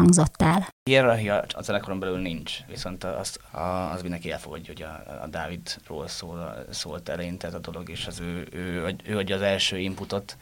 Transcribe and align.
hangzott 0.00 0.42
el. 0.42 0.68
Hierarchia 0.82 1.44
a 1.54 1.62
zenekaron 1.62 1.98
belül 1.98 2.18
nincs, 2.18 2.58
viszont 2.68 3.04
az, 3.04 3.38
az 3.92 4.02
mindenki 4.02 4.30
elfogadja, 4.30 4.72
hogy 4.72 4.82
a, 4.82 5.22
a 5.22 5.26
Dávidról 5.26 6.08
szól, 6.08 6.64
szólt 6.70 7.08
eleinte 7.08 7.46
ez 7.46 7.54
a 7.54 7.58
dolog, 7.58 7.88
és 7.88 8.06
az 8.06 8.20
ő, 8.20 8.48
ő, 8.52 8.60
ő, 8.60 8.96
ő 9.04 9.18
adja 9.18 9.34
az 9.36 9.42
első 9.42 9.78
inputot. 9.78 10.36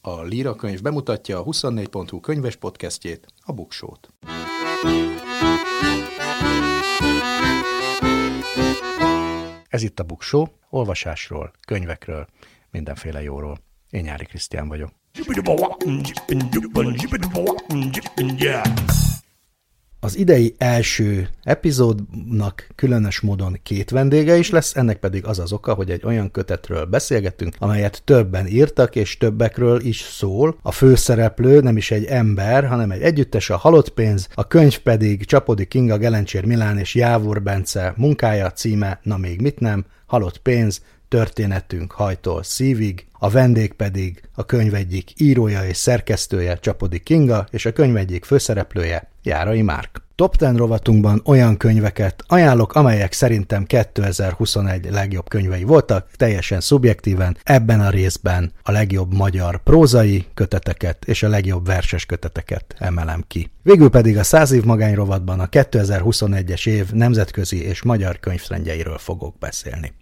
A 0.00 0.22
Líra 0.22 0.54
könyv 0.54 0.82
bemutatja 0.82 1.38
a 1.38 1.44
24.hu 1.44 2.20
könyves 2.20 2.56
podcastjét, 2.56 3.26
a 3.44 3.52
Buksót. 3.52 4.08
Ez 9.68 9.82
itt 9.82 10.00
a 10.00 10.04
Buksó, 10.04 10.48
olvasásról, 10.70 11.52
könyvekről, 11.66 12.26
mindenféle 12.70 13.22
jóról. 13.22 13.58
Én 13.90 14.02
Nyári 14.02 14.24
Krisztián 14.24 14.68
vagyok. 14.68 14.90
Az 20.02 20.16
idei 20.16 20.54
első 20.58 21.28
epizódnak 21.42 22.66
különös 22.74 23.20
módon 23.20 23.58
két 23.62 23.90
vendége 23.90 24.36
is 24.36 24.50
lesz, 24.50 24.76
ennek 24.76 24.98
pedig 24.98 25.24
az 25.24 25.38
az 25.38 25.52
oka, 25.52 25.74
hogy 25.74 25.90
egy 25.90 26.04
olyan 26.04 26.30
kötetről 26.30 26.84
beszélgetünk, 26.84 27.54
amelyet 27.58 28.02
többen 28.04 28.46
írtak, 28.46 28.96
és 28.96 29.16
többekről 29.16 29.80
is 29.80 30.00
szól. 30.00 30.58
A 30.62 30.72
főszereplő 30.72 31.60
nem 31.60 31.76
is 31.76 31.90
egy 31.90 32.04
ember, 32.04 32.66
hanem 32.66 32.90
egy 32.90 33.02
együttes, 33.02 33.50
a 33.50 33.56
halott 33.56 33.88
pénz, 33.88 34.28
a 34.34 34.46
könyv 34.46 34.78
pedig 34.78 35.24
Csapodi 35.24 35.66
Kinga, 35.66 35.96
Gelencsér 35.96 36.44
Milán 36.44 36.78
és 36.78 36.94
Jávor 36.94 37.42
Bence 37.42 37.94
munkája, 37.96 38.50
címe, 38.50 39.00
na 39.02 39.16
még 39.16 39.40
mit 39.40 39.60
nem, 39.60 39.84
halott 40.06 40.38
pénz, 40.38 40.82
történetünk 41.10 41.92
hajtól 41.92 42.42
szívig, 42.42 43.06
a 43.12 43.30
vendég 43.30 43.72
pedig 43.72 44.22
a 44.34 44.44
könyv 44.44 44.74
egyik 44.74 45.12
írója 45.16 45.64
és 45.64 45.76
szerkesztője 45.76 46.56
Csapodi 46.56 46.98
Kinga, 46.98 47.46
és 47.50 47.66
a 47.66 47.72
könyv 47.72 47.96
egyik 47.96 48.24
főszereplője 48.24 49.10
Járai 49.22 49.62
Márk. 49.62 50.02
Top 50.14 50.36
10 50.36 50.56
rovatunkban 50.56 51.22
olyan 51.24 51.56
könyveket 51.56 52.24
ajánlok, 52.26 52.74
amelyek 52.74 53.12
szerintem 53.12 53.64
2021 53.64 54.90
legjobb 54.90 55.28
könyvei 55.28 55.64
voltak, 55.64 56.10
teljesen 56.16 56.60
szubjektíven. 56.60 57.36
Ebben 57.42 57.80
a 57.80 57.90
részben 57.90 58.52
a 58.62 58.70
legjobb 58.70 59.14
magyar 59.14 59.62
prózai 59.62 60.26
köteteket 60.34 61.04
és 61.04 61.22
a 61.22 61.28
legjobb 61.28 61.66
verses 61.66 62.06
köteteket 62.06 62.74
emelem 62.78 63.24
ki. 63.26 63.50
Végül 63.62 63.90
pedig 63.90 64.18
a 64.18 64.22
100 64.22 64.50
év 64.50 64.64
magány 64.64 64.94
rovatban 64.94 65.40
a 65.40 65.48
2021-es 65.48 66.68
év 66.68 66.90
nemzetközi 66.90 67.64
és 67.64 67.82
magyar 67.82 68.20
könyvtrendjeiről 68.20 68.98
fogok 68.98 69.38
beszélni. 69.38 69.92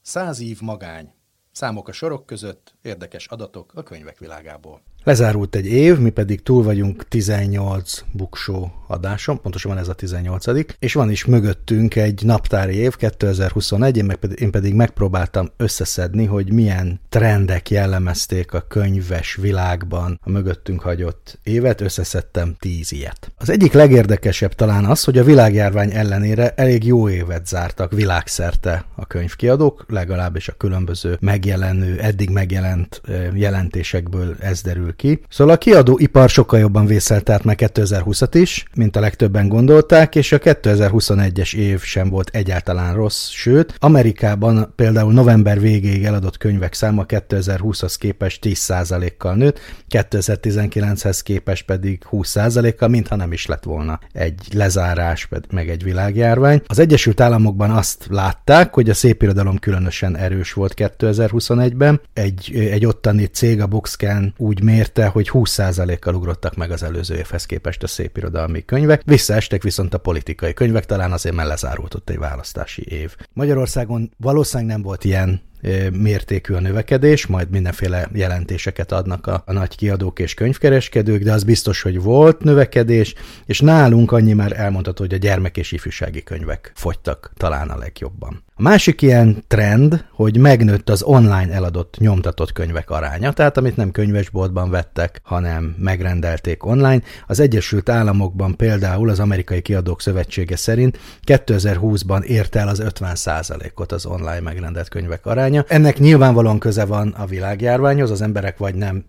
Száz 0.00 0.40
év 0.40 0.60
magány. 0.60 1.12
Számok 1.52 1.88
a 1.88 1.92
sorok 1.92 2.26
között, 2.26 2.74
érdekes 2.82 3.26
adatok 3.26 3.74
a 3.74 3.82
könyvek 3.82 4.18
világából. 4.18 4.82
Lezárult 5.04 5.54
egy 5.54 5.66
év, 5.66 5.98
mi 5.98 6.10
pedig 6.10 6.42
túl 6.42 6.62
vagyunk 6.62 7.08
18 7.08 8.04
buksó 8.12 8.72
adáson, 8.86 9.40
pontosabban 9.40 9.78
ez 9.78 9.88
a 9.88 9.94
18 9.94 10.44
és 10.78 10.92
van 10.92 11.10
is 11.10 11.24
mögöttünk 11.24 11.96
egy 11.96 12.22
naptári 12.24 12.74
év, 12.74 12.96
2021, 12.96 13.96
én, 13.96 14.04
meg 14.04 14.16
pedig, 14.16 14.40
én 14.40 14.50
pedig 14.50 14.74
megpróbáltam 14.74 15.50
összeszedni, 15.56 16.24
hogy 16.24 16.52
milyen 16.52 17.00
trendek 17.08 17.70
jellemezték 17.70 18.52
a 18.52 18.60
könyves 18.60 19.34
világban 19.34 20.20
a 20.22 20.30
mögöttünk 20.30 20.80
hagyott 20.80 21.38
évet, 21.42 21.80
összeszedtem 21.80 22.56
10 22.58 22.92
ilyet. 22.92 23.32
Az 23.36 23.50
egyik 23.50 23.72
legérdekesebb 23.72 24.52
talán 24.52 24.84
az, 24.84 25.04
hogy 25.04 25.18
a 25.18 25.24
világjárvány 25.24 25.90
ellenére 25.92 26.54
elég 26.56 26.84
jó 26.84 27.08
évet 27.08 27.46
zártak 27.46 27.92
világszerte 27.92 28.84
a 28.94 29.06
könyvkiadók, 29.06 29.84
legalábbis 29.88 30.48
a 30.48 30.52
különböző 30.52 31.16
megjelenő, 31.20 31.98
eddig 32.00 32.30
megjelent 32.30 33.02
jelentésekből 33.34 34.36
ez 34.40 34.62
derül 34.62 34.93
ki. 34.96 35.20
Szóval 35.28 35.54
a 35.54 35.58
kiadó 35.58 35.98
ipar 35.98 36.28
sokkal 36.28 36.58
jobban 36.58 36.86
vészelt 36.86 37.28
át 37.28 37.44
már 37.44 37.56
2020-at 37.58 38.30
is, 38.32 38.64
mint 38.74 38.96
a 38.96 39.00
legtöbben 39.00 39.48
gondolták, 39.48 40.14
és 40.14 40.32
a 40.32 40.38
2021-es 40.38 41.54
év 41.54 41.82
sem 41.82 42.08
volt 42.08 42.28
egyáltalán 42.32 42.94
rossz, 42.94 43.28
sőt, 43.28 43.74
Amerikában 43.78 44.72
például 44.76 45.12
november 45.12 45.60
végéig 45.60 46.04
eladott 46.04 46.36
könyvek 46.36 46.74
száma 46.74 47.04
2020-hoz 47.08 47.96
képest 47.96 48.40
10%-kal 48.42 49.34
nőtt, 49.34 49.60
2019-hez 49.90 51.20
képest 51.22 51.64
pedig 51.64 52.02
20%-kal, 52.10 52.88
mintha 52.88 53.16
nem 53.16 53.32
is 53.32 53.46
lett 53.46 53.64
volna 53.64 53.98
egy 54.12 54.48
lezárás, 54.52 55.28
meg 55.50 55.68
egy 55.68 55.82
világjárvány. 55.82 56.62
Az 56.66 56.78
Egyesült 56.78 57.20
Államokban 57.20 57.70
azt 57.70 58.06
látták, 58.10 58.74
hogy 58.74 58.90
a 58.90 58.94
szépirodalom 58.94 59.58
különösen 59.58 60.16
erős 60.16 60.52
volt 60.52 60.74
2021-ben. 60.76 62.00
Egy, 62.12 62.68
egy 62.70 62.86
ottani 62.86 63.24
cég, 63.24 63.60
a 63.60 63.66
Bookscan 63.66 64.34
úgy 64.36 64.62
mér, 64.62 64.83
mérte, 64.84 65.06
hogy 65.06 65.30
20%-kal 65.32 66.14
ugrottak 66.14 66.54
meg 66.54 66.70
az 66.70 66.82
előző 66.82 67.16
évhez 67.16 67.46
képest 67.46 67.82
a 67.82 67.86
szépirodalmi 67.86 68.64
könyvek, 68.64 69.02
visszaestek 69.04 69.62
viszont 69.62 69.94
a 69.94 69.98
politikai 69.98 70.54
könyvek, 70.54 70.84
talán 70.84 71.12
azért 71.12 71.34
mert 71.34 71.48
lezárult 71.48 71.94
ott 71.94 72.10
egy 72.10 72.18
választási 72.18 72.82
év. 72.82 73.16
Magyarországon 73.32 74.10
valószínűleg 74.16 74.72
nem 74.72 74.82
volt 74.82 75.04
ilyen 75.04 75.42
mértékű 75.92 76.54
a 76.54 76.60
növekedés, 76.60 77.26
majd 77.26 77.50
mindenféle 77.50 78.08
jelentéseket 78.12 78.92
adnak 78.92 79.26
a, 79.26 79.42
a 79.46 79.52
nagy 79.52 79.76
kiadók 79.76 80.18
és 80.18 80.34
könyvkereskedők, 80.34 81.22
de 81.22 81.32
az 81.32 81.44
biztos, 81.44 81.82
hogy 81.82 82.02
volt 82.02 82.42
növekedés, 82.42 83.14
és 83.46 83.60
nálunk 83.60 84.12
annyi 84.12 84.32
már 84.32 84.60
elmondható, 84.60 85.02
hogy 85.02 85.14
a 85.14 85.18
gyermek 85.18 85.56
és 85.56 85.72
ifjúsági 85.72 86.22
könyvek 86.22 86.72
fogytak 86.74 87.32
talán 87.36 87.70
a 87.70 87.78
legjobban. 87.78 88.44
A 88.56 88.62
másik 88.62 89.02
ilyen 89.02 89.44
trend, 89.46 90.04
hogy 90.12 90.36
megnőtt 90.36 90.90
az 90.90 91.02
online 91.02 91.52
eladott 91.52 91.96
nyomtatott 91.98 92.52
könyvek 92.52 92.90
aránya, 92.90 93.32
tehát 93.32 93.56
amit 93.56 93.76
nem 93.76 93.90
könyvesboltban 93.90 94.70
vettek, 94.70 95.20
hanem 95.22 95.74
megrendelték 95.78 96.64
online. 96.64 97.02
Az 97.26 97.40
Egyesült 97.40 97.88
Államokban 97.88 98.56
például 98.56 99.10
az 99.10 99.20
Amerikai 99.20 99.62
Kiadók 99.62 100.00
Szövetsége 100.00 100.56
szerint 100.56 100.98
2020-ban 101.26 102.22
érte 102.22 102.58
el 102.60 102.68
az 102.68 102.82
50%-ot 102.84 103.92
az 103.92 104.06
online 104.06 104.40
megrendelt 104.40 104.88
könyvek 104.88 105.26
aránya. 105.26 105.53
Ennek 105.68 105.98
nyilvánvalóan 105.98 106.58
köze 106.58 106.84
van 106.84 107.08
a 107.08 107.26
világjárványhoz, 107.26 108.10
az 108.10 108.22
emberek 108.22 108.58
vagy 108.58 108.74
nem 108.74 109.04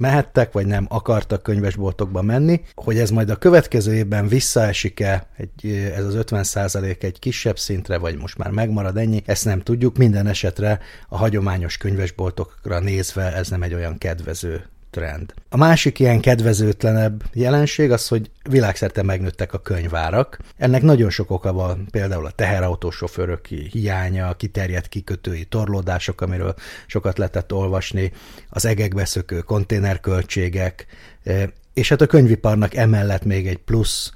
mehettek, 0.00 0.52
vagy 0.52 0.66
nem 0.66 0.86
akartak 0.88 1.42
könyvesboltokba 1.42 2.22
menni, 2.22 2.60
hogy 2.74 2.98
ez 2.98 3.10
majd 3.10 3.30
a 3.30 3.36
következő 3.36 3.94
évben 3.94 4.28
visszaesik-e, 4.28 5.26
egy, 5.36 5.90
ez 5.96 6.04
az 6.04 6.14
50% 6.18 7.02
egy 7.02 7.18
kisebb 7.18 7.58
szintre, 7.58 7.98
vagy 7.98 8.18
most 8.18 8.38
már 8.38 8.50
megmarad 8.50 8.96
ennyi, 8.96 9.22
ezt 9.26 9.44
nem 9.44 9.60
tudjuk. 9.60 9.96
Minden 9.96 10.26
esetre 10.26 10.78
a 11.08 11.16
hagyományos 11.16 11.76
könyvesboltokra 11.76 12.78
nézve 12.78 13.34
ez 13.34 13.48
nem 13.48 13.62
egy 13.62 13.74
olyan 13.74 13.98
kedvező 13.98 14.64
trend. 14.90 15.34
A 15.48 15.56
másik 15.56 15.98
ilyen 15.98 16.20
kedvezőtlenebb 16.20 17.22
jelenség 17.32 17.90
az, 17.90 18.08
hogy 18.08 18.30
világszerte 18.48 19.02
megnőttek 19.02 19.52
a 19.52 19.58
könyvárak. 19.58 20.38
Ennek 20.56 20.82
nagyon 20.82 21.10
sok 21.10 21.30
oka 21.30 21.52
van, 21.52 21.88
például 21.90 22.26
a 22.26 22.30
teherautósofőrök 22.30 23.46
hiánya, 23.46 24.28
a 24.28 24.34
kiterjedt 24.34 24.88
kikötői 24.88 25.44
torlódások, 25.44 26.20
amiről 26.20 26.54
sokat 26.86 27.18
lehetett 27.18 27.52
olvasni, 27.52 28.12
az 28.48 28.64
egekbe 28.64 29.04
szökő 29.04 29.40
konténerköltségek, 29.40 30.86
eh, 31.22 31.42
és 31.74 31.88
hát 31.88 32.00
a 32.00 32.06
könyviparnak 32.06 32.74
emellett 32.74 33.24
még 33.24 33.46
egy 33.46 33.58
plusz 33.58 34.12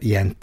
ilyen 0.00 0.36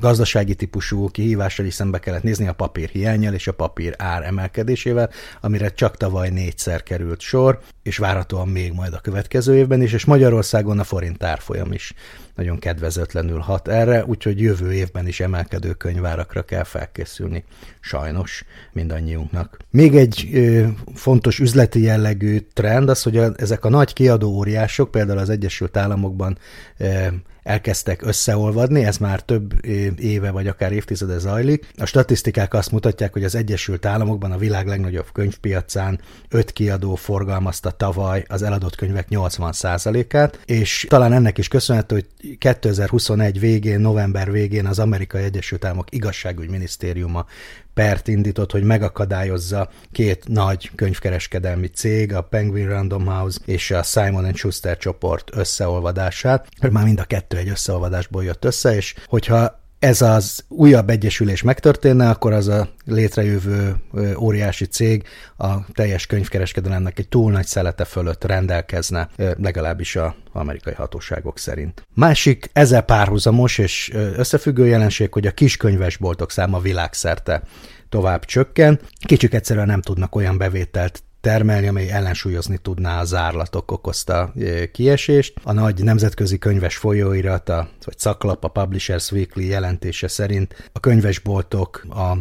gazdasági 0.00 0.54
típusú 0.54 1.08
kihívással 1.08 1.66
is 1.66 1.74
szembe 1.74 1.98
kellett 1.98 2.22
nézni 2.22 2.46
a 2.46 2.52
papír 2.52 2.88
hiányjal 2.88 3.34
és 3.34 3.46
a 3.46 3.52
papír 3.52 3.94
ár 3.98 4.22
emelkedésével, 4.22 5.10
amire 5.40 5.68
csak 5.68 5.96
tavaly 5.96 6.30
négyszer 6.30 6.82
került 6.82 7.20
sor, 7.20 7.60
és 7.82 7.98
várhatóan 7.98 8.48
még 8.48 8.72
majd 8.72 8.92
a 8.92 9.00
következő 9.00 9.56
évben 9.56 9.82
is, 9.82 9.92
és 9.92 10.04
Magyarországon 10.04 10.78
a 10.78 10.84
forint 10.84 11.22
árfolyam 11.22 11.72
is 11.72 11.94
nagyon 12.34 12.58
kedvezőtlenül 12.58 13.38
hat 13.38 13.68
erre, 13.68 14.04
úgyhogy 14.04 14.40
jövő 14.40 14.72
évben 14.72 15.06
is 15.06 15.20
emelkedő 15.20 15.72
könyvárakra 15.72 16.42
kell 16.42 16.64
felkészülni. 16.64 17.44
Sajnos 17.80 18.44
mindannyiunknak. 18.72 19.56
Még 19.70 19.96
egy 19.96 20.28
ö, 20.32 20.66
fontos 20.94 21.38
üzleti 21.38 21.82
jellegű 21.82 22.38
trend 22.52 22.88
az, 22.88 23.02
hogy 23.02 23.16
a, 23.16 23.32
ezek 23.36 23.64
a 23.64 23.68
nagy 23.68 23.92
kiadó 23.92 24.28
óriások, 24.28 24.90
például 24.90 25.18
az 25.18 25.30
Egyesült 25.30 25.76
Államokban 25.76 26.38
ö, 26.76 27.06
elkezdtek 27.46 28.02
összeolvadni, 28.02 28.84
ez 28.84 28.96
már 28.96 29.22
több 29.22 29.66
éve 29.98 30.30
vagy 30.30 30.46
akár 30.46 30.72
évtizede 30.72 31.18
zajlik. 31.18 31.68
A 31.76 31.84
statisztikák 31.84 32.54
azt 32.54 32.70
mutatják, 32.70 33.12
hogy 33.12 33.24
az 33.24 33.34
Egyesült 33.34 33.86
Államokban 33.86 34.32
a 34.32 34.38
világ 34.38 34.66
legnagyobb 34.66 35.06
könyvpiacán 35.12 36.00
öt 36.28 36.52
kiadó 36.52 36.94
forgalmazta 36.94 37.70
tavaly 37.70 38.24
az 38.28 38.42
eladott 38.42 38.76
könyvek 38.76 39.06
80%-át, 39.10 40.40
és 40.44 40.86
talán 40.88 41.12
ennek 41.12 41.38
is 41.38 41.48
köszönhető, 41.48 41.94
hogy 41.94 42.38
2021 42.38 43.40
végén, 43.40 43.80
november 43.80 44.30
végén 44.30 44.66
az 44.66 44.78
Amerikai 44.78 45.22
Egyesült 45.22 45.64
Államok 45.64 45.94
igazságügyminisztériuma 45.94 47.26
pert 47.76 48.08
indított, 48.08 48.52
hogy 48.52 48.62
megakadályozza 48.62 49.68
két 49.92 50.28
nagy 50.28 50.70
könyvkereskedelmi 50.74 51.66
cég, 51.66 52.14
a 52.14 52.20
Penguin 52.20 52.68
Random 52.68 53.06
House 53.06 53.40
és 53.44 53.70
a 53.70 53.82
Simon 53.82 54.34
Schuster 54.34 54.76
csoport 54.76 55.36
összeolvadását, 55.36 56.48
már 56.70 56.84
mind 56.84 57.00
a 57.00 57.04
kettő 57.04 57.36
egy 57.36 57.48
összeolvadásból 57.48 58.24
jött 58.24 58.44
össze, 58.44 58.74
és 58.74 58.94
hogyha 59.06 59.64
ez 59.86 60.02
az 60.02 60.44
újabb 60.48 60.90
egyesülés 60.90 61.42
megtörténne, 61.42 62.08
akkor 62.08 62.32
az 62.32 62.48
a 62.48 62.68
létrejövő 62.84 63.76
óriási 64.18 64.64
cég 64.64 65.04
a 65.36 65.72
teljes 65.72 66.06
könyvkereskedelemnek 66.06 66.98
egy 66.98 67.08
túl 67.08 67.32
nagy 67.32 67.46
szelete 67.46 67.84
fölött 67.84 68.24
rendelkezne, 68.24 69.08
legalábbis 69.16 69.96
a 69.96 70.14
amerikai 70.32 70.74
hatóságok 70.74 71.38
szerint. 71.38 71.86
Másik 71.94 72.50
ezzel 72.52 72.82
párhuzamos 72.82 73.58
és 73.58 73.92
összefüggő 74.16 74.66
jelenség, 74.66 75.12
hogy 75.12 75.26
a 75.26 75.30
kiskönyvesboltok 75.30 76.30
száma 76.30 76.60
világszerte 76.60 77.42
tovább 77.88 78.24
csökken. 78.24 78.80
Kicsik 79.06 79.34
egyszerűen 79.34 79.66
nem 79.66 79.82
tudnak 79.82 80.14
olyan 80.14 80.38
bevételt 80.38 81.02
termelni, 81.26 81.66
amely 81.66 81.90
ellensúlyozni 81.90 82.58
tudná 82.58 83.00
a 83.00 83.04
zárlatok 83.04 83.70
okozta 83.70 84.32
kiesést. 84.72 85.34
A 85.42 85.52
nagy 85.52 85.84
nemzetközi 85.84 86.38
könyves 86.38 86.76
folyóirat, 86.76 87.48
a, 87.48 87.68
vagy 87.84 87.98
szaklap, 87.98 88.44
a 88.44 88.48
Publishers 88.48 89.12
Weekly 89.12 89.44
jelentése 89.44 90.08
szerint 90.08 90.70
a 90.72 90.80
könyvesboltok 90.80 91.86
a 91.90 92.16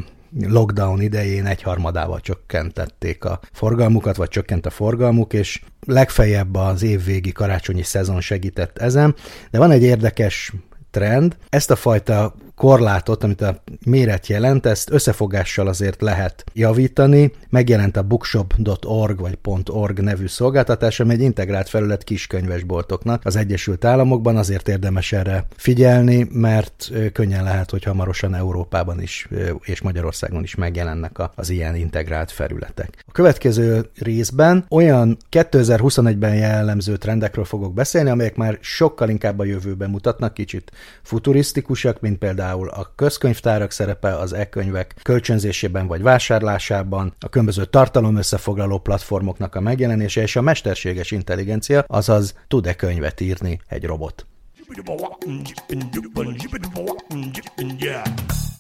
lockdown 0.48 1.02
idején 1.02 1.46
egyharmadával 1.46 2.20
csökkentették 2.20 3.26
a 3.26 3.40
forgalmukat, 3.52 4.16
vagy 4.16 4.30
csökkent 4.30 4.66
a 4.66 4.70
forgalmuk, 4.70 5.34
és 5.34 5.62
legfeljebb 5.88 6.56
az 6.56 6.84
évvégi 6.84 7.32
karácsonyi 7.32 7.84
szezon 7.84 8.22
segített 8.22 8.78
ezen. 8.78 9.16
De 9.52 9.58
van 9.58 9.72
egy 9.72 9.84
érdekes 9.84 10.54
trend. 10.92 11.38
Ezt 11.50 11.72
a 11.72 11.76
fajta 11.76 12.36
korlátot, 12.56 13.24
amit 13.24 13.42
a 13.42 13.64
méret 13.86 14.28
jelent, 14.28 14.66
ezt 14.66 14.92
összefogással 14.92 15.68
azért 15.68 16.02
lehet 16.02 16.44
javítani. 16.54 17.32
Megjelent 17.50 17.98
a 17.98 18.04
bookshop.org 18.04 19.20
vagy 19.20 19.38
.org 19.66 20.00
nevű 20.00 20.28
szolgáltatás, 20.28 21.00
ami 21.00 21.14
egy 21.14 21.22
integrált 21.22 21.70
felület 21.70 22.04
kiskönyvesboltoknak 22.04 23.22
az 23.26 23.36
Egyesült 23.36 23.86
Államokban, 23.86 24.38
azért 24.38 24.68
érdemes 24.68 25.12
erre 25.12 25.46
figyelni, 25.56 26.28
mert 26.32 26.92
könnyen 27.14 27.44
lehet, 27.44 27.72
hogy 27.72 27.84
hamarosan 27.84 28.36
Európában 28.36 29.02
is 29.02 29.28
és 29.62 29.82
Magyarországon 29.82 30.44
is 30.44 30.56
megjelennek 30.56 31.12
az 31.36 31.50
ilyen 31.50 31.76
integrált 31.76 32.32
felületek. 32.32 33.04
A 33.08 33.12
következő 33.12 33.90
részben 34.00 34.66
olyan 34.70 35.18
2021-ben 35.32 36.36
jellemző 36.36 36.98
trendekről 36.98 37.46
fogok 37.46 37.74
beszélni, 37.74 38.10
amelyek 38.10 38.36
már 38.36 38.58
sokkal 38.62 39.10
inkább 39.10 39.40
a 39.40 39.46
jövőben 39.46 39.90
mutatnak, 39.90 40.34
kicsit 40.34 40.72
futurisztikusak, 41.02 42.02
mint 42.02 42.18
például 42.18 42.45
például 42.46 42.70
a 42.70 42.94
közkönyvtárak 42.96 43.72
szerepe 43.72 44.16
az 44.18 44.34
e-könyvek 44.34 44.96
kölcsönzésében 45.04 45.88
vagy 45.88 46.02
vásárlásában, 46.02 47.14
a 47.20 47.30
különböző 47.30 47.66
tartalom 47.66 48.16
összefoglaló 48.16 48.80
platformoknak 48.80 49.56
a 49.56 49.60
megjelenése 49.60 50.22
és 50.22 50.36
a 50.36 50.42
mesterséges 50.42 51.12
intelligencia, 51.12 51.84
azaz 51.88 52.36
tud-e 52.48 52.76
könyvet 52.76 53.22
írni 53.22 53.60
egy 53.68 53.86
robot. 53.86 54.28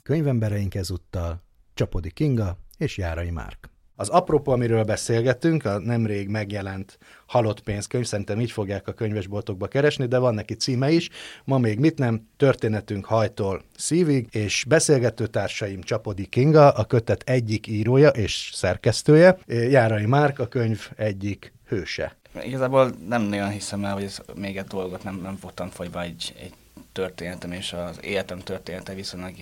Könyvembereink 0.04 0.76
ezúttal 0.76 1.44
Csapodi 1.74 2.12
Kinga 2.12 2.58
és 2.78 2.98
Járai 2.98 3.30
Márk. 3.30 3.75
Az 3.95 4.09
apropó, 4.09 4.51
amiről 4.51 4.83
beszélgettünk, 4.83 5.65
a 5.65 5.80
nemrég 5.80 6.27
megjelent 6.27 6.97
halott 7.25 7.59
pénzkönyv, 7.59 8.06
szerintem 8.06 8.39
így 8.39 8.51
fogják 8.51 8.88
a 8.88 8.94
könyvesboltokba 8.94 9.68
keresni, 9.68 10.06
de 10.06 10.18
van 10.18 10.33
neki 10.33 10.53
címe 10.53 10.92
is. 10.92 11.09
Ma 11.44 11.57
még 11.57 11.80
mit 11.80 11.97
nem, 11.97 12.27
történetünk 12.38 13.06
hajtól 13.06 13.63
szívig, 13.75 14.27
és 14.31 14.65
beszélgető 14.68 15.27
társaim 15.27 15.81
Csapodi 15.81 16.25
Kinga, 16.25 16.69
a 16.69 16.86
kötet 16.86 17.24
egyik 17.25 17.68
írója 17.68 18.09
és 18.09 18.51
szerkesztője, 18.53 19.38
Járai 19.47 20.06
Márk, 20.06 20.39
a 20.39 20.47
könyv 20.47 20.89
egyik 20.95 21.53
hőse. 21.68 22.15
Igazából 22.44 22.92
nem 23.07 23.21
nagyon 23.21 23.50
hiszem 23.50 23.86
el, 23.86 23.94
hogy 23.94 24.03
ez 24.03 24.21
még 24.36 24.57
egy 24.57 24.65
dolgot 24.65 25.03
nem, 25.03 25.19
nem 25.24 25.38
voltam 25.42 25.69
fogyva 25.69 26.01
egy, 26.01 26.33
egy 26.39 26.53
történetem, 26.92 27.51
és 27.51 27.74
az 27.74 28.00
életem 28.01 28.39
története 28.39 28.94
viszonylag 28.94 29.33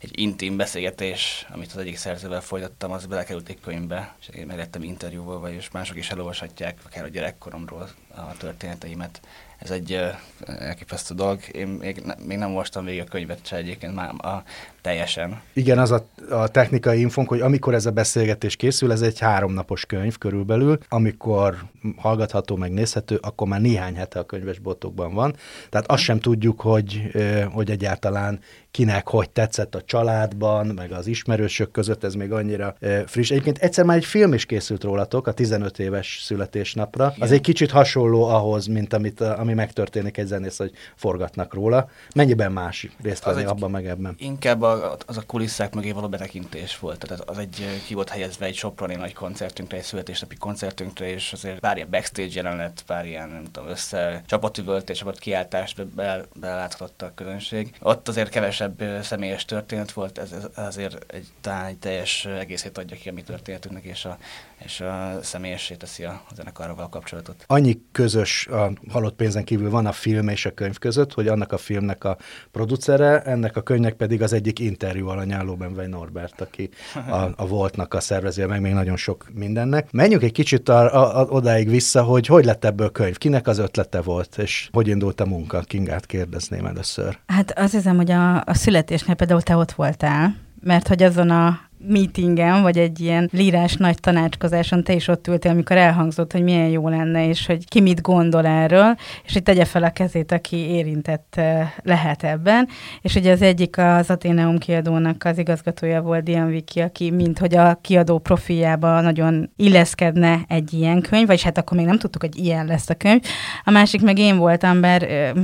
egy 0.00 0.18
intim 0.18 0.56
beszélgetés, 0.56 1.46
amit 1.50 1.72
az 1.72 1.76
egyik 1.76 1.96
szerzővel 1.96 2.40
folytattam, 2.40 2.90
az 2.90 3.06
belekerült 3.06 3.48
egy 3.48 3.60
könyvbe, 3.60 4.14
és 4.20 4.28
én 4.28 4.46
meglettem 4.46 4.82
interjúval, 4.82 5.48
és 5.48 5.70
mások 5.70 5.96
is 5.96 6.10
elolvashatják, 6.10 6.78
akár 6.86 7.04
a 7.04 7.08
gyerekkoromról 7.08 7.88
a 8.14 8.36
történeteimet 8.36 9.20
ez 9.58 9.70
egy 9.70 10.00
elképesztő 10.46 11.14
dolog. 11.14 11.40
Én 11.52 11.66
még, 11.66 12.02
ne, 12.04 12.14
még 12.26 12.38
nem 12.38 12.48
olvastam 12.48 12.84
végig 12.84 13.00
a 13.00 13.04
könyvet 13.04 13.46
se 13.46 13.56
egyébként 13.56 13.94
már 13.94 14.08
a, 14.08 14.42
teljesen. 14.80 15.40
Igen, 15.52 15.78
az 15.78 15.90
a, 15.90 16.06
a 16.30 16.48
technikai 16.48 17.00
infónk, 17.00 17.28
hogy 17.28 17.40
amikor 17.40 17.74
ez 17.74 17.86
a 17.86 17.90
beszélgetés 17.90 18.56
készül, 18.56 18.92
ez 18.92 19.00
egy 19.00 19.18
háromnapos 19.18 19.86
könyv 19.86 20.18
körülbelül, 20.18 20.78
amikor 20.88 21.56
hallgatható, 21.96 22.56
meg 22.56 22.72
nézhető, 22.72 23.18
akkor 23.22 23.48
már 23.48 23.60
néhány 23.60 23.96
hete 23.96 24.18
a 24.18 24.24
könyvesboltokban 24.24 25.14
van. 25.14 25.36
Tehát 25.68 25.90
azt 25.90 26.02
sem 26.02 26.20
tudjuk, 26.20 26.60
hogy, 26.60 27.10
hogy 27.52 27.70
egyáltalán 27.70 28.40
kinek 28.76 29.08
hogy 29.08 29.30
tetszett 29.30 29.74
a 29.74 29.82
családban, 29.82 30.66
meg 30.66 30.92
az 30.92 31.06
ismerősök 31.06 31.70
között, 31.70 32.04
ez 32.04 32.14
még 32.14 32.32
annyira 32.32 32.76
friss. 33.06 33.30
Egyébként 33.30 33.58
egyszer 33.58 33.84
már 33.84 33.96
egy 33.96 34.04
film 34.04 34.32
is 34.32 34.46
készült 34.46 34.84
rólatok 34.84 35.26
a 35.26 35.32
15 35.32 35.78
éves 35.78 36.20
születésnapra. 36.22 37.12
Igen. 37.14 37.26
Az 37.26 37.32
egy 37.32 37.40
kicsit 37.40 37.70
hasonló 37.70 38.24
ahhoz, 38.24 38.66
mint 38.66 38.92
amit, 38.92 39.20
ami 39.46 39.54
megtörténik 39.54 40.16
egy 40.16 40.26
zenész, 40.26 40.58
hogy 40.58 40.72
forgatnak 40.94 41.54
róla. 41.54 41.88
Mennyiben 42.14 42.52
más 42.52 42.88
részt 43.02 43.24
venni 43.24 43.44
abban 43.44 43.70
meg 43.70 43.86
ebben? 43.86 44.14
Inkább 44.18 44.62
a, 44.62 44.96
az 45.06 45.16
a 45.16 45.22
kulisszák 45.26 45.74
mögé 45.74 45.92
való 45.92 46.08
betekintés 46.08 46.78
volt. 46.78 46.98
Tehát 46.98 47.28
az 47.28 47.38
egy 47.38 47.82
ki 47.86 47.94
volt 47.94 48.08
helyezve 48.08 48.46
egy 48.46 48.54
soproni 48.54 48.94
nagy 48.94 49.12
koncertünkre, 49.12 49.76
egy 49.76 49.82
születésnapi 49.82 50.36
koncertünkre, 50.36 51.08
és 51.08 51.32
azért 51.32 51.58
pár 51.58 51.76
ilyen 51.76 51.90
backstage 51.90 52.30
jelenet, 52.32 52.82
pár 52.86 53.06
ilyen, 53.06 53.28
nem 53.28 53.44
tudom, 53.52 53.68
össze 53.68 54.22
csapatüvöltés, 54.26 54.98
csapat 54.98 55.18
kiáltást 55.18 55.86
be, 55.86 56.26
beláthatott 56.34 57.02
a 57.02 57.12
közönség. 57.14 57.74
Ott 57.80 58.08
azért 58.08 58.30
kevesebb 58.30 58.82
személyes 59.02 59.44
történet 59.44 59.92
volt, 59.92 60.18
ez, 60.18 60.32
ez 60.32 60.44
azért 60.54 61.12
egy, 61.12 61.26
talán 61.40 61.64
egy 61.64 61.78
teljes 61.78 62.24
egészét 62.24 62.78
adja 62.78 62.96
ki 62.96 63.08
a 63.08 63.12
mi 63.12 63.22
történetünknek, 63.22 63.84
és 63.84 64.04
a, 64.04 64.18
és 64.64 64.80
a 64.80 65.18
személyessé 65.22 65.74
teszi 65.74 66.04
a, 66.04 66.22
a 66.28 66.34
zenekarral 66.34 66.88
kapcsolatot. 66.88 67.44
Annyi 67.46 67.80
közös 67.92 68.46
a 68.46 68.70
halott 68.90 69.14
pénzen 69.14 69.44
kívül 69.44 69.70
van 69.70 69.86
a 69.86 69.92
film 69.92 70.28
és 70.28 70.46
a 70.46 70.50
könyv 70.50 70.78
között, 70.78 71.12
hogy 71.12 71.28
annak 71.28 71.52
a 71.52 71.58
filmnek 71.58 72.04
a 72.04 72.16
producere, 72.50 73.22
ennek 73.22 73.56
a 73.56 73.60
könyvnek 73.60 73.94
pedig 73.94 74.22
az 74.22 74.32
egyik 74.32 74.58
interjú 74.58 75.08
alanyáló 75.08 75.54
Benvej 75.54 75.86
Norbert, 75.86 76.40
aki 76.40 76.70
a, 76.94 77.28
a 77.36 77.46
Voltnak 77.46 77.94
a 77.94 78.00
szervezője, 78.00 78.46
meg 78.46 78.60
még 78.60 78.72
nagyon 78.72 78.96
sok 78.96 79.26
mindennek. 79.34 79.92
Menjünk 79.92 80.22
egy 80.22 80.32
kicsit 80.32 80.68
a, 80.68 80.94
a, 80.94 81.20
a, 81.20 81.24
odáig 81.24 81.68
vissza, 81.68 82.02
hogy 82.02 82.26
hogy 82.26 82.44
lett 82.44 82.64
ebből 82.64 82.90
könyv, 82.90 83.18
kinek 83.18 83.46
az 83.46 83.58
ötlete 83.58 84.00
volt, 84.00 84.38
és 84.38 84.68
hogy 84.72 84.88
indult 84.88 85.20
a 85.20 85.26
munka? 85.26 85.60
Kingát 85.60 86.06
kérdezném 86.06 86.66
először. 86.66 87.18
Hát 87.26 87.58
azt 87.58 87.72
hiszem, 87.72 87.96
hogy 87.96 88.10
a, 88.10 88.36
a 88.36 88.54
születésnél 88.54 89.14
például 89.14 89.42
te 89.42 89.56
ott 89.56 89.72
voltál, 89.72 90.36
mert 90.60 90.88
hogy 90.88 91.02
azon 91.02 91.30
a 91.30 91.60
meetingen, 91.88 92.62
vagy 92.62 92.78
egy 92.78 93.00
ilyen 93.00 93.28
lírás 93.32 93.74
nagy 93.74 94.00
tanácskozáson 94.00 94.84
te 94.84 94.92
is 94.92 95.08
ott 95.08 95.26
ültél, 95.26 95.50
amikor 95.50 95.76
elhangzott, 95.76 96.32
hogy 96.32 96.42
milyen 96.42 96.68
jó 96.68 96.88
lenne, 96.88 97.28
és 97.28 97.46
hogy 97.46 97.68
ki 97.68 97.80
mit 97.80 98.00
gondol 98.00 98.46
erről, 98.46 98.96
és 99.24 99.32
hogy 99.32 99.42
tegye 99.42 99.64
fel 99.64 99.82
a 99.82 99.90
kezét, 99.90 100.32
aki 100.32 100.56
érintett 100.56 101.34
eh, 101.36 101.72
lehet 101.82 102.22
ebben. 102.24 102.68
És 103.00 103.14
ugye 103.14 103.32
az 103.32 103.42
egyik 103.42 103.78
az 103.78 104.10
Ateneum 104.10 104.58
kiadónak 104.58 105.24
az 105.24 105.38
igazgatója 105.38 106.02
volt 106.02 106.22
Dian 106.22 106.48
Viki, 106.48 106.80
aki 106.80 107.10
mint 107.10 107.38
hogy 107.38 107.56
a 107.56 107.78
kiadó 107.80 108.18
profiljába 108.18 109.00
nagyon 109.00 109.50
illeszkedne 109.56 110.40
egy 110.48 110.72
ilyen 110.72 111.00
könyv, 111.00 111.26
vagyis 111.26 111.42
hát 111.42 111.58
akkor 111.58 111.76
még 111.76 111.86
nem 111.86 111.98
tudtuk, 111.98 112.22
hogy 112.22 112.36
ilyen 112.36 112.66
lesz 112.66 112.90
a 112.90 112.94
könyv. 112.94 113.22
A 113.64 113.70
másik 113.70 114.02
meg 114.02 114.18
én 114.18 114.36
voltam, 114.36 114.80
bár 114.80 115.02
ö, 115.02 115.40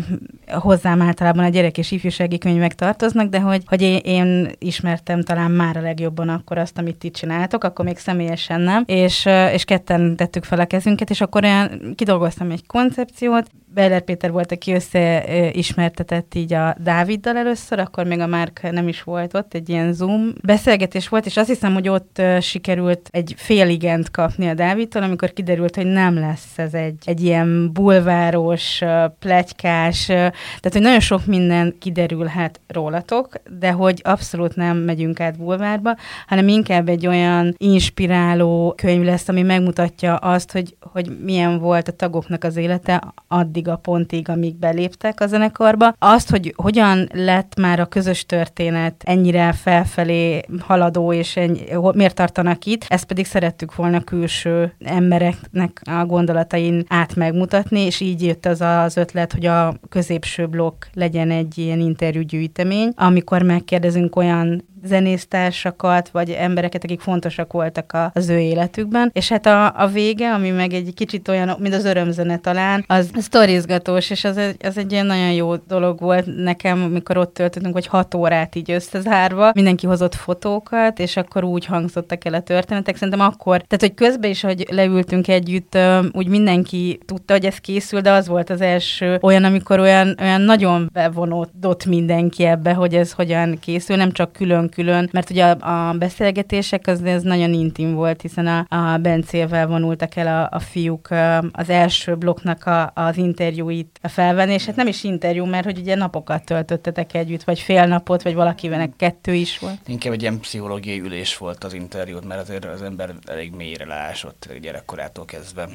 hozzám 0.53 1.03
általában 1.03 1.45
a 1.45 1.49
gyerek 1.49 1.79
és 1.79 1.91
ifjúsági 1.91 2.39
könyvek 2.39 2.75
tartoznak, 2.75 3.29
de 3.29 3.41
hogy, 3.41 3.63
hogy 3.67 4.01
én 4.05 4.51
ismertem 4.59 5.23
talán 5.23 5.51
már 5.51 5.77
a 5.77 5.81
legjobban 5.81 6.29
ugyanakkor 6.33 6.59
azt, 6.59 6.79
amit 6.79 6.97
ti 6.97 7.11
csináltok, 7.11 7.65
akkor 7.65 7.85
még 7.85 7.99
személyesen 7.99 8.61
nem, 8.61 8.85
és, 8.87 9.29
és 9.53 9.65
ketten 9.65 10.17
tettük 10.17 10.45
fel 10.45 10.61
a 10.61 10.65
kezünket, 10.65 11.11
és 11.11 11.21
akkor 11.21 11.45
olyan 11.45 11.95
kidolgoztam 11.95 12.51
egy 12.51 12.67
koncepciót, 12.67 13.51
Beller 13.75 14.01
Péter 14.01 14.31
volt, 14.31 14.53
aki 14.53 14.73
összeismertetett 14.73 16.35
így 16.35 16.53
a 16.53 16.75
Dáviddal 16.79 17.37
először, 17.37 17.79
akkor 17.79 18.05
még 18.05 18.21
a 18.21 18.27
Márk 18.27 18.71
nem 18.71 18.89
is 18.89 19.03
volt 19.03 19.35
ott, 19.35 19.55
egy 19.55 19.69
ilyen 19.69 19.93
Zoom 19.93 20.33
beszélgetés 20.43 21.09
volt, 21.09 21.27
és 21.27 21.37
azt 21.37 21.49
hiszem, 21.49 21.73
hogy 21.73 21.89
ott 21.89 22.23
sikerült 22.41 23.09
egy 23.11 23.35
fél 23.37 23.69
igent 23.69 24.11
kapni 24.11 24.49
a 24.49 24.55
Dávidtól, 24.55 25.03
amikor 25.03 25.33
kiderült, 25.33 25.77
hogy 25.77 25.87
nem 25.87 26.15
lesz 26.15 26.59
ez 26.59 26.75
egy, 26.75 26.97
egy 27.05 27.25
ilyen 27.25 27.73
bulváros, 27.73 28.83
plegykás, 29.19 30.07
tehát 30.07 30.73
hogy 30.73 30.81
nagyon 30.81 31.01
sok 31.01 31.27
minden 31.27 31.75
kiderülhet 31.79 32.61
rólatok, 32.69 33.33
de 33.59 33.71
hogy 33.71 34.01
abszolút 34.05 34.57
nem 34.57 34.77
megyünk 34.77 35.21
át 35.21 35.39
bulvárba, 35.39 35.97
hanem 36.27 36.49
inkább 36.49 36.89
egy 36.89 37.07
olyan 37.07 37.55
inspiráló 37.59 38.75
könyv 38.77 39.05
lesz, 39.05 39.29
ami 39.29 39.43
megmutatja 39.43 40.17
azt, 40.17 40.53
hogy, 40.53 40.77
hogy 40.81 41.19
milyen 41.25 41.59
volt 41.59 41.89
a 41.89 41.93
tagoknak 41.93 42.45
az 42.45 42.57
élete 42.57 43.13
addig, 43.29 43.62
addig 43.63 43.69
a 43.69 43.77
pontig, 43.77 44.29
amíg 44.29 44.57
beléptek 44.57 45.21
a 45.21 45.27
zenekarba. 45.27 45.95
Azt, 45.99 46.31
hogy 46.31 46.55
hogyan 46.57 47.09
lett 47.13 47.57
már 47.57 47.81
a 47.81 47.87
közös 47.87 48.27
történet 48.27 49.03
ennyire 49.05 49.53
felfelé 49.53 50.41
haladó, 50.59 51.13
és 51.13 51.37
ennyi, 51.37 51.61
miért 51.95 52.15
tartanak 52.15 52.65
itt, 52.65 52.85
ezt 52.89 53.05
pedig 53.05 53.27
szerettük 53.27 53.75
volna 53.75 54.01
külső 54.01 54.75
embereknek 54.85 55.81
a 55.85 56.05
gondolatain 56.05 56.85
át 56.89 57.15
megmutatni, 57.15 57.81
és 57.81 58.01
így 58.01 58.23
jött 58.23 58.47
az 58.47 58.61
az 58.61 58.97
ötlet, 58.97 59.33
hogy 59.33 59.47
a 59.47 59.75
középső 59.89 60.47
blokk 60.47 60.85
legyen 60.95 61.31
egy 61.31 61.59
ilyen 61.59 61.81
interjúgyűjtemény, 61.81 62.93
amikor 62.97 63.43
megkérdezünk 63.43 64.17
olyan 64.17 64.71
zenésztársakat, 64.85 66.09
vagy 66.09 66.31
embereket, 66.31 66.85
akik 66.85 67.01
fontosak 67.01 67.53
voltak 67.53 67.93
a, 67.93 68.11
az 68.15 68.29
ő 68.29 68.39
életükben. 68.39 69.11
És 69.13 69.29
hát 69.29 69.47
a, 69.47 69.81
a 69.81 69.87
vége, 69.87 70.33
ami 70.33 70.51
meg 70.51 70.73
egy 70.73 70.93
kicsit 70.95 71.29
olyan, 71.29 71.57
mint 71.59 71.75
az 71.75 71.85
örömzene 71.85 72.39
talán, 72.39 72.85
az 72.87 73.11
sztorizgatós, 73.19 74.11
és 74.11 74.25
az 74.25 74.37
egy, 74.37 74.57
az 74.65 74.79
egy 74.79 74.93
ilyen 74.93 75.07
nagyon 75.07 75.33
jó 75.33 75.57
dolog 75.57 76.01
volt 76.01 76.27
nekem, 76.37 76.83
amikor 76.83 77.17
ott 77.17 77.35
töltöttünk, 77.35 77.75
hogy 77.75 77.87
hat 77.87 78.15
órát 78.15 78.55
így 78.55 78.71
összezárva, 78.71 79.51
mindenki 79.55 79.87
hozott 79.87 80.15
fotókat, 80.15 80.99
és 80.99 81.17
akkor 81.17 81.45
úgy 81.45 81.65
hangzottak 81.65 82.25
el 82.25 82.35
a 82.35 82.41
történetek. 82.41 82.97
Szerintem 82.97 83.27
akkor, 83.27 83.63
tehát 83.63 83.81
hogy 83.81 83.95
közben 83.95 84.31
is, 84.31 84.41
hogy 84.41 84.67
leültünk 84.71 85.29
együtt, 85.29 85.79
úgy 86.13 86.29
mindenki 86.29 86.99
tudta, 87.07 87.33
hogy 87.33 87.45
ez 87.45 87.57
készül, 87.57 88.01
de 88.01 88.11
az 88.11 88.29
volt 88.29 88.51
az 88.51 88.61
első 88.61 89.19
olyan, 89.21 89.45
amikor 89.45 89.79
olyan, 89.79 90.17
olyan 90.21 90.41
nagyon 90.41 90.91
bevonódott 90.93 91.85
mindenki 91.85 92.45
ebbe, 92.45 92.73
hogy 92.73 92.95
ez 92.95 93.13
hogyan 93.13 93.59
készül, 93.61 93.97
nem 93.97 94.13
csak 94.13 94.33
külön 94.33 94.69
külön, 94.75 95.09
mert 95.13 95.31
ugye 95.31 95.45
a, 95.45 95.89
a 95.89 95.93
beszélgetések 95.93 96.87
az 96.87 97.03
ez 97.03 97.23
nagyon 97.23 97.53
intim 97.53 97.95
volt, 97.95 98.21
hiszen 98.21 98.47
a, 98.47 98.67
a 98.69 98.97
Bencével 98.97 99.67
vonultak 99.67 100.17
el 100.17 100.27
a, 100.27 100.57
a 100.57 100.59
fiúk 100.59 101.09
az 101.53 101.69
első 101.69 102.17
blokknak 102.17 102.67
a, 102.67 102.93
az 102.95 103.17
interjúit 103.17 104.01
felvenni, 104.03 104.53
és 104.53 104.67
hát 104.67 104.77
nem 104.77 104.87
is 104.87 105.05
interjú, 105.05 105.45
mert 105.45 105.65
hogy 105.65 105.79
ugye 105.79 105.95
napokat 105.95 106.45
töltöttetek 106.45 107.15
együtt, 107.15 107.43
vagy 107.43 107.59
fél 107.59 107.87
napot, 107.87 108.23
vagy 108.23 108.35
valakivel 108.35 108.93
kettő 108.97 109.35
is 109.35 109.59
volt. 109.59 109.79
Inkább 109.87 110.13
egy 110.13 110.23
ilyen 110.23 110.41
pszichológiai 110.41 111.01
ülés 111.01 111.37
volt 111.37 111.65
az 111.65 111.73
interjút, 111.73 112.25
mert 112.25 112.41
azért 112.41 112.65
az 112.65 112.83
ember 112.83 113.15
elég 113.27 113.53
mélyre 113.55 113.87
leásott 113.87 114.49
gyerekkorától 114.61 115.25
kezdve. 115.25 115.69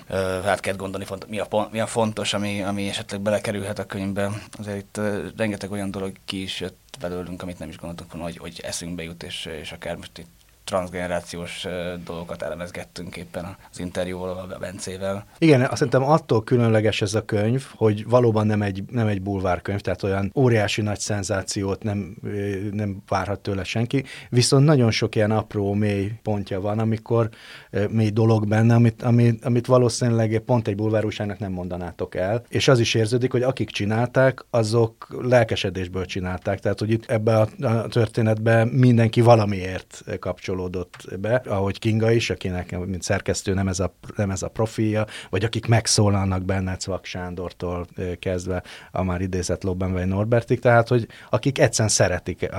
hát 0.44 0.60
kell 0.60 0.75
gondolni, 0.75 1.06
mi 1.27 1.39
a, 1.39 1.68
mi 1.72 1.80
a 1.80 1.86
fontos, 1.86 2.34
ami, 2.34 2.62
ami 2.62 2.88
esetleg 2.88 3.22
belekerülhet 3.22 3.80
a 3.80 3.86
könyvbe. 3.86 4.30
Azért 4.60 4.77
itt 4.77 5.01
rengeteg 5.38 5.72
olyan 5.72 5.92
dolog 5.92 6.12
ki 6.25 6.42
is 6.42 6.60
jött 6.60 6.87
belőlünk, 7.00 7.42
amit 7.42 7.60
nem 7.60 7.70
is 7.70 7.77
gondoltunk 7.77 8.12
volna, 8.12 8.27
hogy, 8.27 8.38
hogy 8.38 8.60
eszünkbe 8.63 9.04
jut, 9.04 9.24
és, 9.24 9.46
és 9.46 9.72
akár 9.72 9.96
most 9.96 10.18
itt 10.18 10.37
transgenerációs 10.67 11.67
dolgokat 12.05 12.41
elemezgettünk 12.41 13.15
éppen 13.15 13.55
az 13.71 13.79
interjúval 13.79 14.29
a 14.29 14.57
Bencével. 14.59 15.25
Igen, 15.38 15.62
azt 15.62 15.75
szerintem 15.75 16.03
attól 16.03 16.43
különleges 16.43 17.01
ez 17.01 17.13
a 17.13 17.25
könyv, 17.25 17.65
hogy 17.75 18.07
valóban 18.07 18.47
nem 18.47 18.62
egy, 18.62 18.83
nem 18.91 19.07
egy 19.07 19.21
bulvárkönyv, 19.21 19.79
tehát 19.79 20.03
olyan 20.03 20.31
óriási 20.36 20.81
nagy 20.81 21.00
szenzációt 21.00 21.83
nem, 21.83 22.15
nem 22.71 22.97
várhat 23.07 23.39
tőle 23.39 23.63
senki, 23.63 24.03
viszont 24.29 24.65
nagyon 24.65 24.91
sok 24.91 25.15
ilyen 25.15 25.31
apró, 25.31 25.74
mély 25.74 26.12
pontja 26.24 26.62
van, 26.62 26.79
amikor 26.79 27.29
mély 27.89 28.09
dolog 28.09 28.47
benne, 28.47 28.75
amit, 28.75 29.03
amit, 29.03 29.45
amit 29.45 29.65
valószínűleg 29.65 30.39
pont 30.45 30.67
egy 30.67 30.75
bulvárúságnak 30.75 31.39
nem 31.39 31.51
mondanátok 31.51 32.15
el, 32.15 32.43
és 32.50 32.67
az 32.67 32.79
is 32.79 32.93
érződik, 32.93 33.31
hogy 33.31 33.43
akik 33.43 33.69
csinálták, 33.69 34.45
azok 34.50 35.17
lelkesedésből 35.21 36.05
csinálták, 36.05 36.59
tehát 36.59 36.79
hogy 36.79 36.91
itt 36.91 37.05
ebbe 37.05 37.38
a, 37.38 37.47
a 37.62 37.88
történetben 37.88 38.67
mindenki 38.67 39.21
valamiért 39.21 40.03
kapcsol 40.19 40.56
kapcsolódott 40.57 41.19
be, 41.19 41.35
ahogy 41.35 41.79
Kinga 41.79 42.11
is, 42.11 42.29
akinek, 42.29 42.85
mint 42.85 43.01
szerkesztő 43.01 43.53
nem 43.53 43.67
ez 43.67 43.79
a, 43.79 43.93
nem 44.15 44.31
ez 44.31 44.41
a 44.41 44.47
profilja, 44.47 45.05
vagy 45.29 45.43
akik 45.43 45.65
megszólalnak 45.65 46.43
benne 46.43 46.75
Cvak 46.75 47.05
Sándortól 47.05 47.87
kezdve 48.19 48.63
a 48.91 49.03
már 49.03 49.21
idézett 49.21 49.63
Lobben 49.63 50.07
Norbertig, 50.07 50.59
tehát, 50.59 50.87
hogy 50.87 51.07
akik 51.29 51.59
egyszerűen 51.59 51.89
szeretik 51.89 52.51
a, 52.51 52.57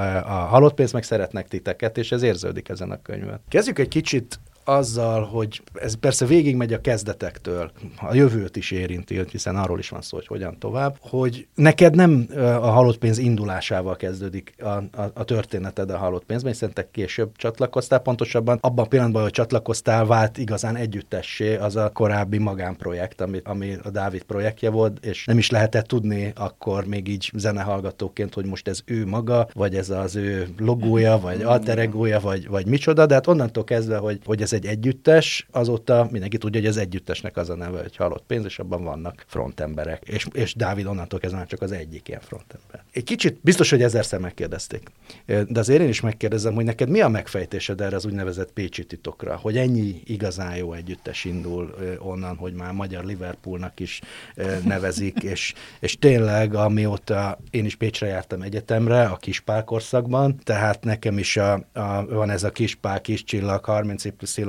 halott 0.48 0.74
pénzt, 0.74 0.92
meg 0.92 1.02
szeretnek 1.02 1.48
titeket, 1.48 1.98
és 1.98 2.12
ez 2.12 2.22
érződik 2.22 2.68
ezen 2.68 2.90
a 2.90 3.02
könyvben. 3.02 3.40
Kezdjük 3.48 3.78
egy 3.78 3.88
kicsit 3.88 4.40
azzal, 4.68 5.24
hogy 5.24 5.62
ez 5.74 5.94
persze 5.94 6.26
végigmegy 6.26 6.72
a 6.72 6.80
kezdetektől, 6.80 7.70
a 7.96 8.14
jövőt 8.14 8.56
is 8.56 8.70
érinti, 8.70 9.20
hiszen 9.30 9.56
arról 9.56 9.78
is 9.78 9.88
van 9.88 10.02
szó, 10.02 10.16
hogy 10.16 10.26
hogyan 10.26 10.58
tovább, 10.58 10.96
hogy 11.00 11.46
neked 11.54 11.94
nem 11.94 12.26
a 12.36 12.70
halott 12.70 12.98
pénz 12.98 13.18
indulásával 13.18 13.96
kezdődik 13.96 14.54
a, 14.58 14.66
a, 14.66 15.10
a 15.14 15.24
történeted 15.24 15.90
a 15.90 15.96
halott 15.96 16.24
pénzben, 16.24 16.52
hiszen 16.52 16.72
te 16.72 16.90
később 16.90 17.30
csatlakoztál, 17.36 17.98
pontosabban 17.98 18.58
abban 18.60 18.84
a 18.84 18.88
pillanatban, 18.88 19.22
hogy 19.22 19.30
csatlakoztál, 19.30 20.06
vált 20.06 20.38
igazán 20.38 20.76
együttessé 20.76 21.56
az 21.56 21.76
a 21.76 21.90
korábbi 21.92 22.38
magánprojekt, 22.38 23.20
ami, 23.20 23.40
ami 23.44 23.76
a 23.82 23.90
Dávid 23.90 24.22
projektje 24.22 24.70
volt, 24.70 25.04
és 25.04 25.24
nem 25.24 25.38
is 25.38 25.50
lehetett 25.50 25.86
tudni 25.86 26.32
akkor 26.36 26.84
még 26.84 27.08
így 27.08 27.30
zenehallgatóként, 27.34 28.34
hogy 28.34 28.46
most 28.46 28.68
ez 28.68 28.80
ő 28.84 29.06
maga, 29.06 29.48
vagy 29.52 29.74
ez 29.74 29.90
az 29.90 30.16
ő 30.16 30.48
logója, 30.58 31.18
vagy 31.18 31.42
alteregója, 31.42 32.20
vagy, 32.20 32.48
vagy 32.48 32.66
micsoda, 32.66 33.06
de 33.06 33.14
hát 33.14 33.26
onnantól 33.26 33.64
kezdve, 33.64 33.96
hogy, 33.96 34.18
hogy 34.24 34.42
ez 34.42 34.52
egy 34.52 34.57
együttes, 34.66 35.46
azóta 35.50 36.08
mindenki 36.10 36.38
tudja, 36.38 36.60
hogy 36.60 36.68
az 36.68 36.76
együttesnek 36.76 37.36
az 37.36 37.50
a 37.50 37.54
neve, 37.54 37.80
hogy 37.80 37.96
halott 37.96 38.24
pénz, 38.26 38.44
és 38.44 38.58
abban 38.58 38.84
vannak 38.84 39.24
frontemberek. 39.26 40.02
És, 40.06 40.26
és 40.32 40.54
Dávid 40.54 40.86
onnantól 40.86 41.18
kezdve 41.18 41.38
már 41.38 41.48
csak 41.48 41.62
az 41.62 41.72
egyik 41.72 42.08
ilyen 42.08 42.20
frontember. 42.20 42.84
Egy 42.92 43.04
kicsit 43.04 43.38
biztos, 43.42 43.70
hogy 43.70 43.82
ezerszer 43.82 44.20
megkérdezték. 44.20 44.90
De 45.26 45.60
azért 45.60 45.80
én 45.82 45.88
is 45.88 46.00
megkérdezem, 46.00 46.54
hogy 46.54 46.64
neked 46.64 46.88
mi 46.88 47.00
a 47.00 47.08
megfejtésed 47.08 47.80
erre 47.80 47.96
az 47.96 48.06
úgynevezett 48.06 48.52
Pécsi 48.52 48.84
titokra, 48.84 49.36
hogy 49.36 49.56
ennyi 49.56 50.00
igazán 50.04 50.56
jó 50.56 50.72
együttes 50.72 51.24
indul 51.24 51.74
onnan, 51.98 52.36
hogy 52.36 52.52
már 52.52 52.72
magyar 52.72 53.04
Liverpoolnak 53.04 53.80
is 53.80 54.00
nevezik, 54.64 55.22
és, 55.22 55.54
és 55.80 55.98
tényleg, 55.98 56.54
amióta 56.54 57.38
én 57.50 57.64
is 57.64 57.76
Pécsre 57.76 58.06
jártam 58.06 58.42
egyetemre, 58.42 59.04
a 59.04 59.16
kispál 59.16 59.64
korszakban, 59.64 60.38
tehát 60.44 60.84
nekem 60.84 61.18
is 61.18 61.36
a, 61.36 61.52
a, 61.72 62.06
van 62.06 62.30
ez 62.30 62.44
a 62.44 62.50
kispál, 62.50 63.00
kis 63.00 63.24
csillag, 63.24 63.64
30 63.64 64.04
y 64.38 64.44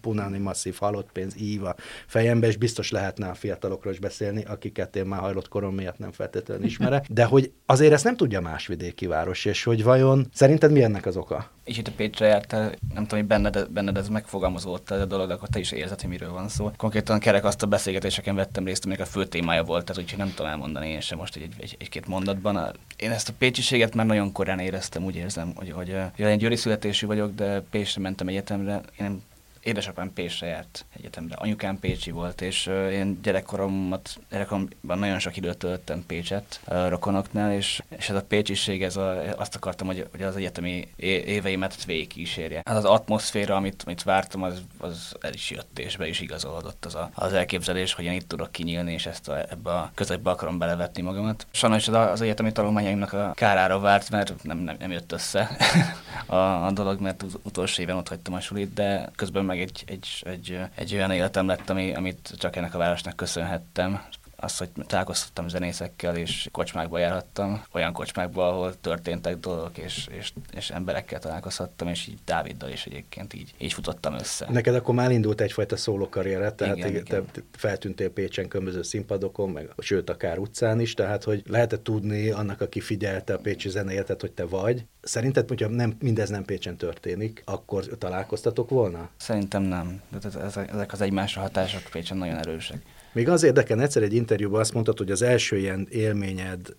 Punani 0.00 0.38
masszív 0.38 0.76
halott 0.78 1.12
pénz, 1.12 1.34
ív 1.40 1.64
a 1.64 1.74
fejembe, 2.06 2.46
és 2.46 2.56
biztos 2.56 2.90
lehetne 2.90 3.28
a 3.28 3.34
fiatalokról 3.34 3.92
is 3.92 3.98
beszélni, 3.98 4.44
akiket 4.44 4.96
én 4.96 5.04
már 5.04 5.20
hajlott 5.20 5.48
korom 5.48 5.74
miatt 5.74 5.98
nem 5.98 6.12
feltétlenül 6.12 6.64
ismerek, 6.64 7.06
de 7.08 7.24
hogy 7.24 7.52
azért 7.66 7.92
ezt 7.92 8.04
nem 8.04 8.16
tudja 8.16 8.40
más 8.40 8.66
vidéki 8.66 9.06
város, 9.06 9.44
és 9.44 9.64
hogy 9.64 9.82
vajon 9.82 10.28
szerinted 10.32 10.72
mi 10.72 10.82
ennek 10.82 11.06
az 11.06 11.16
oka? 11.16 11.50
És 11.64 11.78
itt 11.78 11.88
a 11.88 11.92
Pécsre 11.96 12.26
jártál, 12.26 12.74
nem 12.94 13.06
tudom, 13.06 13.18
hogy 13.18 13.28
benned, 13.28 13.68
benned 13.70 13.96
ez 13.96 14.08
megfogalmazódott 14.08 14.90
ez 14.90 15.00
a 15.00 15.04
dolog, 15.04 15.30
akkor 15.30 15.48
te 15.48 15.58
is 15.58 15.72
érzed, 15.72 16.00
hogy 16.00 16.10
miről 16.10 16.32
van 16.32 16.48
szó. 16.48 16.70
Konkrétan 16.76 17.18
kerek 17.18 17.44
azt 17.44 17.62
a 17.62 17.66
beszélgetéseken 17.66 18.34
vettem 18.34 18.64
részt, 18.64 18.84
aminek 18.84 19.02
a 19.02 19.08
fő 19.08 19.26
témája 19.26 19.64
volt, 19.64 19.84
tehát 19.84 20.02
úgyhogy 20.02 20.18
nem 20.18 20.28
tudom 20.34 20.50
elmondani 20.50 20.88
én 20.88 21.00
sem 21.00 21.18
most 21.18 21.36
egy, 21.36 21.48
egy, 21.58 21.76
egy-két 21.78 22.06
mondatban. 22.06 22.72
Én 22.96 23.10
ezt 23.10 23.28
a 23.28 23.32
pécsiséget 23.38 23.94
már 23.94 24.06
nagyon 24.06 24.32
korán 24.32 24.58
éreztem, 24.58 25.04
úgy 25.04 25.16
érzem, 25.16 25.52
hogy, 25.54 25.70
hogy, 25.70 25.96
hogy 26.16 26.26
én 26.26 26.38
győri 26.38 26.56
születésű 26.56 27.06
vagyok, 27.06 27.34
de 27.34 27.60
Pécsre 27.60 28.00
mentem 28.00 28.28
egyetemre. 28.28 28.80
Én 29.00 29.22
édesapám 29.64 30.12
Pécsre 30.12 30.46
járt 30.46 30.84
egyetemre, 30.96 31.34
anyukám 31.34 31.78
Pécsi 31.78 32.10
volt, 32.10 32.40
és 32.40 32.66
uh, 32.66 32.74
én 32.74 33.18
gyerekkoromat, 33.22 34.20
gyerekkoromban 34.30 34.98
nagyon 34.98 35.18
sok 35.18 35.36
időt 35.36 35.58
töltöttem 35.58 36.04
Pécset 36.06 36.60
uh, 36.68 36.88
rokonoknál, 36.88 37.52
és, 37.52 37.82
és 37.96 38.08
ez 38.08 38.16
a 38.16 38.22
pécsiség, 38.22 38.82
ez 38.82 38.96
a, 38.96 39.38
azt 39.38 39.54
akartam, 39.54 39.86
hogy, 39.86 40.06
hogy 40.10 40.22
az 40.22 40.36
egyetemi 40.36 40.88
éveimet 40.96 41.84
végig 41.84 42.08
kísérje. 42.08 42.62
Az 42.64 42.84
atmoszféra, 42.84 43.56
amit, 43.56 43.82
amit 43.86 44.02
vártam, 44.02 44.42
az, 44.42 44.62
az 44.78 45.14
el 45.20 45.32
is 45.32 45.50
jött, 45.50 45.78
és 45.78 45.96
be 45.96 46.08
is 46.08 46.20
igazolódott 46.20 46.84
az, 46.84 46.94
a, 46.94 47.10
az 47.14 47.32
elképzelés, 47.32 47.92
hogy 47.92 48.04
én 48.04 48.12
itt 48.12 48.28
tudok 48.28 48.52
kinyílni, 48.52 48.92
és 48.92 49.06
ezt 49.06 49.28
a, 49.28 49.38
ebbe 49.50 49.70
a 49.70 49.90
közepbe 49.94 50.30
akarom 50.30 50.58
belevetni 50.58 51.02
magamat. 51.02 51.46
Sajnos 51.50 51.88
az, 51.88 51.94
az 51.94 52.20
egyetemi 52.20 52.52
tanulmányaimnak 52.52 53.12
a 53.12 53.32
kárára 53.34 53.78
várt, 53.78 54.10
mert 54.10 54.42
nem, 54.42 54.58
nem, 54.58 54.76
nem 54.78 54.90
jött 54.90 55.12
össze 55.12 55.56
a, 56.26 56.66
a 56.66 56.70
dolog, 56.70 57.00
mert 57.00 57.24
utolsó 57.42 57.82
éven 57.82 57.96
ott 57.96 58.08
hagytam 58.08 58.34
a 58.34 58.40
sulit, 58.40 58.74
de 58.74 59.10
közben 59.16 59.44
meg 59.44 59.53
egy, 59.58 59.84
egy, 59.86 60.22
egy, 60.24 60.60
egy 60.74 60.94
olyan 60.94 61.10
életem 61.10 61.46
lett, 61.46 61.70
ami, 61.70 61.94
amit 61.94 62.34
csak 62.38 62.56
ennek 62.56 62.74
a 62.74 62.78
városnak 62.78 63.16
köszönhettem. 63.16 64.02
Az, 64.44 64.58
hogy 64.58 64.68
találkoztattam 64.86 65.48
zenészekkel, 65.48 66.16
és 66.16 66.48
kocsmákba 66.52 66.98
járhattam, 66.98 67.64
olyan 67.72 67.92
kocsmákba, 67.92 68.48
ahol 68.48 68.80
történtek 68.80 69.36
dolgok, 69.38 69.78
és, 69.78 70.06
és, 70.18 70.32
és 70.52 70.70
emberekkel 70.70 71.18
találkozhattam, 71.18 71.88
és 71.88 72.06
így 72.06 72.18
Dáviddal 72.24 72.70
is 72.70 72.86
egyébként 72.86 73.34
így, 73.34 73.54
így 73.58 73.72
futottam 73.72 74.14
össze. 74.14 74.46
Neked 74.50 74.74
akkor 74.74 74.94
már 74.94 75.10
indult 75.10 75.40
egyfajta 75.40 75.76
szólókarriered, 75.76 76.54
tehát 76.54 76.76
Igen, 76.76 76.92
te 76.92 76.98
igen. 76.98 77.24
feltűntél 77.52 78.10
Pécsen 78.10 78.48
különböző 78.48 78.82
színpadokon, 78.82 79.50
meg 79.50 79.68
sőt, 79.78 80.10
akár 80.10 80.38
utcán 80.38 80.80
is, 80.80 80.94
tehát 80.94 81.24
hogy 81.24 81.42
lehetett 81.46 81.84
tudni 81.84 82.30
annak, 82.30 82.60
aki 82.60 82.80
figyelte 82.80 83.34
a 83.34 83.38
pécsi 83.38 83.68
zeneértet, 83.68 84.20
hogy 84.20 84.32
te 84.32 84.44
vagy. 84.44 84.84
Szerinted, 85.02 85.48
hogyha 85.48 85.68
nem, 85.68 85.96
mindez 86.00 86.28
nem 86.28 86.44
Pécsen 86.44 86.76
történik, 86.76 87.42
akkor 87.44 87.84
találkoztatok 87.98 88.70
volna? 88.70 89.08
Szerintem 89.16 89.62
nem. 89.62 90.00
De 90.10 90.18
ez- 90.22 90.36
ez- 90.36 90.56
ezek 90.56 90.92
az 90.92 91.00
egymásra 91.00 91.40
hatások 91.40 91.82
Pécsen 91.90 92.16
nagyon 92.16 92.36
erősek. 92.36 92.82
Még 93.14 93.28
az 93.28 93.42
érdekel, 93.42 93.80
egyszer 93.82 94.02
egy 94.02 94.14
interjúban 94.14 94.60
azt 94.60 94.72
mondtad, 94.72 94.98
hogy 94.98 95.10
az 95.10 95.22
első 95.22 95.56
ilyen 95.56 95.86
élményed 95.90 96.74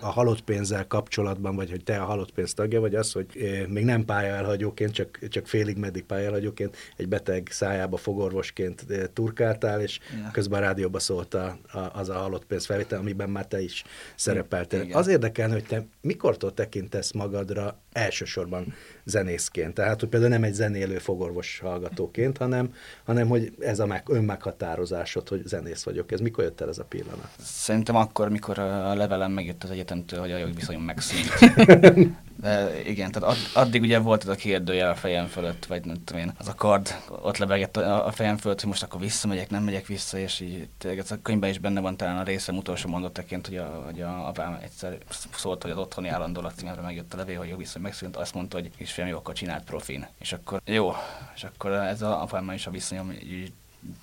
a 0.00 0.06
halott 0.06 0.40
pénzzel 0.40 0.86
kapcsolatban, 0.86 1.56
vagy 1.56 1.70
hogy 1.70 1.84
te 1.84 1.96
a 1.96 2.04
halott 2.04 2.32
pénz 2.32 2.54
tagja 2.54 2.80
vagy, 2.80 2.94
az, 2.94 3.12
hogy 3.12 3.26
eh, 3.40 3.66
még 3.66 3.84
nem 3.84 4.04
pályaelhagyóként, 4.04 4.92
csak, 4.92 5.18
csak 5.28 5.46
félig 5.46 5.76
meddig 5.76 6.04
pályaelhagyóként, 6.04 6.76
egy 6.96 7.08
beteg 7.08 7.48
szájába 7.50 7.96
fogorvosként 7.96 8.84
eh, 8.88 9.02
turkáltál, 9.12 9.80
és 9.80 9.98
Ja. 10.22 10.30
közben 10.32 10.62
a 10.62 10.64
rádióba 10.64 10.98
szólt 10.98 11.34
a, 11.34 11.58
a, 11.72 11.78
az 11.92 12.08
a 12.08 12.14
halott 12.14 12.44
pénz 12.44 12.66
felvétel, 12.66 12.98
amiben 12.98 13.30
már 13.30 13.46
te 13.46 13.60
is 13.60 13.84
szerepeltél. 14.14 14.80
Igen. 14.80 14.96
Az 14.96 15.08
érdekelne, 15.08 15.52
hogy 15.52 15.64
te 15.64 15.86
mikortól 16.00 16.54
tekintesz 16.54 17.12
magadra 17.12 17.78
elsősorban 17.92 18.74
zenészként? 19.04 19.74
Tehát, 19.74 20.00
hogy 20.00 20.08
például 20.08 20.32
nem 20.32 20.42
egy 20.42 20.54
zenélő 20.54 20.98
fogorvos 20.98 21.58
hallgatóként, 21.58 22.36
hanem, 22.36 22.74
hanem 23.04 23.28
hogy 23.28 23.52
ez 23.58 23.78
a 23.78 23.86
meg, 23.86 24.02
önmeghatározásod, 24.08 25.25
hogy 25.28 25.46
zenész 25.46 25.82
vagyok. 25.82 26.12
Ez 26.12 26.20
mikor 26.20 26.44
jött 26.44 26.60
el 26.60 26.68
ez 26.68 26.78
a 26.78 26.84
pillanat? 26.84 27.28
Szerintem 27.38 27.96
akkor, 27.96 28.28
mikor 28.28 28.58
a 28.58 28.94
levelem 28.94 29.32
megjött 29.32 29.64
az 29.64 29.70
egyetemtől, 29.70 30.20
hogy 30.20 30.32
a 30.32 30.36
jogviszonyom 30.36 30.82
megszűnt. 30.82 31.28
De 32.40 32.82
igen, 32.84 33.10
tehát 33.10 33.28
ad, 33.28 33.36
addig 33.54 33.82
ugye 33.82 33.98
volt 33.98 34.22
ez 34.22 34.28
a 34.28 34.34
kérdője 34.34 34.88
a 34.88 34.94
fejem 34.94 35.26
fölött, 35.26 35.66
vagy 35.66 35.84
nem 35.84 36.04
tudom 36.04 36.22
én, 36.22 36.32
az 36.38 36.48
a 36.48 36.54
kard 36.54 36.94
ott 37.22 37.36
lebegett 37.36 37.76
a, 37.76 38.06
a 38.06 38.10
fejem 38.10 38.36
fölött, 38.36 38.60
hogy 38.60 38.68
most 38.68 38.82
akkor 38.82 39.00
visszamegyek, 39.00 39.50
nem 39.50 39.62
megyek 39.62 39.86
vissza, 39.86 40.18
és 40.18 40.40
így 40.40 40.68
tényleg 40.78 41.00
ez 41.00 41.10
a 41.10 41.18
könyvben 41.22 41.50
is 41.50 41.58
benne 41.58 41.80
van 41.80 41.96
talán 41.96 42.18
a 42.18 42.22
részem 42.22 42.56
utolsó 42.56 42.88
mondattaként, 42.88 43.46
hogy 43.46 43.56
a, 43.56 43.82
hogy 43.84 44.00
a 44.00 44.28
apám 44.28 44.58
egyszer 44.62 44.98
szólt, 45.34 45.62
hogy 45.62 45.70
az 45.70 45.78
otthoni 45.78 46.08
állandó 46.08 46.40
lakcímemre 46.40 46.80
megjött 46.80 47.14
a 47.14 47.16
levél, 47.16 47.38
hogy 47.38 47.48
jogviszony 47.48 47.82
megszűnt, 47.82 48.16
azt 48.16 48.34
mondta, 48.34 48.58
hogy 48.58 48.70
kisfiam, 48.76 49.08
jó, 49.08 49.16
akkor 49.16 49.34
csinált 49.34 49.64
profin. 49.64 50.06
És 50.18 50.32
akkor 50.32 50.60
jó, 50.64 50.92
és 51.34 51.44
akkor 51.44 51.72
ez 51.72 52.02
a 52.02 52.22
apámmal 52.22 52.54
is 52.54 52.66
a 52.66 52.70
viszonyom 52.70 53.10
így 53.10 53.52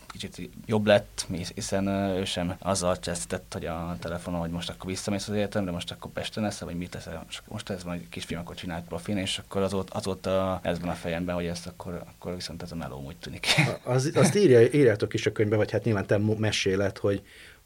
kicsit 0.08 0.50
jobb 0.66 0.86
lett, 0.86 1.28
hiszen 1.54 1.88
ő 1.88 2.25
sem 2.25 2.56
azzal 2.60 3.00
csesztett, 3.00 3.54
hogy 3.54 3.66
a 3.66 3.98
telefonon, 4.00 4.40
hogy 4.40 4.50
most 4.50 4.70
akkor 4.70 4.90
visszamész 4.90 5.28
az 5.28 5.36
életemre, 5.36 5.72
most 5.72 5.92
akkor 5.92 6.12
Pesten 6.12 6.44
leszel, 6.44 6.68
vagy 6.68 6.78
mit 6.78 6.94
leszel, 6.94 7.25
most 7.48 7.70
ez 7.70 7.84
van, 7.84 7.94
hogy 7.94 8.10
kisfiam, 8.10 8.42
akkor 8.42 8.56
csinált 8.56 8.86
profin, 8.86 9.18
és 9.18 9.38
akkor 9.38 9.62
azóta, 9.62 9.94
azóta 9.98 10.60
ez 10.63 10.80
van 10.80 10.90
a 10.90 10.94
fejemben, 10.94 11.36
hogy 11.36 11.46
ezt 11.46 11.68
akkor, 11.68 12.04
akkor 12.08 12.36
viszont 12.36 12.62
ez 12.62 12.72
a 12.72 12.75
meló 12.75 13.04
úgy 13.06 13.18
tűnik. 13.18 13.48
Az, 13.84 14.12
azt 14.16 14.36
írja, 14.36 14.62
írjátok 14.62 15.13
is 15.13 15.25
a 15.25 15.32
könyvbe, 15.32 15.56
vagy 15.56 15.72
hát 15.72 15.84
nyilván 15.84 16.06
te 16.06 16.18
meséled, 16.18 16.98
hogy, 16.98 17.22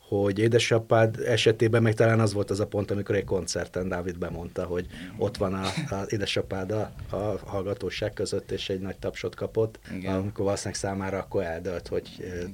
hogy 0.08 0.40
édesapád 0.40 1.20
esetében 1.26 1.82
meg 1.82 1.94
talán 1.94 2.20
az 2.20 2.34
volt 2.34 2.50
az 2.50 2.60
a 2.60 2.68
pont, 2.68 2.92
amikor 2.92 3.16
egy 3.16 3.24
koncerten 3.24 3.88
Dávid 3.88 4.18
bemondta, 4.18 4.66
hogy 4.66 4.86
ott 5.18 5.38
van 5.38 5.54
a, 5.54 5.66
a 5.96 6.06
édesapád 6.10 6.72
a, 6.72 6.92
a 7.10 7.40
hallgatóság 7.46 8.14
között, 8.14 8.52
és 8.52 8.70
egy 8.70 8.80
nagy 8.80 8.98
tapsot 8.98 9.36
kapott, 9.36 9.80
Igen. 9.96 10.16
amikor 10.16 10.46
valószínűleg 10.46 10.80
számára 10.80 11.18
akkor 11.18 11.44
eldölt, 11.44 11.88
hogy 11.88 12.10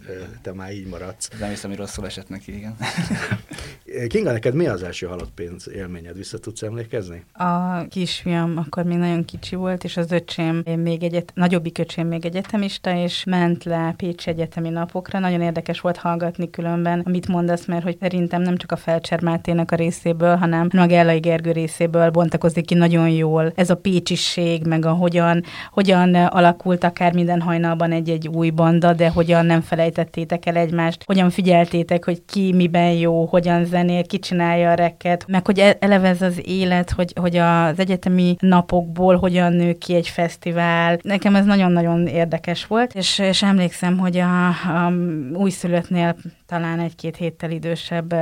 ö, 0.07 0.21
te 0.41 0.53
már 0.53 0.73
így 0.73 0.87
maradsz. 0.87 1.29
Nem 1.39 1.49
hiszem, 1.49 1.69
hogy 1.69 1.79
rosszul 1.79 2.05
esett 2.05 2.29
neki, 2.29 2.55
igen. 2.55 2.77
Kinga, 4.07 4.31
neked 4.31 4.53
mi 4.53 4.67
az 4.67 4.83
első 4.83 5.07
halott 5.07 5.31
pénz 5.35 5.69
élményed? 5.75 6.15
Vissza 6.15 6.37
tudsz 6.37 6.61
emlékezni? 6.61 7.23
A 7.33 7.85
kisfiam 7.87 8.57
akkor 8.57 8.83
még 8.83 8.97
nagyon 8.97 9.25
kicsi 9.25 9.55
volt, 9.55 9.83
és 9.83 9.97
az 9.97 10.11
öcsém 10.11 10.63
még 10.77 11.03
egyet, 11.03 11.31
nagyobbik 11.35 11.77
öcsém 11.77 12.07
még 12.07 12.25
egyetemista, 12.25 12.95
és 12.95 13.23
ment 13.23 13.63
le 13.63 13.93
Pécs 13.97 14.27
egyetemi 14.27 14.69
napokra. 14.69 15.19
Nagyon 15.19 15.41
érdekes 15.41 15.79
volt 15.79 15.97
hallgatni 15.97 16.49
különben, 16.49 17.01
amit 17.05 17.27
mondasz, 17.27 17.65
mert 17.65 17.83
hogy 17.83 17.97
szerintem 17.99 18.41
nem 18.41 18.57
csak 18.57 18.71
a 18.71 18.75
Felcser 18.75 19.21
Máténak 19.21 19.71
a 19.71 19.75
részéből, 19.75 20.35
hanem 20.35 20.69
a 20.77 20.85
Gellai 20.85 21.19
Gergő 21.19 21.51
részéből 21.51 22.09
bontakozik 22.09 22.65
ki 22.65 22.73
nagyon 22.73 23.09
jól 23.09 23.51
ez 23.55 23.69
a 23.69 23.75
pécsiség, 23.75 24.65
meg 24.65 24.85
a 24.85 24.91
hogyan, 24.91 25.43
hogyan 25.71 26.15
alakult 26.15 26.83
akár 26.83 27.13
minden 27.13 27.41
hajnalban 27.41 27.91
egy-egy 27.91 28.27
új 28.27 28.49
banda, 28.49 28.93
de 28.93 29.09
hogyan 29.09 29.45
nem 29.45 29.61
felejtettétek 29.61 30.45
el 30.45 30.55
egymást, 30.55 31.03
hogyan 31.05 31.29
figyeltétek, 31.29 32.05
hogy 32.05 32.21
ki 32.25 32.53
miben 32.53 32.91
jó, 32.91 33.25
hogyan 33.25 33.65
zenél, 33.83 34.05
ki 34.05 34.19
csinálja 34.19 34.71
a 34.71 34.73
rekket, 34.73 35.25
meg 35.27 35.45
hogy 35.45 35.59
e- 35.59 35.77
eleve 35.79 36.07
ez 36.07 36.21
az 36.21 36.41
élet, 36.43 36.91
hogy, 36.91 37.13
hogy 37.19 37.37
az 37.37 37.79
egyetemi 37.79 38.35
napokból 38.39 39.17
hogyan 39.17 39.53
nő 39.53 39.73
ki 39.73 39.95
egy 39.95 40.07
fesztivál. 40.07 40.99
Nekem 41.01 41.35
ez 41.35 41.45
nagyon-nagyon 41.45 42.07
érdekes 42.07 42.65
volt, 42.65 42.93
és, 42.93 43.19
és 43.19 43.43
emlékszem, 43.43 43.97
hogy 43.97 44.17
a, 44.17 44.47
a 44.47 44.93
újszülöttnél 45.33 46.15
talán 46.53 46.79
egy-két 46.79 47.15
héttel 47.15 47.51
idősebb 47.51 48.13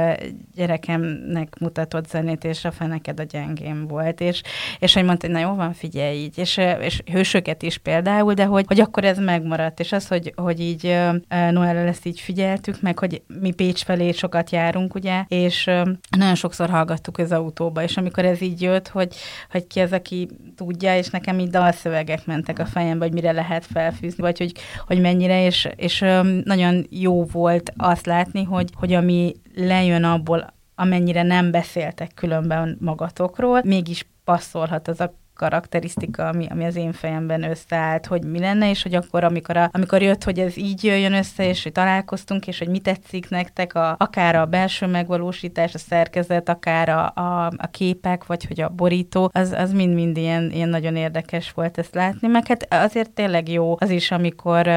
gyerekemnek 0.55 1.59
mutatott 1.59 2.07
zenét, 2.07 2.43
és 2.43 2.65
a 2.65 2.71
feneked 2.71 3.19
a 3.19 3.23
gyengém 3.23 3.87
volt, 3.87 4.21
és, 4.21 4.41
és 4.79 4.93
hogy 4.93 5.03
mondta, 5.03 5.25
hogy 5.25 5.35
na 5.35 5.41
jó 5.41 5.55
van, 5.55 5.73
figyelj 5.73 6.17
így, 6.17 6.37
és, 6.37 6.59
és 6.79 7.01
hősöket 7.11 7.63
is 7.63 7.77
például, 7.77 8.33
de 8.33 8.45
hogy, 8.45 8.65
hogy 8.67 8.79
akkor 8.79 9.03
ez 9.03 9.17
megmaradt, 9.17 9.79
és 9.79 9.91
az, 9.91 10.07
hogy, 10.07 10.33
hogy 10.35 10.59
így 10.59 10.97
Noelre 11.27 11.79
ezt 11.79 12.05
így 12.05 12.19
figyeltük, 12.19 12.81
meg 12.81 12.99
hogy 12.99 13.21
mi 13.39 13.51
Pécs 13.51 13.83
felé 13.83 14.11
sokat 14.11 14.49
járunk, 14.49 14.95
ugye, 14.95 15.23
és 15.27 15.69
nagyon 16.17 16.35
sokszor 16.35 16.69
hallgattuk 16.69 17.17
az 17.17 17.31
autóba, 17.31 17.83
és 17.83 17.97
amikor 17.97 18.25
ez 18.25 18.41
így 18.41 18.61
jött, 18.61 18.87
hogy, 18.87 19.15
hogy 19.49 19.67
ki 19.67 19.79
az, 19.79 19.91
aki 19.91 20.27
tudja, 20.55 20.97
és 20.97 21.09
nekem 21.09 21.39
így 21.39 21.49
dalszövegek 21.49 22.25
mentek 22.25 22.59
a 22.59 22.65
fejembe, 22.65 23.05
hogy 23.05 23.13
mire 23.13 23.31
lehet 23.31 23.65
felfűzni, 23.65 24.23
vagy 24.23 24.37
hogy, 24.37 24.51
hogy 24.87 25.01
mennyire, 25.01 25.45
és, 25.45 25.69
és 25.75 25.99
nagyon 26.43 26.85
jó 26.89 27.23
volt 27.23 27.71
azt 27.77 28.05
látni, 28.05 28.19
hogy, 28.43 28.69
hogy 28.75 28.93
ami 28.93 29.35
lejön 29.55 30.03
abból, 30.03 30.53
amennyire 30.75 31.23
nem 31.23 31.51
beszéltek 31.51 32.13
különben 32.13 32.77
magatokról, 32.79 33.61
mégis 33.63 34.05
passzolhat 34.23 34.87
az 34.87 34.99
a 34.99 35.13
karakterisztika, 35.41 36.27
ami, 36.27 36.47
ami 36.49 36.65
az 36.65 36.75
én 36.75 36.91
fejemben 36.91 37.43
összeállt, 37.43 38.05
hogy 38.05 38.23
mi 38.23 38.39
lenne, 38.39 38.69
és 38.69 38.83
hogy 38.83 38.95
akkor, 38.95 39.23
amikor, 39.23 39.57
a, 39.57 39.69
amikor 39.73 40.01
jött, 40.01 40.23
hogy 40.23 40.39
ez 40.39 40.57
így 40.57 40.83
jöjjön 40.83 41.13
össze, 41.13 41.47
és 41.47 41.63
hogy 41.63 41.71
találkoztunk, 41.71 42.47
és 42.47 42.57
hogy 42.57 42.67
mi 42.67 42.79
tetszik 42.79 43.29
nektek, 43.29 43.75
a, 43.75 43.95
akár 43.97 44.35
a 44.35 44.45
belső 44.45 44.87
megvalósítás, 44.87 45.73
a 45.73 45.77
szerkezet, 45.77 46.49
akár 46.49 46.89
a, 46.89 47.11
a, 47.15 47.45
a 47.45 47.67
képek, 47.71 48.25
vagy 48.25 48.45
hogy 48.45 48.61
a 48.61 48.69
borító, 48.69 49.29
az, 49.33 49.51
az 49.51 49.71
mind-mind 49.73 50.17
ilyen, 50.17 50.51
ilyen 50.51 50.69
nagyon 50.69 50.95
érdekes 50.95 51.51
volt 51.51 51.77
ezt 51.77 51.95
látni, 51.95 52.27
meg 52.27 52.47
hát 52.47 52.65
azért 52.69 53.09
tényleg 53.09 53.49
jó 53.49 53.75
az 53.79 53.89
is, 53.89 54.11
amikor 54.11 54.67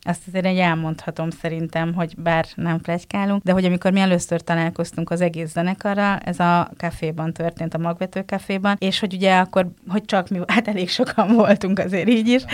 azt 0.00 0.22
azért 0.26 0.44
egy 0.44 0.58
elmondhatom 0.58 1.30
szerintem, 1.30 1.94
hogy 1.94 2.14
bár 2.16 2.46
nem 2.54 2.80
plegykálunk, 2.80 3.42
de 3.42 3.52
hogy 3.52 3.64
amikor 3.64 3.92
mi 3.92 4.00
először 4.00 4.40
találkoztunk 4.40 5.10
az 5.10 5.20
egész 5.20 5.50
zenekarral, 5.50 6.18
ez 6.24 6.40
a 6.40 6.70
kaféban 6.76 7.32
történt, 7.32 7.74
a 7.74 7.78
Magvető 7.78 8.22
kaféban, 8.22 8.76
és 8.78 9.00
hogy 9.00 9.14
ugye 9.14 9.38
akkor, 9.38 9.66
hogy 9.88 10.04
csak 10.14 10.28
mi, 10.28 10.38
hát 10.46 10.68
elég 10.68 10.90
sokan 10.90 11.34
voltunk 11.34 11.78
azért 11.78 12.08
így 12.08 12.28
is, 12.28 12.44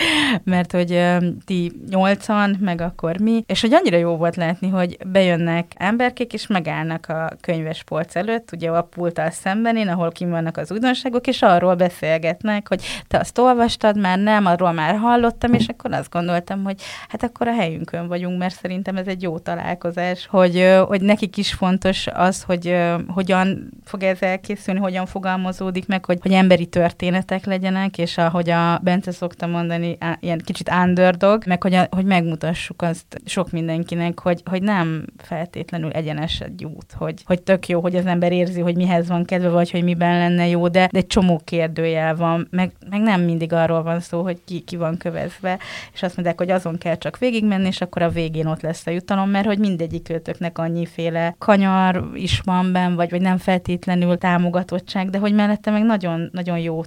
mert 0.43 0.71
hogy 0.71 0.91
ö, 0.91 1.17
ti 1.45 1.71
nyolcan, 1.89 2.57
meg 2.59 2.81
akkor 2.81 3.19
mi, 3.19 3.43
és 3.47 3.61
hogy 3.61 3.73
annyira 3.73 3.97
jó 3.97 4.15
volt 4.15 4.35
látni, 4.35 4.69
hogy 4.69 4.97
bejönnek 5.05 5.71
emberkék, 5.75 6.33
és 6.33 6.47
megállnak 6.47 7.09
a 7.09 7.31
könyves 7.41 7.83
polc 7.83 8.15
előtt, 8.15 8.49
ugye 8.51 8.69
a 8.69 8.81
pulttal 8.81 9.29
szemben, 9.29 9.77
én, 9.77 9.87
ahol 9.87 10.11
kim 10.11 10.29
vannak 10.29 10.57
az 10.57 10.71
újdonságok, 10.71 11.27
és 11.27 11.41
arról 11.41 11.75
beszélgetnek, 11.75 12.67
hogy 12.67 12.81
te 13.07 13.17
azt 13.17 13.37
olvastad, 13.37 13.99
már? 13.99 14.19
Nem, 14.19 14.45
arról 14.45 14.71
már 14.71 14.95
hallottam, 14.95 15.53
és 15.53 15.67
akkor 15.67 15.93
azt 15.93 16.11
gondoltam, 16.11 16.63
hogy 16.63 16.81
hát 17.07 17.23
akkor 17.23 17.47
a 17.47 17.53
helyünkön 17.53 18.07
vagyunk, 18.07 18.39
mert 18.39 18.55
szerintem 18.55 18.97
ez 18.97 19.07
egy 19.07 19.21
jó 19.21 19.39
találkozás, 19.39 20.27
hogy, 20.27 20.75
hogy 20.87 21.01
nekik 21.01 21.37
is 21.37 21.53
fontos 21.53 22.07
az, 22.07 22.43
hogy 22.43 22.75
hogyan 23.07 23.69
fog 23.85 24.03
ez 24.03 24.21
elkészülni, 24.21 24.79
hogyan 24.79 25.05
fogalmazódik 25.05 25.87
meg, 25.87 26.05
hogy, 26.05 26.19
hogy 26.21 26.31
emberi 26.33 26.65
történetek 26.65 27.45
legyenek, 27.51 27.97
és 27.97 28.17
ahogy 28.17 28.49
a 28.49 28.79
Bence 28.83 29.11
szokta 29.11 29.47
mondani, 29.47 29.95
á, 29.99 30.17
ilyen 30.19 30.41
kicsit 30.43 30.69
underdog, 30.69 31.43
meg 31.45 31.61
hogy, 31.61 31.73
a, 31.73 31.87
hogy 31.89 32.05
megmutassuk 32.05 32.81
azt 32.81 33.21
sok 33.25 33.51
mindenkinek, 33.51 34.19
hogy, 34.19 34.41
hogy 34.49 34.61
nem 34.61 35.05
feltétlenül 35.17 35.91
egyenes 35.91 36.39
egy 36.39 36.65
út, 36.65 36.91
hogy, 36.97 37.21
hogy 37.25 37.41
tök 37.41 37.67
jó, 37.67 37.81
hogy 37.81 37.95
az 37.95 38.05
ember 38.05 38.31
érzi, 38.31 38.61
hogy 38.61 38.75
mihez 38.75 39.07
van 39.07 39.25
kedve, 39.25 39.49
vagy 39.49 39.71
hogy 39.71 39.83
miben 39.83 40.17
lenne 40.17 40.47
jó, 40.47 40.67
de, 40.67 40.87
de 40.91 40.97
egy 40.97 41.07
csomó 41.07 41.41
kérdőjel 41.43 42.15
van, 42.15 42.47
meg, 42.51 42.71
meg 42.89 43.01
nem 43.01 43.21
mindig 43.21 43.53
arról 43.53 43.83
van 43.83 43.99
szó, 43.99 44.21
hogy 44.21 44.37
ki, 44.45 44.59
ki 44.59 44.75
van 44.75 44.97
kövezve, 44.97 45.59
és 45.93 46.03
azt 46.03 46.15
mondják, 46.15 46.37
hogy 46.37 46.49
azon 46.51 46.77
kell 46.77 46.97
csak 46.97 47.17
végigmenni, 47.17 47.67
és 47.67 47.81
akkor 47.81 48.01
a 48.01 48.09
végén 48.09 48.45
ott 48.45 48.61
lesz 48.61 48.87
a 48.87 48.91
jutalom, 48.91 49.29
mert 49.29 49.45
hogy 49.45 49.59
mindegyik 49.59 50.09
őtöknek 50.09 50.57
annyiféle 50.57 51.35
kanyar 51.37 52.09
is 52.13 52.41
van 52.45 52.71
benn, 52.71 52.95
vagy, 52.95 53.09
vagy 53.09 53.21
nem 53.21 53.37
feltétlenül 53.37 54.17
támogatottság, 54.17 55.09
de 55.09 55.17
hogy 55.17 55.33
mellette 55.33 55.71
meg 55.71 55.83
nagyon, 55.83 56.29
nagyon 56.31 56.59
jó 56.59 56.81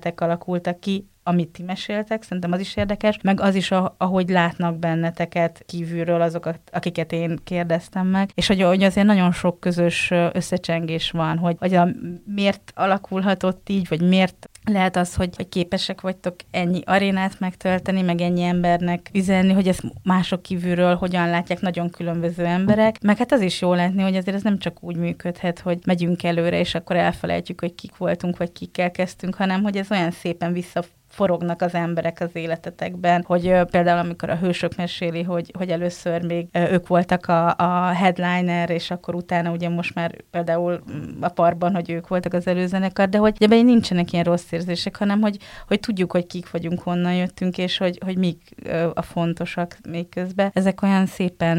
történetek 0.00 0.20
alakultak 0.20 0.80
ki, 0.80 1.08
amit 1.22 1.48
ti 1.48 1.62
meséltek, 1.62 2.22
szerintem 2.22 2.52
az 2.52 2.60
is 2.60 2.76
érdekes, 2.76 3.18
meg 3.22 3.40
az 3.40 3.54
is, 3.54 3.70
ahogy 3.96 4.28
látnak 4.28 4.78
benneteket 4.78 5.62
kívülről 5.66 6.20
azokat, 6.20 6.60
akiket 6.72 7.12
én 7.12 7.38
kérdeztem 7.44 8.06
meg, 8.06 8.30
és 8.34 8.46
hogy, 8.46 8.62
hogy 8.62 8.82
azért 8.82 9.06
nagyon 9.06 9.32
sok 9.32 9.60
közös 9.60 10.10
összecsengés 10.32 11.10
van, 11.10 11.38
hogy, 11.38 11.56
hogy 11.58 11.74
a, 11.74 11.88
miért 12.24 12.72
alakulhatott 12.74 13.68
így, 13.68 13.88
vagy 13.88 14.08
miért 14.08 14.49
lehet 14.64 14.96
az, 14.96 15.14
hogy, 15.14 15.36
hogy 15.36 15.48
képesek 15.48 16.00
vagytok 16.00 16.34
ennyi 16.50 16.80
arénát 16.84 17.40
megtölteni, 17.40 18.02
meg 18.02 18.20
ennyi 18.20 18.42
embernek 18.42 19.10
üzenni, 19.12 19.52
hogy 19.52 19.68
ezt 19.68 19.82
mások 20.02 20.42
kívülről 20.42 20.94
hogyan 20.94 21.28
látják 21.28 21.60
nagyon 21.60 21.90
különböző 21.90 22.44
emberek. 22.44 23.02
Meg 23.02 23.16
hát 23.16 23.32
az 23.32 23.40
is 23.40 23.60
jó 23.60 23.74
látni, 23.74 24.02
hogy 24.02 24.16
azért 24.16 24.36
ez 24.36 24.42
nem 24.42 24.58
csak 24.58 24.82
úgy 24.82 24.96
működhet, 24.96 25.58
hogy 25.60 25.78
megyünk 25.86 26.22
előre, 26.22 26.58
és 26.58 26.74
akkor 26.74 26.96
elfelejtjük, 26.96 27.60
hogy 27.60 27.74
kik 27.74 27.96
voltunk, 27.96 28.36
vagy 28.36 28.52
kikkel 28.52 28.90
kezdtünk, 28.90 29.34
hanem 29.34 29.62
hogy 29.62 29.76
ez 29.76 29.90
olyan 29.90 30.10
szépen 30.10 30.52
vissza 30.52 30.84
forognak 31.10 31.62
az 31.62 31.74
emberek 31.74 32.20
az 32.20 32.30
életetekben, 32.32 33.24
hogy 33.26 33.54
például 33.70 33.98
amikor 33.98 34.30
a 34.30 34.36
hősök 34.36 34.76
meséli, 34.76 35.22
hogy, 35.22 35.52
hogy 35.58 35.70
először 35.70 36.22
még 36.22 36.48
ők 36.52 36.86
voltak 36.86 37.26
a, 37.26 37.54
a 37.56 37.86
headliner, 37.86 38.70
és 38.70 38.90
akkor 38.90 39.14
utána 39.14 39.50
ugye 39.50 39.68
most 39.68 39.94
már 39.94 40.14
például 40.30 40.82
a 41.20 41.28
parban, 41.28 41.74
hogy 41.74 41.90
ők 41.90 42.08
voltak 42.08 42.34
az 42.34 42.46
előzenekar, 42.46 43.08
de 43.08 43.18
hogy 43.18 43.36
ebben 43.38 43.64
nincsenek 43.64 44.12
ilyen 44.12 44.24
rossz 44.24 44.52
érzések, 44.52 44.96
hanem 44.96 45.20
hogy, 45.20 45.36
hogy 45.66 45.80
tudjuk, 45.80 46.12
hogy 46.12 46.26
kik 46.26 46.50
vagyunk, 46.50 46.80
honnan 46.80 47.14
jöttünk, 47.14 47.58
és 47.58 47.78
hogy, 47.78 47.98
hogy 48.04 48.18
mik 48.18 48.54
a 48.94 49.02
fontosak 49.02 49.78
még 49.88 50.08
közben. 50.08 50.50
Ezek 50.54 50.82
olyan 50.82 51.06
szépen, 51.06 51.58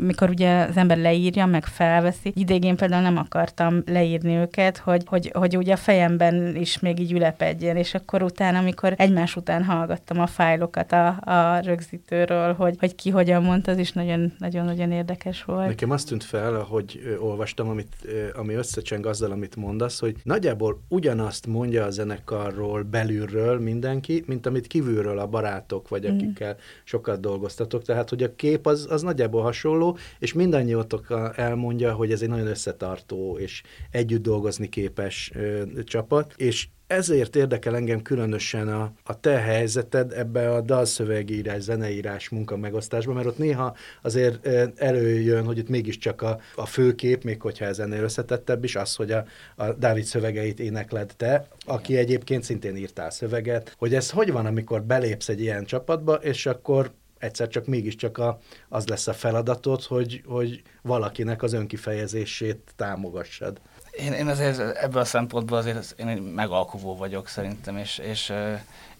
mikor 0.00 0.30
ugye 0.30 0.66
az 0.68 0.76
ember 0.76 0.98
leírja, 0.98 1.46
meg 1.46 1.64
felveszi, 1.64 2.32
idégén 2.34 2.76
például 2.76 3.02
nem 3.02 3.16
akartam 3.16 3.82
leírni 3.86 4.34
őket, 4.34 4.78
hogy, 4.78 5.02
hogy, 5.06 5.30
hogy 5.34 5.56
ugye 5.56 5.72
a 5.72 5.76
fejemben 5.76 6.56
is 6.56 6.78
még 6.78 7.00
így 7.00 7.12
ülepedjen, 7.12 7.76
és 7.76 7.94
akkor 7.94 8.22
utána 8.22 8.45
utána, 8.46 8.58
amikor 8.58 8.94
egymás 8.96 9.36
után 9.36 9.64
hallgattam 9.64 10.20
a 10.20 10.26
fájlokat 10.26 10.92
a, 10.92 11.06
a 11.06 11.60
rögzítőről, 11.60 12.54
hogy, 12.54 12.76
hogy 12.78 12.94
ki 12.94 13.10
hogyan 13.10 13.42
mondta, 13.42 13.70
az 13.70 13.78
is 13.78 13.92
nagyon-nagyon 13.92 14.92
érdekes 14.92 15.44
volt. 15.44 15.66
Nekem 15.66 15.90
azt 15.90 16.08
tűnt 16.08 16.24
fel, 16.24 16.52
hogy 16.52 17.16
olvastam, 17.20 17.68
amit, 17.68 17.96
ami 18.34 18.54
összecseng 18.54 19.06
azzal, 19.06 19.30
amit 19.30 19.56
mondasz, 19.56 20.00
hogy 20.00 20.16
nagyjából 20.22 20.82
ugyanazt 20.88 21.46
mondja 21.46 21.84
a 21.84 21.90
zenekarról 21.90 22.82
belülről 22.82 23.60
mindenki, 23.60 24.24
mint 24.26 24.46
amit 24.46 24.66
kívülről 24.66 25.18
a 25.18 25.26
barátok, 25.26 25.88
vagy 25.88 26.10
mm. 26.10 26.14
akikkel 26.14 26.56
sokat 26.84 27.20
dolgoztatok. 27.20 27.82
Tehát, 27.82 28.08
hogy 28.08 28.22
a 28.22 28.34
kép 28.34 28.66
az, 28.66 28.86
az 28.90 29.02
nagyjából 29.02 29.42
hasonló, 29.42 29.98
és 30.18 30.32
mindannyiótok 30.32 31.32
elmondja, 31.36 31.92
hogy 31.92 32.12
ez 32.12 32.22
egy 32.22 32.28
nagyon 32.28 32.46
összetartó 32.46 33.38
és 33.38 33.62
együtt 33.90 34.22
dolgozni 34.22 34.68
képes 34.68 35.30
ö, 35.34 35.62
csapat, 35.84 36.34
és 36.36 36.68
ezért 36.86 37.36
érdekel 37.36 37.76
engem 37.76 38.02
különösen 38.02 38.68
a, 38.68 38.92
a 39.04 39.20
te 39.20 39.38
helyzeted 39.38 40.12
ebbe 40.12 40.52
a 40.52 40.60
dalszövegírás, 40.60 41.62
zeneírás 41.62 42.28
munka 42.28 42.56
megosztásba, 42.56 43.12
mert 43.12 43.26
ott 43.26 43.38
néha 43.38 43.76
azért 44.02 44.48
előjön, 44.76 45.44
hogy 45.44 45.58
itt 45.58 45.68
mégiscsak 45.68 46.22
a, 46.22 46.40
a 46.54 46.66
főkép, 46.66 47.24
még 47.24 47.40
hogyha 47.40 47.64
ez 47.64 47.78
ennél 47.78 48.02
összetettebb 48.02 48.64
is, 48.64 48.76
az, 48.76 48.94
hogy 48.94 49.10
a, 49.10 49.24
a 49.56 49.72
Dávid 49.72 50.04
szövegeit 50.04 50.60
énekled 50.60 51.12
te, 51.16 51.46
aki 51.64 51.96
egyébként 51.96 52.42
szintén 52.42 52.76
írtál 52.76 53.10
szöveget, 53.10 53.74
hogy 53.78 53.94
ez 53.94 54.10
hogy 54.10 54.32
van, 54.32 54.46
amikor 54.46 54.82
belépsz 54.82 55.28
egy 55.28 55.40
ilyen 55.40 55.64
csapatba, 55.64 56.14
és 56.14 56.46
akkor 56.46 56.90
egyszer 57.18 57.48
csak 57.48 57.66
mégiscsak 57.66 58.18
a, 58.18 58.38
az 58.68 58.86
lesz 58.86 59.06
a 59.06 59.12
feladatod, 59.12 59.82
hogy, 59.82 60.22
hogy 60.26 60.62
valakinek 60.82 61.42
az 61.42 61.52
önkifejezését 61.52 62.72
támogassad. 62.76 63.60
Én, 63.96 64.12
én 64.12 64.26
azért 64.26 64.76
ebből 64.76 65.00
a 65.00 65.04
szempontból 65.04 65.58
azért 65.58 65.94
én 65.98 66.08
egy 66.08 66.32
megalkovó 66.32 66.96
vagyok 66.96 67.28
szerintem, 67.28 67.76
és, 67.76 67.98
és 67.98 68.32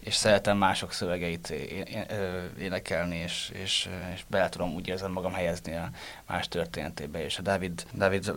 és 0.07 0.15
szeretem 0.15 0.57
mások 0.57 0.93
szövegeit 0.93 1.55
énekelni, 2.61 3.17
és, 3.17 3.53
és, 3.63 3.89
és 4.15 4.25
bele 4.27 4.49
tudom 4.49 4.75
úgy 4.75 4.89
érzem 4.89 5.13
magam 5.13 5.33
helyezni 5.33 5.75
a 5.75 5.91
más 6.27 6.49
történetébe. 6.49 7.25
És 7.25 7.39
a 7.39 7.43
David, 7.43 7.87
David 7.95 8.33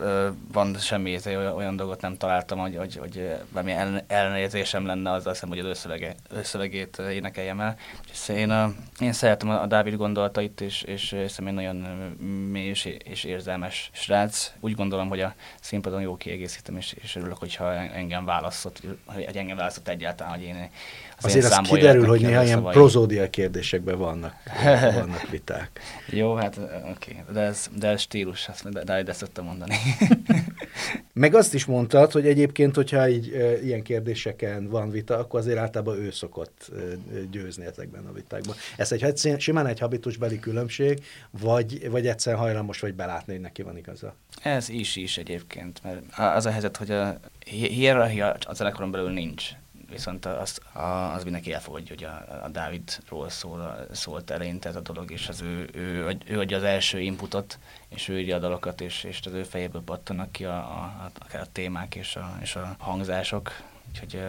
van 0.52 0.76
semmi 0.78 1.18
olyan 1.54 1.76
dolgot 1.76 2.00
nem 2.00 2.16
találtam, 2.16 2.58
hogy, 2.58 2.76
hogy, 2.76 2.96
hogy 2.96 3.36
valami 3.52 4.02
ellenérzésem 4.06 4.86
lenne 4.86 5.10
azzal 5.10 5.32
hiszem, 5.32 5.48
hogy 5.48 5.58
az 5.58 5.64
összövege, 5.64 6.14
összövegét 6.28 6.98
énekeljem 6.98 7.60
el. 7.60 7.76
És 8.10 8.28
én, 8.28 8.50
a, 8.50 8.74
én 8.98 9.12
szeretem 9.12 9.50
a 9.50 9.66
David 9.66 9.96
gondolatait, 9.96 10.60
és, 10.60 10.82
és 10.82 11.16
hiszem 11.20 11.46
egy 11.46 11.54
nagyon 11.54 11.76
mély 12.50 12.68
és, 12.68 12.84
és 12.84 13.24
érzelmes 13.24 13.90
srác. 13.92 14.52
Úgy 14.60 14.74
gondolom, 14.74 15.08
hogy 15.08 15.20
a 15.20 15.34
színpadon 15.60 16.00
jó 16.00 16.16
kiegészítem, 16.16 16.76
és, 16.76 16.94
és 17.02 17.16
örülök, 17.16 17.38
hogyha 17.38 17.72
engem 17.72 18.24
választott, 18.24 18.82
hogy 19.04 19.36
engem 19.36 19.56
választott 19.56 19.88
egyáltalán, 19.88 20.32
hogy 20.32 20.42
én 20.42 20.70
Azért 21.22 21.44
az 21.62 21.68
kiderül, 21.68 22.06
hogy 22.06 22.20
néha 22.20 22.42
ilyen 22.44 22.62
prozódia 22.62 23.30
kérdésekben 23.30 23.98
vannak, 23.98 24.34
vannak 25.00 25.28
viták. 25.30 25.80
Jó, 26.08 26.34
hát 26.34 26.58
oké, 26.58 26.70
okay. 26.90 27.34
de, 27.34 27.40
ez, 27.40 27.68
de 27.78 27.88
ez 27.88 28.00
stílus, 28.00 28.48
azt, 28.48 28.68
de, 28.68 28.84
de, 28.84 29.02
de 29.02 29.12
szoktam 29.12 29.44
mondani. 29.44 29.74
Meg 31.12 31.34
azt 31.34 31.54
is 31.54 31.64
mondtad, 31.64 32.12
hogy 32.12 32.26
egyébként, 32.26 32.74
hogyha 32.74 33.08
így 33.08 33.32
e, 33.32 33.62
ilyen 33.62 33.82
kérdéseken 33.82 34.68
van 34.68 34.90
vita, 34.90 35.18
akkor 35.18 35.40
azért 35.40 35.58
általában 35.58 35.96
ő 35.96 36.10
szokott 36.10 36.70
e, 36.72 36.80
győzni 37.30 37.64
ezekben 37.64 38.06
a 38.06 38.12
vitákban. 38.12 38.54
Ez 38.76 38.92
egy 38.92 39.02
hát 39.02 39.40
simán 39.40 39.66
egy 39.66 39.78
habitusbeli 39.78 40.38
különbség, 40.38 41.02
vagy, 41.30 41.90
vagy 41.90 42.06
egyszerűen 42.06 42.42
hajlamos 42.42 42.80
vagy 42.80 42.94
belátni, 42.94 43.32
hogy 43.32 43.42
neki 43.42 43.62
van 43.62 43.76
igaza? 43.76 44.14
Ez 44.42 44.68
is 44.68 44.96
is 44.96 45.18
egyébként, 45.18 45.80
mert 45.82 46.02
az 46.36 46.46
a 46.46 46.50
helyzet, 46.50 46.76
hogy 46.76 46.90
a 46.90 47.20
hierarchia 47.44 48.36
a 48.46 48.54
zenekaron 48.54 48.90
belül 48.90 49.10
nincs 49.10 49.50
viszont 49.90 50.26
az, 50.26 50.58
az 51.14 51.22
mindenki 51.22 51.52
elfogadja, 51.52 51.94
hogy 51.94 52.04
a, 52.04 52.44
a 52.44 52.48
Dávidról 52.48 53.28
szól, 53.28 53.86
szólt 53.92 54.30
eleinte 54.30 54.68
ez 54.68 54.76
a 54.76 54.80
dolog, 54.80 55.10
és 55.10 55.28
az 55.28 55.40
ő, 55.40 55.68
ő, 55.72 56.16
ő 56.26 56.38
adja 56.38 56.56
az 56.56 56.62
első 56.62 57.00
inputot, 57.00 57.58
és 57.88 58.08
ő 58.08 58.18
írja 58.18 58.36
a 58.36 58.38
dalokat, 58.38 58.80
és, 58.80 59.04
és 59.04 59.20
az 59.24 59.32
ő 59.32 59.42
fejéből 59.42 59.82
pattanak 59.82 60.32
ki 60.32 60.44
a, 60.44 60.56
a, 60.56 61.10
a, 61.32 61.36
a 61.36 61.46
témák 61.52 61.94
és 61.94 62.16
a, 62.16 62.38
és 62.40 62.56
a 62.56 62.76
hangzások. 62.78 63.52
Úgyhogy 63.88 64.22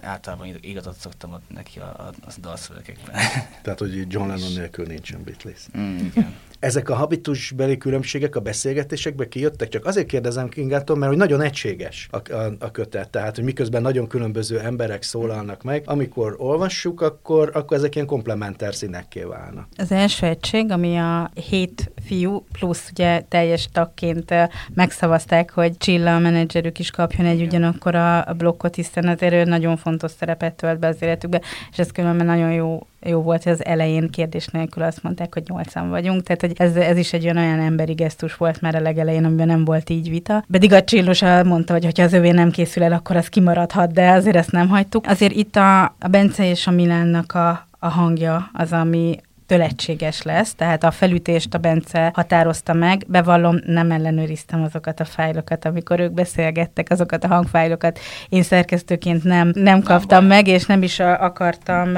általában 0.00 0.46
igazat 0.60 0.96
szoktam 0.96 1.32
adni 1.32 1.54
neki 1.54 1.78
a, 1.78 1.84
a, 1.84 2.12
a 2.26 2.32
dalszövegekben. 2.40 3.14
Tehát, 3.62 3.78
hogy 3.78 4.12
John 4.12 4.28
Lennon 4.28 4.52
nélkül 4.52 4.86
nincsen 4.86 5.22
Beatles. 5.22 5.66
Mm, 5.78 5.96
igen. 5.96 6.36
Ezek 6.58 6.88
a 6.88 6.94
habitusbeli 6.94 7.76
különbségek 7.76 8.36
a 8.36 8.40
beszélgetésekbe 8.40 9.28
kijöttek? 9.28 9.68
Csak 9.68 9.86
azért 9.86 10.06
kérdezem 10.06 10.48
Kingától, 10.48 10.96
mert 10.96 11.10
hogy 11.10 11.20
nagyon 11.20 11.40
egységes 11.40 12.08
a, 12.10 12.32
a, 12.32 12.52
a 12.58 12.70
kötet, 12.70 13.10
tehát 13.10 13.34
hogy 13.34 13.44
miközben 13.44 13.82
nagyon 13.82 14.06
különböző 14.06 14.58
emberek 14.58 15.02
szólalnak 15.02 15.62
meg, 15.62 15.82
amikor 15.86 16.34
olvassuk, 16.38 17.00
akkor, 17.00 17.50
akkor 17.54 17.76
ezek 17.76 17.94
ilyen 17.94 18.06
komplementer 18.06 18.74
színekké 18.74 19.22
válnak. 19.22 19.68
Az 19.76 19.92
első 19.92 20.26
egység, 20.26 20.70
ami 20.70 20.96
a 20.96 21.30
hét 21.48 21.90
fiú, 22.04 22.44
plusz 22.52 22.88
ugye 22.90 23.22
teljes 23.28 23.68
tagként 23.72 24.34
megszavazták, 24.74 25.50
hogy 25.50 25.76
Csilla 25.76 26.14
a 26.14 26.18
menedzserük 26.18 26.78
is 26.78 26.90
kapjon 26.90 27.26
egy 27.26 27.42
ugyanakkor 27.42 27.94
a, 27.94 28.34
blokkot, 28.36 28.74
hiszen 28.74 29.08
azért 29.08 29.32
ő 29.32 29.44
nagyon 29.44 29.76
fontos 29.76 30.10
szerepet 30.10 30.54
tölt 30.54 30.78
be 30.78 30.86
az 30.86 31.02
életükbe, 31.02 31.40
és 31.70 31.78
ez 31.78 31.90
különben 31.92 32.26
nagyon 32.26 32.52
jó 32.52 32.86
jó 33.00 33.22
volt, 33.22 33.42
hogy 33.42 33.52
az 33.52 33.64
elején 33.64 34.10
kérdés 34.10 34.46
nélkül 34.46 34.82
azt 34.82 35.02
mondták, 35.02 35.34
hogy 35.34 35.42
nyolcan 35.48 35.88
vagyunk, 35.88 36.22
tehát 36.22 36.40
hogy 36.40 36.52
ez, 36.56 36.76
ez 36.76 36.96
is 36.96 37.12
egy 37.12 37.24
olyan, 37.24 37.36
olyan 37.36 37.60
emberi 37.60 37.92
gesztus 37.92 38.36
volt 38.36 38.60
már 38.60 38.74
a 38.74 38.80
legelején, 38.80 39.24
amiben 39.24 39.46
nem 39.46 39.64
volt 39.64 39.90
így 39.90 40.10
vita. 40.10 40.44
Pedig 40.50 40.72
a 40.72 40.84
Csillos 40.84 41.20
mondta, 41.20 41.72
hogy 41.72 41.96
ha 41.96 42.02
az 42.02 42.12
övé 42.12 42.30
nem 42.30 42.50
készül 42.50 42.82
el, 42.82 42.92
akkor 42.92 43.16
az 43.16 43.28
kimaradhat, 43.28 43.92
de 43.92 44.10
azért 44.10 44.36
ezt 44.36 44.52
nem 44.52 44.68
hagytuk. 44.68 45.06
Azért 45.06 45.34
itt 45.34 45.56
a, 45.56 45.82
a 45.84 46.08
Bence 46.10 46.48
és 46.48 46.66
a 46.66 46.70
Milánnak 46.70 47.34
a, 47.34 47.66
a 47.78 47.88
hangja 47.88 48.50
az, 48.52 48.72
ami, 48.72 49.16
től 49.48 49.62
egységes 49.62 50.22
lesz, 50.22 50.54
tehát 50.54 50.84
a 50.84 50.90
felütést 50.90 51.54
a 51.54 51.58
Bence 51.58 52.10
határozta 52.14 52.72
meg, 52.72 53.04
bevallom, 53.06 53.56
nem 53.66 53.90
ellenőriztem 53.90 54.62
azokat 54.62 55.00
a 55.00 55.04
fájlokat, 55.04 55.64
amikor 55.64 56.00
ők 56.00 56.12
beszélgettek, 56.12 56.90
azokat 56.90 57.24
a 57.24 57.28
hangfájlokat. 57.28 57.98
Én 58.28 58.42
szerkesztőként 58.42 59.24
nem, 59.24 59.50
nem 59.54 59.82
kaptam 59.82 60.18
nem 60.18 60.28
meg, 60.28 60.46
és 60.46 60.66
nem 60.66 60.82
is 60.82 61.00
akartam 61.00 61.92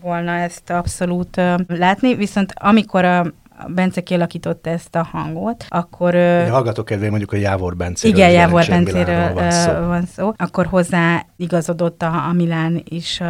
volna 0.00 0.32
ezt 0.32 0.70
abszolút 0.70 1.40
látni, 1.66 2.14
viszont 2.14 2.52
amikor 2.54 3.04
a 3.04 3.26
Bence 3.66 4.00
kialakította 4.00 4.70
ezt 4.70 4.94
a 4.94 5.02
hangot, 5.02 5.64
akkor... 5.68 6.14
Egy 6.14 6.50
hallgatók 6.50 6.84
kedvé 6.84 7.08
mondjuk 7.08 7.32
a 7.32 7.36
Jávor 7.36 7.76
Bencéről. 7.76 8.16
Igen, 8.16 8.30
Jávor 8.30 8.66
Bencéről 8.68 9.32
van 9.32 9.50
szó. 9.50 9.72
van 9.72 10.06
szó. 10.06 10.32
Akkor 10.36 10.66
hozzá 10.66 11.26
igazodott 11.36 12.02
a, 12.02 12.26
a 12.28 12.32
Milán 12.32 12.82
is 12.88 13.20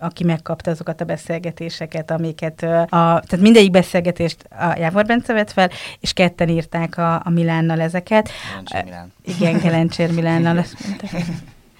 aki 0.00 0.24
megkapta 0.24 0.70
azokat 0.70 1.00
a 1.00 1.04
beszélgetéseket, 1.04 2.10
amiket 2.10 2.62
a, 2.62 2.86
tehát 2.88 3.40
mindegyik 3.40 3.70
beszélgetést 3.70 4.42
a 4.50 4.74
Jávor 4.78 5.04
Bence 5.04 5.32
vett 5.32 5.52
fel, 5.52 5.70
és 6.00 6.12
ketten 6.12 6.48
írták 6.48 6.98
a, 6.98 7.14
a 7.14 7.30
Milánnal 7.30 7.80
ezeket. 7.80 8.30
Gelencsér 8.48 8.84
Milán. 8.84 9.12
Igen, 9.24 9.58
Gelencsér 9.58 10.12
Milánnal. 10.12 10.64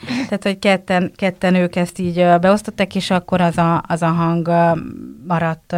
Tehát, 0.07 0.43
hogy 0.43 0.59
ketten, 0.59 1.13
ketten 1.17 1.55
ők 1.55 1.77
ezt 1.77 1.99
így 1.99 2.15
beosztották, 2.41 2.95
és 2.95 3.11
akkor 3.11 3.41
az 3.41 3.59
a, 3.59 3.83
az 3.89 4.03
a 4.03 4.09
hang 4.09 4.49
maradt, 5.27 5.73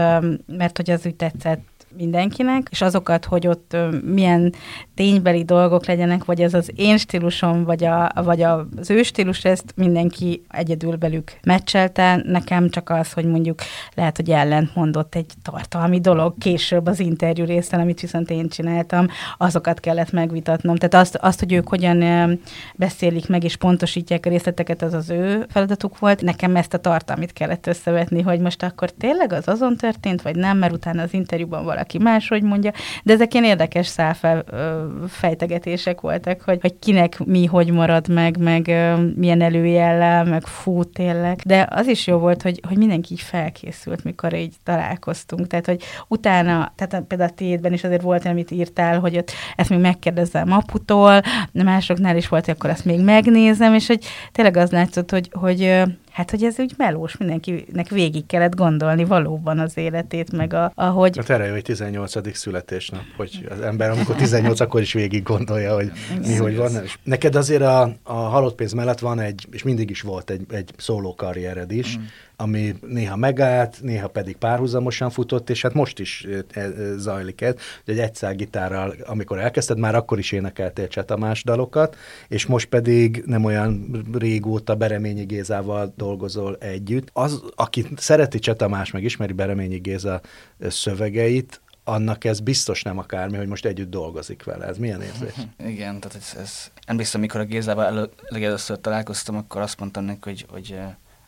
mert 0.46 0.77
hogy 0.77 0.90
az 0.90 1.07
úgy 1.07 1.14
tetszett 1.14 1.69
mindenkinek, 1.96 2.68
és 2.70 2.81
azokat, 2.81 3.24
hogy 3.24 3.46
ott 3.46 3.76
milyen 4.05 4.55
ténybeli 4.94 5.44
dolgok 5.44 5.87
legyenek, 5.87 6.24
vagy 6.24 6.40
ez 6.40 6.55
az 6.55 6.70
én 6.74 6.96
stílusom, 6.96 7.64
vagy, 7.64 7.85
a, 7.85 8.12
vagy 8.14 8.42
az 8.42 8.90
ő 8.90 9.03
stílus, 9.03 9.44
ezt 9.44 9.72
mindenki 9.76 10.42
egyedül 10.48 10.96
belük 10.96 11.33
meccselte. 11.42 12.22
Nekem 12.24 12.70
csak 12.70 12.90
az, 12.90 13.12
hogy 13.12 13.24
mondjuk 13.24 13.59
lehet, 13.94 14.16
hogy 14.16 14.31
ellent 14.31 14.74
mondott 14.74 15.14
egy 15.14 15.33
tartalmi 15.42 16.00
dolog 16.00 16.38
később 16.38 16.87
az 16.87 17.00
interjú 17.00 17.44
részen, 17.44 17.81
amit 17.81 18.00
viszont 18.00 18.31
én 18.31 18.48
csináltam, 18.48 19.07
azokat 19.38 19.81
kellett 19.81 20.12
megvitatnom. 20.12 20.76
Tehát 20.76 21.07
azt, 21.07 21.16
azt 21.16 21.38
hogy 21.38 21.53
ők 21.53 21.68
hogyan 21.68 22.38
beszélik 22.74 23.29
meg 23.29 23.44
és 23.44 23.57
pontosítják 23.57 24.26
a 24.26 24.31
részleteket, 24.31 24.83
az 24.83 24.94
az 24.94 25.11
ő 25.11 25.46
feladatuk 25.48 25.98
volt. 25.98 26.22
Nekem 26.22 26.57
ezt 26.57 26.74
a 26.74 26.79
tartalmit 26.79 27.33
kellett 27.33 27.66
összevetni, 27.66 28.22
hogy 28.22 28.40
most 28.40 28.62
akkor 28.62 28.90
tényleg 28.90 29.33
az 29.33 29.48
azon 29.48 29.76
történt, 29.76 30.22
vagy 30.22 30.37
nem, 30.37 30.59
mert 30.59 30.72
utána 30.72 31.03
az 31.03 31.14
interjúban 31.14 31.64
valaki 31.81 31.99
máshogy 31.99 32.43
mondja. 32.43 32.73
De 33.03 33.12
ezek 33.12 33.35
ilyen 33.35 33.47
érdekes 33.47 33.87
szálfel 33.87 34.45
fejtegetések 35.09 36.01
voltak, 36.01 36.40
hogy, 36.40 36.59
hogy 36.61 36.79
kinek 36.79 37.19
mi 37.25 37.45
hogy 37.47 37.71
marad 37.71 38.09
meg, 38.09 38.38
meg 38.38 38.66
milyen 39.16 39.40
előjellel, 39.40 40.25
meg 40.25 40.47
fú 40.47 40.85
tényleg. 40.85 41.40
De 41.45 41.69
az 41.71 41.87
is 41.87 42.07
jó 42.07 42.19
volt, 42.19 42.43
hogy, 42.43 42.61
hogy 42.69 42.77
mindenki 42.77 43.12
így 43.12 43.21
felkészült, 43.21 44.05
mikor 44.05 44.35
így 44.35 44.55
találkoztunk. 44.64 45.47
Tehát, 45.47 45.66
hogy 45.66 45.83
utána, 46.09 46.73
tehát 46.77 47.05
például 47.07 47.31
a 47.31 47.35
tiédben 47.35 47.73
is 47.73 47.85
azért 47.85 48.03
volt, 48.03 48.25
amit 48.25 48.51
írtál, 48.51 48.99
hogy 48.99 49.16
ott 49.16 49.33
ezt 49.57 49.71
még 49.71 49.79
megkérdezem 49.79 50.53
aputól, 50.53 51.21
másoknál 51.53 52.16
is 52.16 52.29
volt, 52.29 52.45
hogy 52.45 52.55
akkor 52.59 52.71
ezt 52.71 52.85
még 52.85 53.01
megnézem, 53.01 53.75
és 53.75 53.87
hogy 53.87 54.05
tényleg 54.33 54.57
az 54.57 54.71
látszott, 54.71 55.11
hogy, 55.11 55.31
hogy 55.33 55.83
Hát, 56.11 56.31
hogy 56.31 56.44
ez 56.44 56.59
úgy 56.59 56.73
melós, 56.77 57.16
mindenkinek 57.16 57.88
végig 57.88 58.27
kellett 58.27 58.55
gondolni 58.55 59.05
valóban 59.05 59.59
az 59.59 59.77
életét, 59.77 60.33
meg 60.33 60.53
a, 60.53 60.73
ahogy... 60.75 61.16
Hát 61.16 61.31
erre 61.31 61.46
jó, 61.46 61.53
hogy 61.53 61.62
18. 61.62 62.37
születésnap, 62.37 63.03
hogy 63.16 63.46
az 63.51 63.61
ember, 63.61 63.90
amikor 63.90 64.14
18, 64.14 64.61
akkor 64.61 64.81
is 64.81 64.92
végig 64.92 65.23
gondolja, 65.23 65.75
hogy 65.75 65.92
mi, 66.27 66.35
hogy 66.35 66.57
van. 66.57 66.83
És 66.85 66.99
neked 67.03 67.35
azért 67.35 67.62
a, 67.62 67.92
a 68.03 68.12
halott 68.12 68.55
pénz 68.55 68.73
mellett 68.73 68.99
van 68.99 69.20
egy, 69.20 69.46
és 69.51 69.62
mindig 69.62 69.90
is 69.90 70.01
volt 70.01 70.31
egy, 70.31 70.44
egy 70.51 70.70
szóló 70.77 71.14
karriered 71.14 71.73
is, 71.73 71.99
mm 71.99 72.03
ami 72.40 72.74
néha 72.87 73.16
megállt, 73.16 73.79
néha 73.83 74.09
pedig 74.09 74.37
párhuzamosan 74.37 75.11
futott, 75.11 75.50
és 75.50 75.62
hát 75.62 75.74
most 75.74 75.98
is 75.98 76.26
e, 76.50 76.68
zajlik 76.96 77.40
ez, 77.40 77.55
hogy 77.85 77.94
egy 77.94 78.00
egyszer 78.00 78.37
gitárral, 78.37 78.94
amikor 79.07 79.38
elkezdted, 79.38 79.79
már 79.79 79.94
akkor 79.94 80.18
is 80.18 80.33
énekeltél 80.33 80.88
Csetamás 80.88 81.44
dalokat, 81.44 81.96
és 82.29 82.46
most 82.46 82.68
pedig 82.68 83.22
nem 83.26 83.44
olyan 83.44 84.05
régóta 84.12 84.74
Bereményi 84.74 85.24
Gézával 85.24 85.92
dolgozol 85.96 86.57
együtt. 86.57 87.09
Az, 87.12 87.42
aki 87.55 87.87
szereti 87.96 88.38
Csetamás, 88.38 88.90
meg 88.90 89.03
ismeri 89.03 89.33
Bereményi 89.33 89.79
Géza 89.79 90.20
szövegeit, 90.68 91.61
annak 91.85 92.24
ez 92.24 92.40
biztos 92.40 92.83
nem 92.83 92.98
akármi, 92.98 93.37
hogy 93.37 93.46
most 93.46 93.64
együtt 93.64 93.90
dolgozik 93.90 94.44
vele. 94.44 94.66
Ez 94.66 94.79
milyen 94.79 95.03
érzés? 95.03 95.35
Igen, 95.72 96.00
tehát 96.00 96.16
ez, 96.16 96.40
ez 96.40 96.70
emlékszem, 96.87 97.20
mikor 97.20 97.40
a 97.40 97.44
Gézával 97.44 97.85
elő, 97.85 98.11
először 98.31 98.81
találkoztam, 98.81 99.37
akkor 99.37 99.61
azt 99.61 99.79
mondtam 99.79 100.05
neki, 100.05 100.20
hogy, 100.22 100.46
hogy 100.48 100.79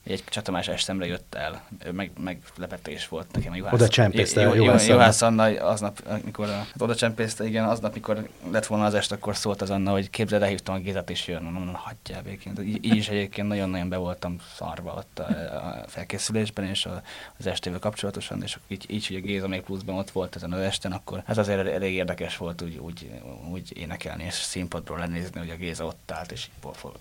egy 0.04 0.24
csatomás 0.24 0.68
estemre 0.68 1.06
jött 1.06 1.34
el, 1.34 1.62
meg, 1.92 2.10
meglepetés 2.20 3.08
volt 3.08 3.26
nekem 3.32 3.52
a 3.52 3.56
Juhász. 3.56 3.72
Oda 3.72 3.88
csempészte 3.88 4.40
Jó, 4.40 4.54
Juhász, 4.54 4.86
Juhász 4.86 5.22
Anna 5.22 5.44
aznap, 5.44 6.02
amikor 6.06 6.48
a, 6.48 6.56
hát 6.56 6.74
oda 6.78 6.94
csempészte, 6.94 7.46
igen, 7.46 7.64
aznap, 7.64 7.94
mikor 7.94 8.28
lett 8.50 8.66
volna 8.66 8.84
az 8.84 8.94
est, 8.94 9.12
akkor 9.12 9.36
szólt 9.36 9.62
az 9.62 9.70
Anna, 9.70 9.90
hogy 9.90 10.10
képzeld, 10.10 10.42
elhívtam 10.42 10.74
a 10.74 10.78
Gézát 10.78 11.10
és 11.10 11.26
jön, 11.26 11.42
mondom, 11.42 11.62
mondom 11.62 11.82
hagyjál 11.82 12.22
békén. 12.22 12.52
Így, 12.60 12.84
így 12.84 12.96
is 12.96 13.08
egyébként 13.08 13.48
nagyon-nagyon 13.48 13.88
be 13.88 13.96
voltam 13.96 14.36
szarva 14.56 14.94
ott 14.96 15.18
a, 15.18 15.26
a 15.56 15.84
felkészülésben 15.86 16.64
és 16.64 16.86
a, 16.86 17.02
az 17.38 17.46
estével 17.46 17.78
kapcsolatosan, 17.78 18.42
és 18.42 18.58
így, 18.68 18.84
így, 18.88 19.06
hogy 19.06 19.16
a 19.16 19.20
Géza 19.20 19.48
még 19.48 19.60
pluszban 19.60 19.96
ott 19.96 20.10
volt 20.10 20.36
ezen 20.36 20.52
az 20.52 20.60
esten, 20.60 20.92
akkor 20.92 21.22
ez 21.26 21.38
azért 21.38 21.66
elég 21.66 21.94
érdekes 21.94 22.36
volt 22.36 22.62
úgy, 22.62 22.76
úgy, 22.76 23.10
úgy 23.50 23.76
énekelni 23.76 24.24
és 24.24 24.34
színpadról 24.34 24.98
lenézni, 24.98 25.38
hogy 25.38 25.50
a 25.50 25.56
Géza 25.56 25.84
ott 25.84 26.10
állt, 26.12 26.32
és 26.32 26.48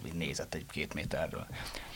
így, 0.06 0.14
nézett 0.14 0.54
egy 0.54 0.66
két 0.72 0.94
méterről. 0.94 1.46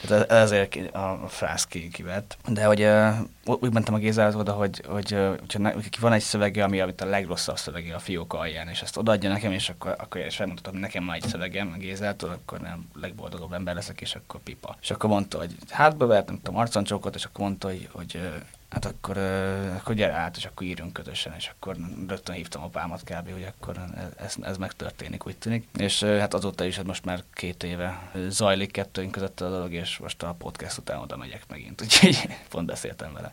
Tehát 0.08 0.32
ezért 0.32 0.76
a 0.96 1.28
frász 1.28 1.66
kivett. 1.92 2.38
De 2.48 2.66
hogy 2.66 2.82
uh, 2.82 3.16
úgy 3.44 3.74
mentem 3.74 3.94
a 3.94 3.98
Gézához 3.98 4.36
oda, 4.36 4.52
hogy, 4.52 4.84
hogy 4.88 5.14
uh, 5.14 5.56
ne, 5.58 5.74
van 6.00 6.14
egy 6.14 6.22
szövege, 6.22 6.64
ami 6.64 6.80
amit 6.80 7.02
a 7.02 7.06
legrosszabb 7.06 7.58
szövege 7.58 7.96
a 7.96 8.00
fiók 8.00 8.34
alján, 8.34 8.68
és 8.68 8.82
ezt 8.82 8.98
odaadja 8.98 9.30
nekem, 9.30 9.52
és 9.52 9.70
akkor, 9.70 9.96
akkor 9.98 10.22
én 10.22 10.28
is 10.28 10.40
elmondhatom, 10.40 10.80
nekem 10.80 11.04
már 11.04 11.16
egy 11.16 11.30
szövegem 11.30 11.72
a 11.76 11.78
Gézától, 11.78 12.30
akkor 12.30 12.60
nem 12.60 12.90
legboldogabb 12.94 13.54
ember 13.54 13.76
leszek, 13.76 14.02
és 14.02 14.16
akkor 14.16 14.40
pipa. 14.40 14.78
És 14.82 14.92
akkor 14.92 15.10
mondta, 15.10 15.38
hogy 15.38 15.56
hátba 15.70 16.06
vert, 16.06 16.28
nem 16.28 16.40
tudom, 16.44 16.60
arconcsókot, 16.60 17.16
és 17.16 17.26
akkor 17.26 17.46
mondta, 17.46 17.68
hogy, 17.68 17.90
hogy 17.92 18.20
hát 18.70 18.86
akkor, 18.86 19.18
akkor 19.78 19.96
gyere 19.96 20.14
át, 20.14 20.38
és 20.38 20.46
akkor 20.46 20.68
írjunk 20.68 20.94
közösen, 20.94 21.34
és 21.38 21.52
akkor 21.58 21.76
rögtön 22.08 22.36
hívtam 22.36 22.64
apámat 22.64 23.04
kb., 23.04 23.32
hogy 23.32 23.48
akkor 23.58 23.86
ez, 24.18 24.36
ez 24.42 24.58
megtörténik, 24.58 25.28
úgy 25.28 25.38
tűnik. 25.38 25.68
És 25.78 26.04
hát 26.04 26.34
azóta 26.34 26.66
is, 26.66 26.76
hát 26.76 26.86
most 26.86 27.06
már 27.06 27.24
két 27.34 27.64
éve 27.64 28.12
zajlik 28.28 28.72
kettőnk 28.72 29.12
között 29.12 29.42
a 29.42 29.50
dolog, 29.50 29.74
és 29.74 29.98
most 29.98 30.24
a 30.24 30.36
podcast 30.38 30.78
után 30.78 31.00
oda 31.00 31.18
megyek 31.18 31.44
megint, 31.50 31.82
úgyhogy 31.84 32.28
pont 32.50 32.66
beszéltem 32.66 33.14
vele. 33.14 33.32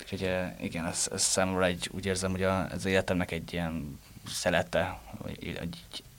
Úgyhogy 0.00 0.30
igen, 0.60 0.86
ez, 0.86 1.08
ez 1.12 1.22
számomra 1.22 1.64
egy, 1.64 1.90
úgy 1.92 2.06
érzem, 2.06 2.30
hogy 2.30 2.42
az 2.42 2.84
életemnek 2.84 3.30
egy 3.30 3.52
ilyen 3.52 3.98
szelete, 4.26 4.98
vagy 5.22 5.56
egy, 5.60 5.76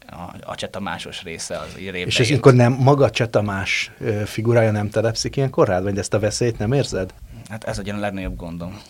a, 0.08 0.36
a 0.44 0.56
Csetamásos 0.56 1.24
része 1.24 1.58
az 1.58 1.78
évben. 1.78 2.06
És 2.06 2.20
ez 2.20 2.32
akkor 2.32 2.54
nem 2.54 2.74
maga 2.74 3.10
Csetamás 3.10 3.92
figurája 4.26 4.72
nem 4.72 4.90
telepszik 4.90 5.36
ilyenkor 5.36 5.68
rád, 5.68 5.84
vagy 5.84 5.98
ezt 5.98 6.14
a 6.14 6.20
veszélyt 6.20 6.58
nem 6.58 6.72
érzed? 6.74 7.14
Hát 7.50 7.64
ez 7.64 7.80
a 7.80 7.82
legnagyobb 7.86 8.36
gondom. 8.36 8.78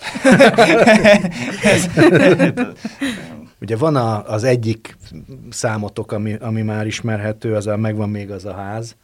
Ugye 3.62 3.78
van 3.78 3.96
a, 3.96 4.28
az 4.28 4.44
egyik 4.44 4.98
számotok, 5.50 6.12
ami, 6.12 6.34
ami 6.34 6.62
már 6.62 6.86
ismerhető, 6.86 7.56
az 7.56 7.68
a 7.68 7.78
megvan 7.78 8.10
még 8.10 8.32
az 8.32 8.46
a 8.46 8.54
ház, 8.54 8.96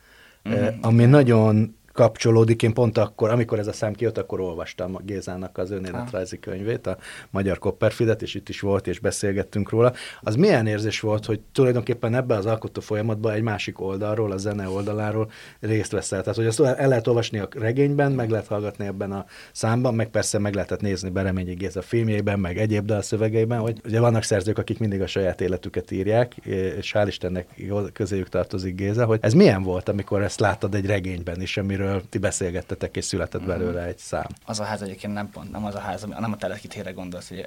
mm-hmm. 0.50 0.66
ami 0.82 1.06
nagyon 1.06 1.77
kapcsolódik. 1.98 2.64
Én 2.64 2.74
pont 2.74 2.98
akkor, 2.98 3.30
amikor 3.30 3.60
ez 3.60 3.68
a 3.68 3.74
szám 3.74 3.94
kijött, 3.94 4.18
akkor 4.18 4.40
olvastam 4.40 4.96
a 4.96 5.00
Gézának 5.06 5.58
az 5.58 5.72
önéletrajzi 5.72 6.40
könyvét, 6.40 6.88
a 6.88 6.98
Magyar 7.30 7.60
Copperfieldet, 7.60 8.22
és 8.22 8.36
itt 8.36 8.50
is 8.50 8.60
volt, 8.60 8.88
és 8.88 9.00
beszélgettünk 9.00 9.70
róla. 9.70 9.94
Az 10.22 10.36
milyen 10.36 10.68
érzés 10.68 11.00
volt, 11.00 11.26
hogy 11.26 11.40
tulajdonképpen 11.52 12.16
ebbe 12.16 12.36
az 12.36 12.46
alkotó 12.46 12.82
folyamatban 12.82 13.34
egy 13.34 13.42
másik 13.42 13.82
oldalról, 13.82 14.32
a 14.32 14.38
zene 14.38 14.70
oldaláról 14.70 15.32
részt 15.60 15.92
veszel. 15.92 16.20
Tehát, 16.22 16.36
hogy 16.36 16.46
azt 16.46 16.60
el 16.60 16.88
lehet 16.88 17.08
olvasni 17.08 17.40
a 17.40 17.48
regényben, 17.52 18.12
meg 18.12 18.30
lehet 18.30 18.48
hallgatni 18.48 18.86
ebben 18.86 19.12
a 19.12 19.26
számban, 19.52 19.96
meg 19.96 20.10
persze 20.10 20.40
meg 20.40 20.54
lehetett 20.54 20.82
nézni 20.82 21.10
Bereményi 21.10 21.54
Géza 21.54 21.82
filmjében, 21.82 22.40
meg 22.40 22.58
egyéb 22.58 22.86
dalszövegeiben, 22.86 23.60
hogy 23.60 23.82
ugye 23.86 24.00
vannak 24.00 24.24
szerzők, 24.24 24.58
akik 24.58 24.80
mindig 24.80 25.02
a 25.02 25.08
saját 25.08 25.42
életüket 25.42 25.92
írják, 25.92 26.36
és 26.78 26.92
hál' 26.96 27.06
Istennek 27.08 27.62
közéjük 27.94 28.30
tartozik 28.30 28.76
Géza, 28.76 29.06
hogy 29.06 29.20
ez 29.22 29.34
milyen 29.34 29.64
volt, 29.64 29.90
amikor 29.90 30.22
ezt 30.24 30.40
láttad 30.40 30.76
egy 30.76 30.86
regényben 30.86 31.42
is, 31.42 31.58
amiről 31.58 31.87
amiről 31.88 32.10
ti 32.10 32.18
beszélgettetek, 32.18 32.96
és 32.96 33.06
született 33.06 33.42
mhm. 33.42 33.50
belőle 33.50 33.84
egy 33.84 33.98
szám. 33.98 34.28
Az 34.46 34.60
a 34.60 34.64
ház 34.64 34.82
egyébként 34.82 35.14
nem 35.14 35.30
pont, 35.30 35.52
nem 35.52 35.66
az 35.66 35.76
a 35.76 35.80
ház, 35.80 36.06
nem 36.20 36.32
a 36.32 36.38
telekitére 36.38 36.92
gondolsz, 36.92 37.30
hogy 37.30 37.46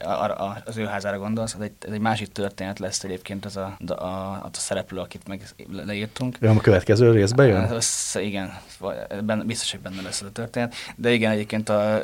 az 0.65 0.77
ő 0.77 0.85
házára 0.85 1.19
gondolsz, 1.19 1.55
az 1.55 1.61
egy, 1.61 1.73
ez 1.79 1.93
egy 1.93 2.01
másik 2.01 2.33
történet 2.33 2.79
lesz 2.79 3.05
egyébként 3.05 3.45
az 3.45 3.57
a, 3.57 3.77
a, 3.87 3.93
a, 3.93 4.33
a 4.33 4.49
szereplő, 4.53 4.99
akit 4.99 5.29
meg 5.29 5.43
leírtunk. 5.71 6.37
Ő 6.41 6.49
a 6.49 6.57
következő 6.57 7.13
részben 7.13 7.47
jön? 7.47 7.71
Össze, 7.71 8.23
igen, 8.23 8.59
benne, 9.25 9.43
biztos, 9.45 9.71
hogy 9.71 9.81
benne 9.81 10.03
lesz 10.03 10.21
ez 10.21 10.27
a 10.27 10.33
történet. 10.33 10.75
De 10.97 11.13
igen, 11.13 11.31
egyébként 11.31 11.69
a, 11.69 12.03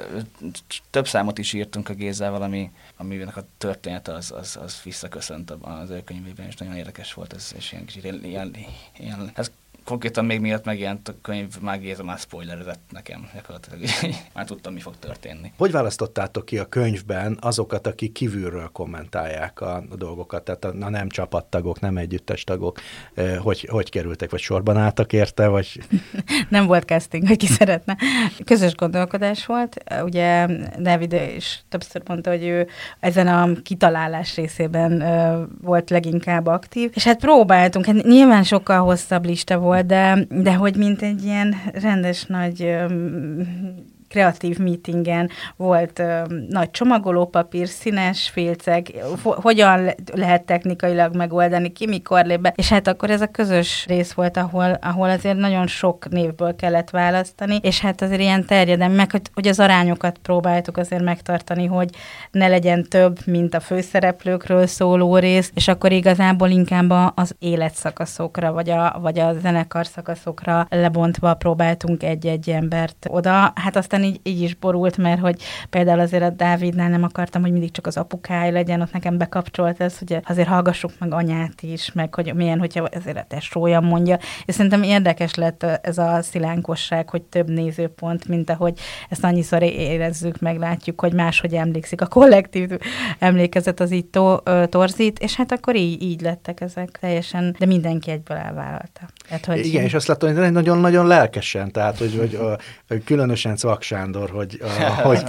több 0.90 1.08
számot 1.08 1.38
is 1.38 1.52
írtunk 1.52 1.88
a 1.88 1.94
Gézával, 1.94 2.42
ami, 2.42 2.70
aminek 2.96 3.36
a 3.36 3.44
történet 3.58 4.08
az, 4.08 4.32
az, 4.36 4.58
az 4.62 4.80
visszaköszönt 4.84 5.50
az 5.60 5.90
ő 5.90 6.02
könyvében, 6.04 6.46
és 6.46 6.56
nagyon 6.56 6.76
érdekes 6.76 7.12
volt 7.14 7.32
ez, 7.32 7.52
és 7.56 7.72
ilyen 7.72 7.84
kicsit 7.84 8.04
ilyen, 8.04 8.24
ilyen, 8.24 8.56
ilyen 8.98 9.30
ez 9.34 9.50
konkrétan 9.86 10.24
még 10.24 10.40
miatt 10.40 10.64
megjelent 10.64 11.08
a 11.08 11.14
könyv, 11.22 11.54
már 11.60 11.80
Géza 11.80 12.04
már 12.04 12.18
spoilerezett 12.18 12.80
nekem, 12.90 13.28
már 14.34 14.44
tudtam, 14.44 14.72
mi 14.72 14.80
fog 14.80 14.94
történni. 14.98 15.52
Hogy 15.58 15.70
választottátok 15.70 16.44
ki 16.44 16.58
a 16.58 16.64
könyvben 16.64 17.38
azokat, 17.40 17.86
akik 17.86 18.12
kívülről 18.12 18.68
kommentálják 18.72 19.60
a, 19.60 19.74
a 19.90 19.96
dolgokat, 19.96 20.44
tehát 20.44 20.64
a, 20.64 20.68
a 20.80 20.90
nem 20.90 21.08
csapattagok, 21.08 21.80
nem 21.80 21.96
együttes 21.96 22.44
tagok, 22.44 22.80
hogy, 23.38 23.68
hogy 23.70 23.90
kerültek, 23.90 24.30
vagy 24.30 24.40
sorban 24.40 24.76
álltak 24.76 25.12
érte, 25.12 25.46
vagy... 25.46 25.80
nem 26.48 26.66
volt 26.66 26.84
casting, 26.84 27.26
hogy 27.26 27.36
ki 27.36 27.46
szeretne. 27.46 27.96
Közös 28.44 28.74
gondolkodás 28.74 29.46
volt, 29.46 29.76
ugye 30.02 30.46
David 30.78 31.12
is 31.36 31.64
többször 31.68 32.02
mondta, 32.06 32.30
hogy 32.30 32.44
ő 32.44 32.68
ezen 33.00 33.26
a 33.26 33.48
kitalálás 33.62 34.36
részében 34.36 35.04
volt 35.62 35.90
leginkább 35.90 36.46
aktív, 36.46 36.90
és 36.94 37.04
hát 37.04 37.18
próbáltunk, 37.18 37.84
hát 37.84 38.02
nyilván 38.02 38.42
sokkal 38.42 38.80
hosszabb 38.80 39.24
lista 39.24 39.58
volt, 39.58 39.74
volt, 39.76 39.86
de, 39.86 40.26
de 40.42 40.54
hogy 40.54 40.76
mint 40.76 41.02
egy 41.02 41.24
ilyen 41.24 41.54
rendes 41.72 42.24
nagy 42.24 42.76
kreatív 44.08 44.58
meetingen 44.58 45.30
volt 45.56 45.98
ö, 45.98 46.20
nagy 46.48 46.70
csomagolópapír, 46.70 47.68
színes 47.68 48.28
félceg, 48.28 48.94
hogyan 49.22 49.90
lehet 50.14 50.44
technikailag 50.44 51.16
megoldani, 51.16 51.72
ki 51.72 51.86
mikor 51.86 52.24
lép 52.24 52.40
be, 52.40 52.52
és 52.56 52.68
hát 52.68 52.88
akkor 52.88 53.10
ez 53.10 53.20
a 53.20 53.26
közös 53.26 53.84
rész 53.88 54.12
volt, 54.12 54.36
ahol, 54.36 54.78
ahol 54.82 55.10
azért 55.10 55.36
nagyon 55.36 55.66
sok 55.66 56.08
névből 56.08 56.56
kellett 56.56 56.90
választani, 56.90 57.58
és 57.62 57.80
hát 57.80 58.02
azért 58.02 58.20
ilyen 58.20 58.44
terjedem, 58.44 58.92
meg 58.92 59.10
hogy, 59.10 59.22
hogy 59.34 59.48
az 59.48 59.60
arányokat 59.60 60.18
próbáltuk 60.18 60.76
azért 60.76 61.02
megtartani, 61.02 61.66
hogy 61.66 61.90
ne 62.30 62.48
legyen 62.48 62.84
több, 62.88 63.18
mint 63.26 63.54
a 63.54 63.60
főszereplőkről 63.60 64.66
szóló 64.66 65.16
rész, 65.16 65.50
és 65.54 65.68
akkor 65.68 65.92
igazából 65.92 66.48
inkább 66.48 67.12
az 67.14 67.34
életszakaszokra, 67.38 68.52
vagy 68.52 68.70
a, 68.70 68.98
vagy 69.00 69.18
a 69.18 69.32
zenekar 69.32 69.86
szakaszokra 69.86 70.66
lebontva 70.70 71.34
próbáltunk 71.34 72.02
egy-egy 72.02 72.50
embert 72.50 73.06
oda. 73.08 73.52
Hát 73.54 73.76
aztán 73.76 73.95
így, 74.02 74.20
így 74.22 74.42
is 74.42 74.54
borult, 74.54 74.96
mert 74.96 75.20
hogy 75.20 75.42
például 75.70 76.00
azért 76.00 76.22
a 76.22 76.30
Dávidnál 76.30 76.88
nem 76.88 77.02
akartam, 77.02 77.42
hogy 77.42 77.52
mindig 77.52 77.70
csak 77.70 77.86
az 77.86 77.96
apukája 77.96 78.52
legyen, 78.52 78.80
ott 78.80 78.92
nekem 78.92 79.18
bekapcsolt 79.18 79.80
ez, 79.80 79.98
hogy 79.98 80.18
azért 80.24 80.48
hallgassuk 80.48 80.90
meg 80.98 81.12
anyát 81.12 81.62
is, 81.62 81.92
meg 81.92 82.14
hogy 82.14 82.34
milyen, 82.34 82.58
hogyha 82.58 82.88
ezért 82.88 83.16
a 83.16 83.24
tesója 83.28 83.80
mondja. 83.80 84.18
És 84.44 84.54
szerintem 84.54 84.82
érdekes 84.82 85.34
lett 85.34 85.62
ez 85.62 85.98
a 85.98 86.22
szilánkosság, 86.22 87.10
hogy 87.10 87.22
több 87.22 87.48
nézőpont, 87.50 88.28
mint 88.28 88.50
ahogy 88.50 88.78
ezt 89.08 89.24
annyiszor 89.24 89.62
érezzük, 89.62 90.40
meg 90.40 90.58
látjuk, 90.58 91.00
hogy 91.00 91.12
máshogy 91.12 91.54
emlékszik 91.54 92.00
a 92.00 92.06
kollektív 92.06 92.70
emlékezet 93.18 93.80
az 93.80 93.92
így 93.92 94.06
to, 94.06 94.38
torzít, 94.68 95.18
és 95.18 95.36
hát 95.36 95.52
akkor 95.52 95.76
így, 95.76 96.02
így 96.02 96.20
lettek 96.20 96.60
ezek 96.60 96.98
teljesen, 97.00 97.56
de 97.58 97.66
mindenki 97.66 98.10
egyből 98.10 98.36
elvállalta. 98.36 99.00
Hát, 99.30 99.44
hogy 99.44 99.66
Igen, 99.66 99.82
és 99.82 99.94
azt 99.94 100.06
látom, 100.06 100.36
hogy 100.36 100.52
nagyon-nagyon 100.52 101.06
lelkesen, 101.06 101.72
tehát, 101.72 101.98
hogy, 101.98 102.16
hogy, 102.18 102.38
hogy 102.88 103.04
különösen 103.04 103.56
Cvak 103.56 103.82
Sándor, 103.82 104.30
hogy, 104.30 104.60
hogy 105.02 105.22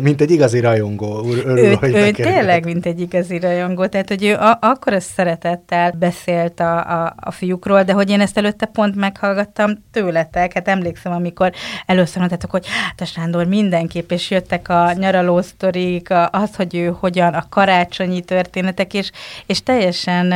mint 0.00 0.20
egy 0.20 0.30
igazi 0.30 0.60
rajongó, 0.60 1.24
örül, 1.24 1.58
ő, 1.58 1.74
hogy 1.74 1.94
ő 1.94 2.10
tényleg, 2.10 2.64
mint 2.64 2.86
egy 2.86 3.00
igazi 3.00 3.38
rajongó, 3.38 3.86
tehát, 3.86 4.08
hogy 4.08 4.24
ő 4.24 4.34
a, 4.34 4.58
akkor 4.60 4.92
a 4.92 5.00
szeretettel 5.00 5.90
beszélt 5.98 6.60
a, 6.60 7.02
a, 7.02 7.14
a 7.20 7.30
fiúkról, 7.30 7.82
de 7.82 7.92
hogy 7.92 8.10
én 8.10 8.20
ezt 8.20 8.38
előtte 8.38 8.66
pont 8.66 8.96
meghallgattam 8.96 9.70
tőletek, 9.92 10.52
hát 10.52 10.68
emlékszem, 10.68 11.12
amikor 11.12 11.52
először 11.86 12.18
mondtátok, 12.18 12.50
hogy 12.50 12.66
hát 12.66 13.00
a 13.00 13.04
Sándor 13.04 13.46
mindenképp, 13.46 14.10
és 14.10 14.30
jöttek 14.30 14.68
a 14.68 14.92
nyaraló 14.92 15.42
sztorik, 15.42 16.08
az, 16.30 16.56
hogy 16.56 16.74
ő 16.76 16.96
hogyan, 17.00 17.34
a 17.34 17.46
karácsonyi 17.48 18.20
történetek, 18.20 18.94
és, 18.94 19.10
és 19.46 19.62
teljesen 19.62 20.32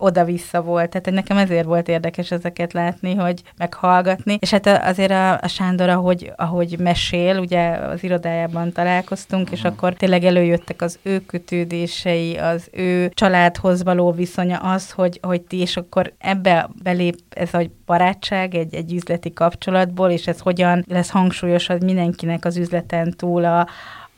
oda-vissza 0.00 0.62
volt. 0.62 0.90
Tehát 0.90 1.10
nekem 1.10 1.36
ezért 1.36 1.64
volt 1.64 1.88
érdekes 1.88 2.30
ezeket 2.30 2.72
látni, 2.72 3.14
hogy 3.14 3.42
meghallgatni. 3.56 4.36
És 4.40 4.50
hát 4.50 4.66
azért 4.66 5.10
a, 5.10 5.32
a 5.32 5.48
Sándor, 5.48 5.88
ahogy, 5.88 6.32
ahogy 6.36 6.76
mesél, 6.78 7.38
ugye 7.38 7.68
az 7.68 8.04
irodájában 8.04 8.72
találkoztunk, 8.72 9.42
uh-huh. 9.42 9.58
és 9.58 9.64
akkor 9.64 9.92
tényleg 9.92 10.24
előjöttek 10.24 10.82
az 10.82 10.98
ő 11.02 11.20
kötődései, 11.20 12.36
az 12.36 12.68
ő 12.72 13.08
családhoz 13.08 13.82
való 13.82 14.12
viszonya, 14.12 14.56
az, 14.56 14.90
hogy, 14.90 15.18
hogy 15.22 15.40
ti, 15.40 15.56
és 15.56 15.76
akkor 15.76 16.12
ebbe 16.18 16.68
belép 16.82 17.16
ez 17.28 17.54
a 17.54 17.62
barátság 17.86 18.54
egy, 18.54 18.74
egy 18.74 18.92
üzleti 18.92 19.32
kapcsolatból, 19.32 20.10
és 20.10 20.26
ez 20.26 20.40
hogyan 20.40 20.84
lesz 20.88 21.10
hangsúlyos, 21.10 21.66
hogy 21.66 21.82
mindenkinek 21.82 22.44
az 22.44 22.56
üzleten 22.56 23.14
túl 23.16 23.44
a, 23.44 23.68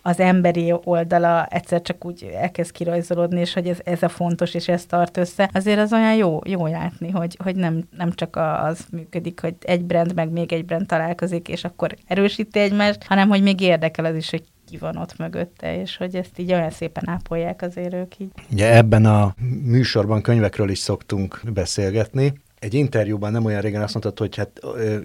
az 0.03 0.21
emberi 0.21 0.75
oldala 0.85 1.47
egyszer 1.47 1.83
csak 1.83 2.05
úgy 2.05 2.31
elkezd 2.37 2.73
kirajzolódni, 2.73 3.41
és 3.41 3.53
hogy 3.53 3.69
ez, 3.69 3.79
ez 3.85 4.03
a 4.03 4.09
fontos, 4.09 4.55
és 4.55 4.69
ez 4.69 4.87
tart 4.87 5.17
össze, 5.17 5.51
azért 5.53 5.79
az 5.79 5.93
olyan 5.93 6.15
jó, 6.15 6.41
jó 6.45 6.67
látni, 6.67 7.11
hogy, 7.11 7.37
hogy 7.43 7.57
nem, 7.57 7.89
nem 7.97 8.13
csak 8.13 8.37
az 8.37 8.87
működik, 8.93 9.41
hogy 9.41 9.55
egy 9.61 9.85
brand 9.85 10.15
meg 10.15 10.31
még 10.31 10.53
egy 10.53 10.65
brand 10.65 10.87
találkozik, 10.87 11.49
és 11.49 11.65
akkor 11.65 11.95
erősíti 12.07 12.59
egymást, 12.59 13.05
hanem 13.05 13.29
hogy 13.29 13.43
még 13.43 13.61
érdekel 13.61 14.05
az 14.05 14.17
is, 14.17 14.31
hogy 14.31 14.43
ki 14.73 14.79
van 14.79 14.97
ott 14.97 15.19
mögötte, 15.19 15.81
és 15.81 15.97
hogy 15.97 16.15
ezt 16.15 16.39
így 16.39 16.53
olyan 16.53 16.71
szépen 16.71 17.09
ápolják 17.09 17.63
azért 17.63 17.95
ők 17.95 18.19
így. 18.19 18.31
Ugye 18.51 18.77
ebben 18.77 19.05
a 19.05 19.35
műsorban 19.65 20.23
könyvekről 20.23 20.71
is 20.71 20.79
szoktunk 20.79 21.41
beszélgetni, 21.55 22.33
egy 22.63 22.75
interjúban 22.75 23.33
nem 23.33 23.45
olyan 23.45 23.61
régen 23.61 23.83
azt 23.83 23.95
mondtad, 23.95 24.19
hogy 24.19 24.37
hát 24.37 24.61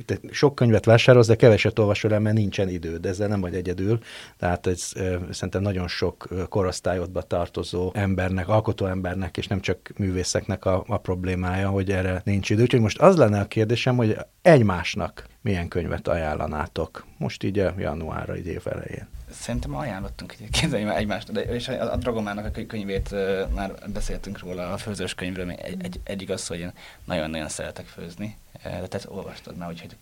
te 0.06 0.17
sok 0.32 0.56
könyvet 0.56 0.86
vásárolsz, 0.86 1.28
de 1.28 1.36
keveset 1.36 1.80
olvasol 1.80 2.13
el, 2.13 2.20
mert 2.20 2.36
nincsen 2.36 2.70
időd. 2.70 3.06
Ezzel 3.06 3.28
nem 3.28 3.41
vagy 3.41 3.56
egyedül. 3.56 4.00
Tehát 4.38 4.67
ez 4.67 4.91
szerintem 5.32 5.62
nagyon 5.62 5.88
sok 5.88 6.28
korosztályodba 6.50 7.22
tartozó 7.22 7.91
embernek, 7.93 8.48
alkotó 8.48 8.86
embernek, 8.86 9.38
és 9.38 9.48
nem 9.48 9.60
csak 9.60 9.91
művészeknek 9.98 10.65
a, 10.65 10.84
a 10.88 10.98
problémája, 10.98 11.70
hogy 11.70 11.91
erre 11.91 12.22
nincs 12.26 12.50
idő. 12.50 12.62
Úgyhogy 12.62 12.82
most 12.82 13.00
az 13.00 13.17
lenne 13.17 13.39
a 13.39 13.48
kérdésem, 13.48 13.96
hogy 13.96 14.17
egymásnak 14.41 15.26
milyen 15.41 15.67
könyvet 15.67 16.08
ajánlanátok? 16.08 17.06
Most 17.17 17.43
így 17.43 17.60
a 17.60 17.74
januárra, 17.78 18.38
így 18.38 18.62
elején. 18.63 19.16
Szerintem 19.32 19.76
ajánlottunk 19.76 20.34
egyébként 20.34 20.74
egymást, 20.74 21.32
de 21.32 21.42
és 21.42 21.68
a, 21.68 21.92
a 21.92 21.96
Dragomának 21.96 22.58
a 22.58 22.66
könyvét 22.68 23.16
már 23.56 23.74
beszéltünk 23.94 24.40
róla, 24.40 24.72
a 24.74 24.78
főzős 24.78 25.16
könyvről, 25.16 25.52
egy, 25.52 25.84
egy, 25.84 26.00
egyik 26.04 26.30
az, 26.30 26.48
hogy 26.48 26.60
én 26.60 26.74
nagyon-nagyon 27.06 27.50
szeretek 27.50 27.86
főzni. 27.86 28.38
De 28.63 28.88
te 28.88 29.00
olvastad 29.08 29.58
már, 29.58 29.70
úgyhogy 29.70 29.96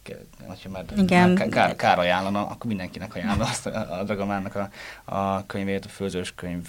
hogyha 0.45 0.69
már, 0.69 0.85
Igen. 0.97 1.29
már 1.29 1.49
kár, 1.49 1.75
kár 1.75 1.99
ajánlana, 1.99 2.47
akkor 2.47 2.65
mindenkinek 2.65 3.15
ajánlom 3.15 3.41
azt 3.41 3.65
a, 3.65 3.99
a 3.99 4.03
Dragomának 4.03 4.55
a, 4.55 4.69
a 5.15 5.45
könyvét, 5.45 5.85
a 5.85 5.89
főzős 5.89 6.33
könyv 6.35 6.67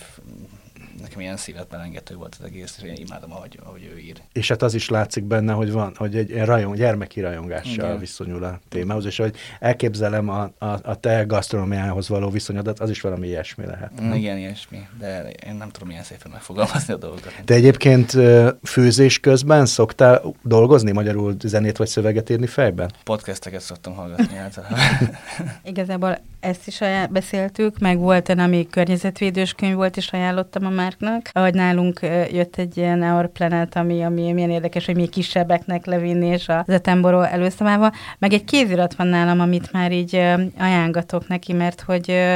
nekem 1.01 1.21
ilyen 1.21 1.37
szívet 1.37 1.69
belengető 1.69 2.15
volt 2.15 2.37
az 2.39 2.45
egész, 2.45 2.79
és 2.83 2.89
én 2.89 3.07
imádom, 3.07 3.33
ahogy, 3.33 3.59
ahogy 3.65 3.91
ő 3.95 3.99
ír. 3.99 4.23
És 4.33 4.49
hát 4.49 4.63
az 4.63 4.75
is 4.75 4.89
látszik 4.89 5.25
benne, 5.25 5.53
hogy 5.53 5.73
van, 5.73 5.95
hogy 5.97 6.17
egy 6.17 6.45
rajong, 6.45 6.77
gyermeki 6.77 7.21
rajongással 7.21 7.73
Igen. 7.73 7.99
viszonyul 7.99 8.45
a 8.45 8.61
témához, 8.69 9.05
és 9.05 9.17
hogy 9.17 9.37
elképzelem 9.61 10.29
a, 10.29 10.51
a, 10.59 10.79
a 10.83 11.01
te 11.01 11.25
gasztronómiához 11.25 12.09
való 12.09 12.31
viszonyodat, 12.31 12.81
az 12.81 12.91
is 12.91 13.01
valami 13.01 13.27
ilyesmi 13.27 13.67
lehet. 13.67 14.01
Mm, 14.01 14.13
igen, 14.13 14.39
ilyesmi, 14.39 14.87
de 14.99 15.31
én 15.47 15.55
nem 15.55 15.71
tudom 15.71 15.91
ilyen 15.91 16.03
szépen 16.03 16.31
megfogalmazni 16.33 16.93
a 16.93 16.97
dolgokat. 16.97 17.33
Te 17.45 17.55
egyébként 17.55 18.13
főzés 18.63 19.21
közben 19.21 19.67
szoktál 19.67 20.23
dolgozni, 20.43 20.93
magyarul 20.93 21.37
zenét 21.45 21.77
vagy 21.77 21.89
szöveget 21.89 22.31
írni 22.31 22.47
fejben? 22.47 22.91
Podcasteket 23.05 23.61
szoktam 23.61 23.95
hallgatni 23.95 24.37
általában. 24.37 24.79
Igazából 25.63 26.19
ezt 26.41 26.67
is 26.67 26.81
beszéltük, 27.11 27.79
meg 27.79 27.99
volt 27.99 28.29
egy, 28.29 28.39
ami 28.39 28.67
környezetvédős 28.71 29.53
könyv 29.53 29.75
volt, 29.75 29.97
és 29.97 30.13
ajánlottam 30.13 30.67
a 30.67 30.71
márknak. 30.71 31.31
Ahogy 31.33 31.55
nálunk 31.55 32.01
jött 32.33 32.57
egy 32.57 32.77
ilyen 32.77 33.03
Our 33.03 33.29
Planet, 33.29 33.77
ami, 33.77 34.03
ami 34.03 34.33
milyen 34.33 34.51
érdekes, 34.51 34.87
hogy 34.87 34.97
még 34.97 35.11
kisebbeknek 35.11 35.87
levinni, 35.87 36.27
és 36.27 36.49
az 36.49 36.69
Etemboró 36.69 37.21
előszavával. 37.21 37.93
Meg 38.19 38.33
egy 38.33 38.45
kézirat 38.45 38.95
van 38.95 39.07
nálam, 39.07 39.41
amit 39.41 39.73
már 39.73 39.93
így 39.93 40.15
ajángatok 40.59 41.29
neki, 41.29 41.53
mert 41.53 41.81
hogy 41.81 42.35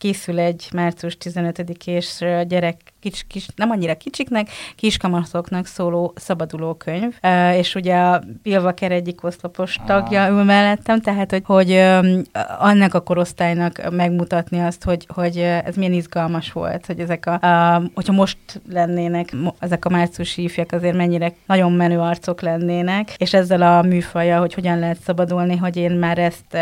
készül 0.00 0.38
egy 0.38 0.68
március 0.72 1.16
15-és 1.20 2.24
gyerek 2.48 2.76
kis, 3.00 3.24
kis, 3.28 3.48
nem 3.56 3.70
annyira 3.70 3.96
kicsiknek, 3.96 4.48
kiskamatoknak 4.76 5.66
szóló 5.66 6.12
szabaduló 6.16 6.74
könyv, 6.74 7.14
uh, 7.22 7.56
és 7.56 7.74
ugye 7.74 7.96
a 7.96 8.22
Pilvaker 8.42 8.92
egyik 8.92 9.24
oszlopos 9.24 9.76
tagja 9.86 10.28
ül 10.28 10.42
mellettem, 10.44 11.00
tehát 11.00 11.30
hogy, 11.30 11.42
hogy 11.44 11.72
um, 11.72 12.22
annak 12.58 12.94
a 12.94 13.00
korosztálynak 13.00 13.90
megmutatni 13.90 14.60
azt, 14.60 14.84
hogy, 14.84 15.06
hogy 15.08 15.36
ez 15.38 15.74
milyen 15.76 15.92
izgalmas 15.92 16.52
volt, 16.52 16.86
hogy 16.86 17.00
ezek 17.00 17.26
a, 17.26 17.38
uh, 17.42 17.90
hogyha 17.94 18.12
most 18.12 18.38
lennének 18.68 19.32
ezek 19.58 19.84
a 19.84 19.88
márciusi 19.88 20.42
ifjak 20.42 20.72
azért 20.72 20.96
mennyire 20.96 21.32
nagyon 21.46 21.72
menő 21.72 21.98
arcok 21.98 22.40
lennének, 22.40 23.14
és 23.16 23.34
ezzel 23.34 23.62
a 23.62 23.82
műfaja, 23.82 24.38
hogy 24.38 24.54
hogyan 24.54 24.78
lehet 24.78 25.00
szabadulni, 25.00 25.56
hogy 25.56 25.76
én 25.76 25.90
már 25.90 26.18
ezt 26.18 26.58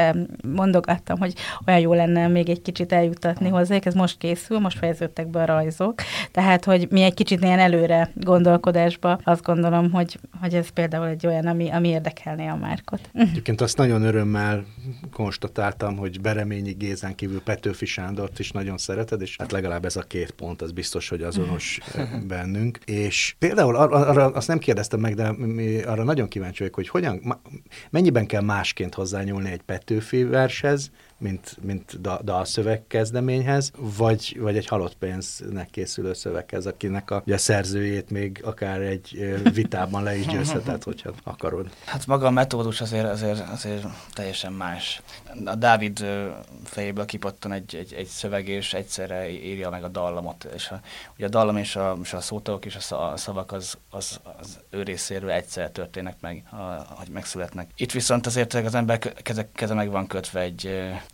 mondogattam, 0.55 1.19
hogy 1.19 1.33
olyan 1.67 1.81
jó 1.81 1.93
lenne 1.93 2.29
még 2.29 2.49
egy 2.49 2.63
kicsit 2.63 2.93
eljutatni 3.29 3.59
hozzájuk, 3.59 3.87
ez 3.87 3.95
most 3.95 4.19
készül, 4.19 4.59
most 4.59 4.79
fejeződtek 4.79 5.27
be 5.27 5.43
a 5.43 5.45
rajzok, 5.45 5.95
tehát, 6.31 6.65
hogy 6.65 6.87
mi 6.91 7.03
egy 7.03 7.15
kicsit 7.15 7.43
ilyen 7.43 7.59
előre 7.59 8.11
gondolkodásba 8.15 9.21
azt 9.25 9.43
gondolom, 9.43 9.91
hogy, 9.91 10.19
hogy 10.41 10.55
ez 10.55 10.69
például 10.69 11.07
egy 11.07 11.27
olyan, 11.27 11.47
ami, 11.47 11.71
ami 11.71 11.89
érdekelné 11.89 12.47
a 12.47 12.57
márkot. 12.57 13.11
Egyébként 13.13 13.61
azt 13.61 13.77
nagyon 13.77 14.03
örömmel 14.03 14.65
konstatáltam, 15.13 15.97
hogy 15.97 16.21
Bereményi 16.21 16.73
Gézán 16.73 17.15
kívül 17.15 17.43
Petőfi 17.43 17.87
Sándort 17.87 18.39
is 18.39 18.51
nagyon 18.51 18.79
szereted, 18.79 19.21
és 19.21 19.37
hát 19.39 19.53
legalább 19.53 19.85
ez 19.85 19.97
a 19.97 20.03
két 20.03 20.31
pont, 20.31 20.63
az 20.63 20.73
biztos, 20.73 21.09
hogy 21.09 21.23
azonos 21.23 21.79
bennünk. 22.29 22.79
És 22.85 23.35
például 23.39 23.77
arra, 23.77 23.97
arra 23.97 24.27
azt 24.27 24.49
nem 24.49 24.59
kérdeztem 24.59 25.01
meg, 25.01 25.15
de 25.15 25.33
mi 25.33 25.83
arra 25.83 26.05
nagyon 26.05 26.29
kíváncsi 26.29 26.59
vagyok, 26.59 26.75
hogy 26.75 26.89
hogyan, 26.89 27.41
mennyiben 27.91 28.27
kell 28.27 28.43
másként 28.43 28.95
hozzányúlni 28.95 29.51
egy 29.51 29.63
Petőfi 29.63 30.25
vershez, 30.25 30.91
mint, 31.19 31.57
mint 31.63 32.01
da, 32.01 32.21
dalszöveg 32.23 32.87
kezdeményhez, 32.87 33.71
vagy, 33.77 34.37
vagy 34.41 34.57
egy 34.57 34.67
halott 34.67 34.95
pénznek 34.95 35.71
készülő 35.71 36.13
szöveghez, 36.13 36.67
akinek 36.67 37.11
a, 37.11 37.23
a 37.27 37.37
szerzőjét 37.37 38.11
még 38.11 38.41
akár 38.45 38.81
egy 38.81 39.37
vitában 39.53 40.03
le 40.03 40.17
is 40.17 40.27
győzheted, 40.27 40.83
hogyha 40.83 41.13
akarod. 41.23 41.71
Hát 41.85 42.07
maga 42.07 42.27
a 42.27 42.31
metódus 42.31 42.81
azért, 42.81 43.09
azért, 43.09 43.49
azért 43.51 43.87
teljesen 44.13 44.53
más. 44.53 45.03
A 45.45 45.55
Dávid 45.55 46.07
fejéből 46.65 47.05
kipattan 47.05 47.53
egy, 47.53 47.75
egy, 47.75 47.93
egy 47.93 48.07
szöveg, 48.07 48.49
és 48.49 48.75
egyszerre 48.75 49.31
írja 49.31 49.71
meg 49.71 49.85
a 49.85 49.89
dallamot. 49.89 50.45
És 50.55 50.69
a, 50.69 50.81
ugye 51.17 51.27
a 51.27 51.29
dallam 51.29 51.57
és 51.57 51.77
a, 51.77 51.97
és 52.03 52.13
a 52.13 52.21
szótagok 52.21 52.65
és 52.65 52.77
a 52.91 53.17
szavak 53.17 53.53
az, 53.53 53.79
az, 53.91 54.21
az 54.39 54.59
ő 54.71 54.83
részéről 54.83 55.31
egyszer 55.31 55.71
történnek 55.71 56.17
meg, 56.21 56.45
a, 56.51 56.57
hogy 56.89 57.09
megszületnek. 57.09 57.71
Itt 57.77 57.93
viszont 57.93 58.27
azért 58.27 58.55
az 58.55 58.75
ember 58.75 58.99
keze, 58.99 59.49
keze 59.53 59.75
meg 59.75 59.91
van 59.91 60.07
kötve 60.07 60.41
egy 60.41 60.67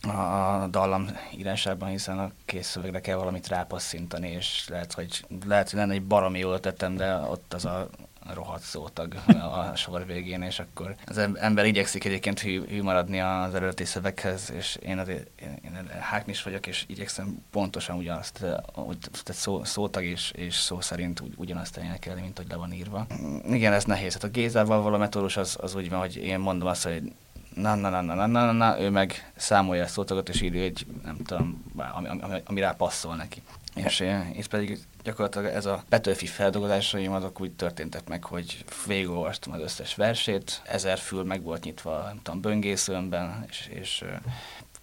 a 0.03 0.67
dallam 0.71 1.07
írásában, 1.37 1.89
hiszen 1.89 2.19
a 2.19 2.31
kész 2.45 2.67
szövegre 2.67 3.01
kell 3.01 3.17
valamit 3.17 3.49
rápasszintani, 3.49 4.29
és 4.29 4.69
lehet, 4.69 4.93
hogy, 4.93 5.25
lehet, 5.47 5.71
hogy 5.71 5.79
lenne 5.79 5.93
egy 5.93 6.07
baromi 6.07 6.39
jól 6.39 6.61
tettem, 6.61 6.97
de 6.97 7.15
ott 7.15 7.55
az 7.55 7.65
a 7.65 7.89
rohadt 8.33 8.63
szótag 8.63 9.15
a 9.27 9.77
sor 9.77 10.07
végén, 10.07 10.43
és 10.43 10.59
akkor 10.59 10.95
az 11.07 11.19
ember 11.35 11.65
igyekszik 11.65 12.05
egyébként 12.05 12.41
hű, 12.41 12.67
hű 12.67 12.83
maradni 12.83 13.21
az 13.21 13.55
eredeti 13.55 13.85
szöveghez, 13.85 14.53
és 14.57 14.79
én 14.83 14.99
azért 14.99 15.29
én, 15.43 15.59
én 15.65 15.89
háknis 16.01 16.43
vagyok, 16.43 16.67
és 16.67 16.85
igyekszem 16.89 17.45
pontosan 17.51 17.97
ugyanazt, 17.97 18.39
tehát 18.39 19.33
szó, 19.33 19.65
szótag 19.65 20.05
és, 20.05 20.31
és 20.31 20.55
szó 20.55 20.81
szerint 20.81 21.21
úgy, 21.21 21.33
ugyanazt 21.37 21.77
elénekelni, 21.77 22.21
mint 22.21 22.37
hogy 22.37 22.49
le 22.49 22.57
van 22.57 22.73
írva. 22.73 23.07
Igen, 23.49 23.73
ez 23.73 23.85
nehéz. 23.85 24.13
Hát 24.13 24.25
a 24.25 24.29
Gézával 24.29 24.83
való 24.83 24.97
metódus 24.97 25.37
az, 25.37 25.57
az 25.61 25.75
úgy 25.75 25.91
van, 25.91 25.99
hogy 26.01 26.17
én 26.17 26.39
mondom 26.39 26.69
azt, 26.69 26.85
hogy 26.85 27.13
na, 27.55 27.75
na, 27.75 27.89
na, 27.89 28.01
na, 28.01 28.15
na, 28.15 28.27
na, 28.27 28.53
na, 28.53 28.81
ő 28.81 28.91
meg 28.91 29.33
számolja 29.37 29.83
a 29.83 29.87
szótagot, 29.87 30.29
és 30.29 30.41
írja 30.41 30.63
egy, 30.63 30.87
nem 31.03 31.17
tudom, 31.17 31.65
ami, 31.77 32.09
ami, 32.09 32.43
ami 32.45 32.61
rá 32.61 32.73
passzol 32.73 33.17
neki. 33.17 33.43
És, 33.75 34.05
és 34.33 34.47
pedig 34.47 34.79
gyakorlatilag 35.03 35.47
ez 35.47 35.67
a 35.67 35.85
Petőfi 35.89 36.27
feldolgozásaim 36.27 37.13
azok 37.13 37.41
úgy 37.41 37.53
történtek 37.53 38.09
meg, 38.09 38.25
hogy 38.25 38.65
végigolvastam 38.87 39.53
az 39.53 39.61
összes 39.61 39.95
versét, 39.95 40.63
ezer 40.65 40.99
fül 40.99 41.25
meg 41.25 41.43
volt 41.43 41.65
nyitva, 41.65 42.03
nem 42.03 42.21
tudom, 42.23 42.41
böngészőmben, 42.41 43.45
és, 43.49 43.71
és 43.73 44.05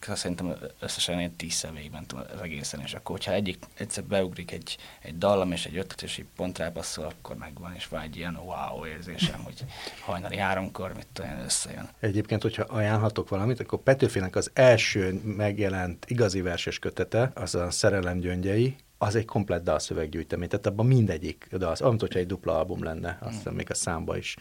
szerintem 0.01 0.55
összesen 0.79 1.19
én 1.19 1.35
tízszer 1.35 1.73
végigmentem 1.73 2.25
az 2.33 2.41
egészen, 2.41 2.81
és 2.81 2.93
akkor, 2.93 3.15
hogyha 3.15 3.31
egyik 3.31 3.63
egyszer 3.77 4.03
beugrik 4.03 4.51
egy, 4.51 4.77
egy 5.01 5.17
dallam 5.17 5.51
és 5.51 5.65
egy 5.65 5.77
ötlet, 5.77 6.01
és 6.01 6.17
így 6.17 6.25
pont 6.35 6.57
rápasszol, 6.57 7.05
akkor 7.05 7.35
megvan, 7.35 7.73
és 7.75 7.87
van 7.87 8.01
egy 8.01 8.15
ilyen 8.15 8.35
wow 8.35 8.85
érzésem, 8.85 9.43
hogy 9.43 9.65
hajnali 10.01 10.37
háromkor 10.37 10.93
mit 10.93 11.07
tudom, 11.13 11.39
összejön. 11.45 11.89
Egyébként, 11.99 12.41
hogyha 12.41 12.63
ajánlhatok 12.63 13.29
valamit, 13.29 13.59
akkor 13.59 13.79
Petőfinek 13.79 14.35
az 14.35 14.51
első 14.53 15.21
megjelent 15.23 16.05
igazi 16.07 16.41
verses 16.41 16.79
kötete, 16.79 17.31
az 17.33 17.55
a 17.55 17.71
Szerelem 17.71 18.19
gyöngyei, 18.19 18.75
az 19.03 19.15
egy 19.15 19.25
komplett 19.25 19.63
dalszöveggyűjtemény, 19.63 20.49
tehát 20.49 20.65
abban 20.65 20.85
mindegyik 20.85 21.47
dal, 21.51 21.75
olyan, 21.81 21.99
hogyha 21.99 22.19
egy 22.19 22.25
dupla 22.25 22.57
album 22.57 22.83
lenne, 22.83 23.17
azt 23.21 23.35
hiszem 23.35 23.53
még 23.53 23.67
a 23.69 23.73
számba 23.73 24.17
is 24.17 24.35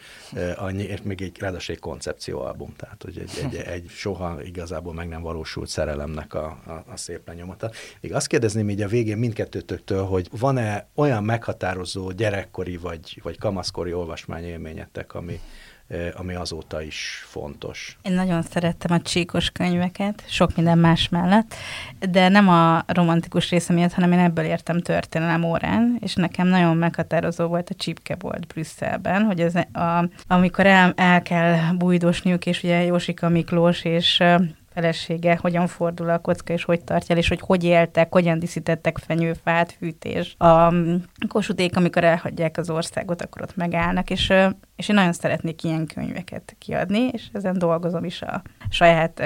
annyi, 0.55 0.83
és 0.83 1.01
még 1.01 1.21
egy 1.21 1.37
ráadásul 1.39 1.75
egy 1.75 1.81
koncepcióalbum, 1.81 2.73
tehát 2.75 3.03
hogy 3.03 3.17
egy, 3.17 3.31
egy, 3.43 3.55
egy 3.55 3.89
soha 3.89 4.43
igazából 4.43 4.93
meg 4.93 5.07
nem 5.07 5.21
valósult 5.21 5.69
szerelemnek 5.69 6.33
a, 6.33 6.45
a, 6.45 6.71
a 6.91 6.97
szép 6.97 7.27
lenyomata. 7.27 7.71
Még 8.01 8.13
azt 8.13 8.27
kérdezném 8.27 8.69
így 8.69 8.81
a 8.81 8.87
végén 8.87 9.17
mindkettőtöktől, 9.17 10.03
hogy 10.03 10.27
van-e 10.39 10.87
olyan 10.95 11.23
meghatározó 11.23 12.11
gyerekkori 12.11 12.77
vagy, 12.77 13.19
vagy 13.23 13.37
kamaszkori 13.37 13.93
olvasmányélményetek, 13.93 15.13
ami, 15.13 15.39
ami 16.15 16.33
azóta 16.33 16.81
is 16.81 17.23
fontos. 17.27 17.97
Én 18.01 18.13
nagyon 18.13 18.41
szerettem 18.41 18.91
a 18.91 19.01
csíkos 19.01 19.49
könyveket, 19.49 20.23
sok 20.27 20.55
minden 20.55 20.77
más 20.77 21.09
mellett, 21.09 21.53
de 22.09 22.29
nem 22.29 22.49
a 22.49 22.83
romantikus 22.87 23.49
része 23.49 23.73
miatt, 23.73 23.93
hanem 23.93 24.11
én 24.11 24.19
ebből 24.19 24.45
értem 24.45 24.81
történelem 24.81 25.43
órán, 25.43 25.97
és 25.99 26.15
nekem 26.15 26.47
nagyon 26.47 26.77
meghatározó 26.77 27.47
volt 27.47 27.69
a 27.69 27.75
csípkebolt 27.75 28.47
Brüsszelben, 28.47 29.23
hogy 29.23 29.39
ez 29.39 29.55
a, 29.55 30.09
amikor 30.27 30.65
el, 30.65 30.93
el 30.95 31.21
kell 31.21 31.57
bújdosniuk, 31.77 32.45
és 32.45 32.63
ugye 32.63 32.83
Jósika 32.83 33.29
Miklós 33.29 33.83
és 33.83 34.23
felesége 34.73 35.37
hogyan 35.41 35.67
fordul 35.67 36.09
a 36.09 36.19
kocka, 36.19 36.53
és 36.53 36.63
hogy 36.63 36.83
tartja 36.83 37.15
és 37.15 37.27
hogy 37.27 37.39
hogy 37.41 37.63
éltek, 37.63 38.13
hogyan 38.13 38.39
díszítettek 38.39 38.97
fenyőfát, 38.97 39.71
fűtés. 39.71 40.35
A 40.37 40.73
kosuték, 41.27 41.77
amikor 41.77 42.03
elhagyják 42.03 42.57
az 42.57 42.69
országot, 42.69 43.21
akkor 43.21 43.41
ott 43.41 43.55
megállnak, 43.55 44.09
és, 44.09 44.33
és 44.75 44.89
én 44.89 44.95
nagyon 44.95 45.13
szeretnék 45.13 45.63
ilyen 45.63 45.85
könyveket 45.85 46.55
kiadni, 46.59 46.99
és 47.11 47.27
ezen 47.33 47.57
dolgozom 47.57 48.03
is 48.03 48.21
a 48.21 48.41
saját 48.69 49.21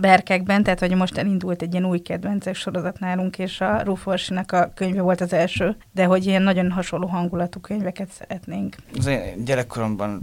berkekben, 0.00 0.62
tehát 0.62 0.78
hogy 0.80 0.94
most 0.94 1.16
elindult 1.16 1.62
egy 1.62 1.72
ilyen 1.72 1.84
új 1.84 1.98
kedvencek 1.98 2.54
sorozat 2.54 2.98
nálunk, 2.98 3.38
és 3.38 3.60
a 3.60 3.82
Ruforsinak 3.82 4.52
a 4.52 4.72
könyve 4.74 5.02
volt 5.02 5.20
az 5.20 5.32
első, 5.32 5.76
de 5.92 6.04
hogy 6.04 6.26
ilyen 6.26 6.42
nagyon 6.42 6.70
hasonló 6.70 7.06
hangulatú 7.06 7.60
könyveket 7.60 8.10
szeretnénk. 8.10 8.76
Az 8.98 9.06
én 9.06 9.44
gyerekkoromban 9.44 10.20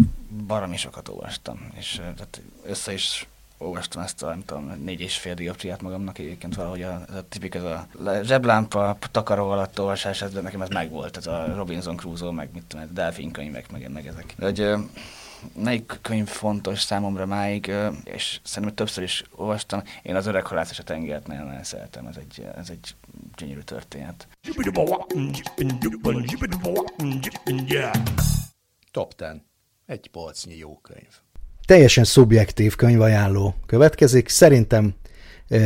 baromi 0.48 0.78
sokat 0.78 1.10
olvastam, 1.10 1.72
és 1.78 1.96
tehát 1.96 2.42
össze 2.66 2.94
is 2.94 3.28
olvastam 3.62 4.01
ezt 4.01 4.24
a, 4.24 4.28
nem 4.28 4.43
tudom, 4.45 4.82
négy 4.84 5.01
és 5.01 5.18
fél 5.18 5.34
dioptriát 5.34 5.82
magamnak 5.82 6.18
egyébként 6.18 6.55
valahogy 6.55 6.82
a, 6.82 6.93
a 6.93 7.28
tipik, 7.30 7.55
ez 7.55 7.64
a 7.64 7.88
zseblámpa, 8.24 8.97
takaró 9.12 9.49
alatt 9.49 9.80
olvasás, 9.80 10.22
ez, 10.22 10.34
de 10.34 10.41
nekem 10.41 10.62
ez 10.62 10.70
megvolt, 10.70 11.18
ez 11.18 11.28
a 11.28 11.53
Robinson 11.55 11.95
Crusoe, 11.95 12.32
meg 12.32 12.49
mit 12.53 12.64
tudom, 12.64 12.93
delfin 12.93 13.32
könyvek, 13.32 13.72
meg, 13.72 13.91
meg 13.91 14.07
ezek. 14.07 14.36
Hogy, 14.39 14.74
melyik 15.53 15.99
könyv 16.01 16.28
fontos 16.28 16.82
számomra 16.82 17.26
máig, 17.26 17.72
és 18.03 18.39
szerintem 18.43 18.76
többször 18.76 19.03
is 19.03 19.24
olvastam. 19.36 19.84
Én 20.01 20.16
az 20.16 20.26
öreg 20.26 20.45
halász 20.45 20.72
és 20.72 20.80
a 20.80 20.84
tengert 20.84 21.28
nagyon, 21.28 21.45
nagyon 21.45 21.64
szeretem, 21.64 22.05
ez 22.05 22.16
egy, 22.18 22.47
ez 22.55 22.70
egy 22.70 22.95
gyönyörű 23.36 23.62
történet. 23.62 24.28
Top 28.91 29.16
10. 29.16 29.28
Egy 29.86 30.07
polcnyi 30.07 30.57
jó 30.57 30.78
könyv 30.78 31.20
teljesen 31.66 32.03
szubjektív 32.03 32.76
könyvajánló 32.76 33.55
következik. 33.66 34.30
Szerintem 34.30 34.93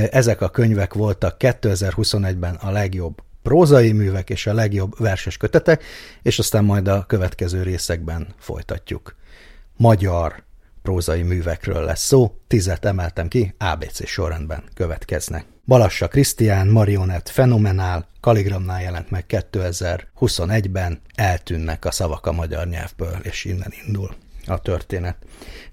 ezek 0.09 0.41
a 0.41 0.49
könyvek 0.49 0.93
voltak 0.93 1.35
2021-ben 1.39 2.55
a 2.55 2.71
legjobb 2.71 3.23
prózai 3.41 3.91
művek 3.91 4.29
és 4.29 4.47
a 4.47 4.53
legjobb 4.53 4.99
verses 4.99 5.37
kötetek, 5.37 5.83
és 6.21 6.39
aztán 6.39 6.63
majd 6.63 6.87
a 6.87 7.05
következő 7.05 7.63
részekben 7.63 8.27
folytatjuk. 8.37 9.15
Magyar 9.77 10.43
prózai 10.81 11.21
művekről 11.21 11.83
lesz 11.83 12.05
szó, 12.05 12.35
tizet 12.47 12.85
emeltem 12.85 13.27
ki, 13.27 13.55
ABC 13.57 14.07
sorrendben 14.07 14.63
következnek. 14.73 15.45
Balassa 15.65 16.07
Krisztián, 16.07 16.67
Marionett 16.67 17.29
Fenomenál, 17.29 18.07
Kaligramnál 18.19 18.81
jelent 18.81 19.09
meg 19.09 19.25
2021-ben, 19.27 21.01
eltűnnek 21.15 21.85
a 21.85 21.91
szavak 21.91 22.25
a 22.25 22.31
magyar 22.31 22.67
nyelvből, 22.67 23.19
és 23.23 23.45
innen 23.45 23.73
indul 23.85 24.15
a 24.47 24.59
történet. 24.59 25.17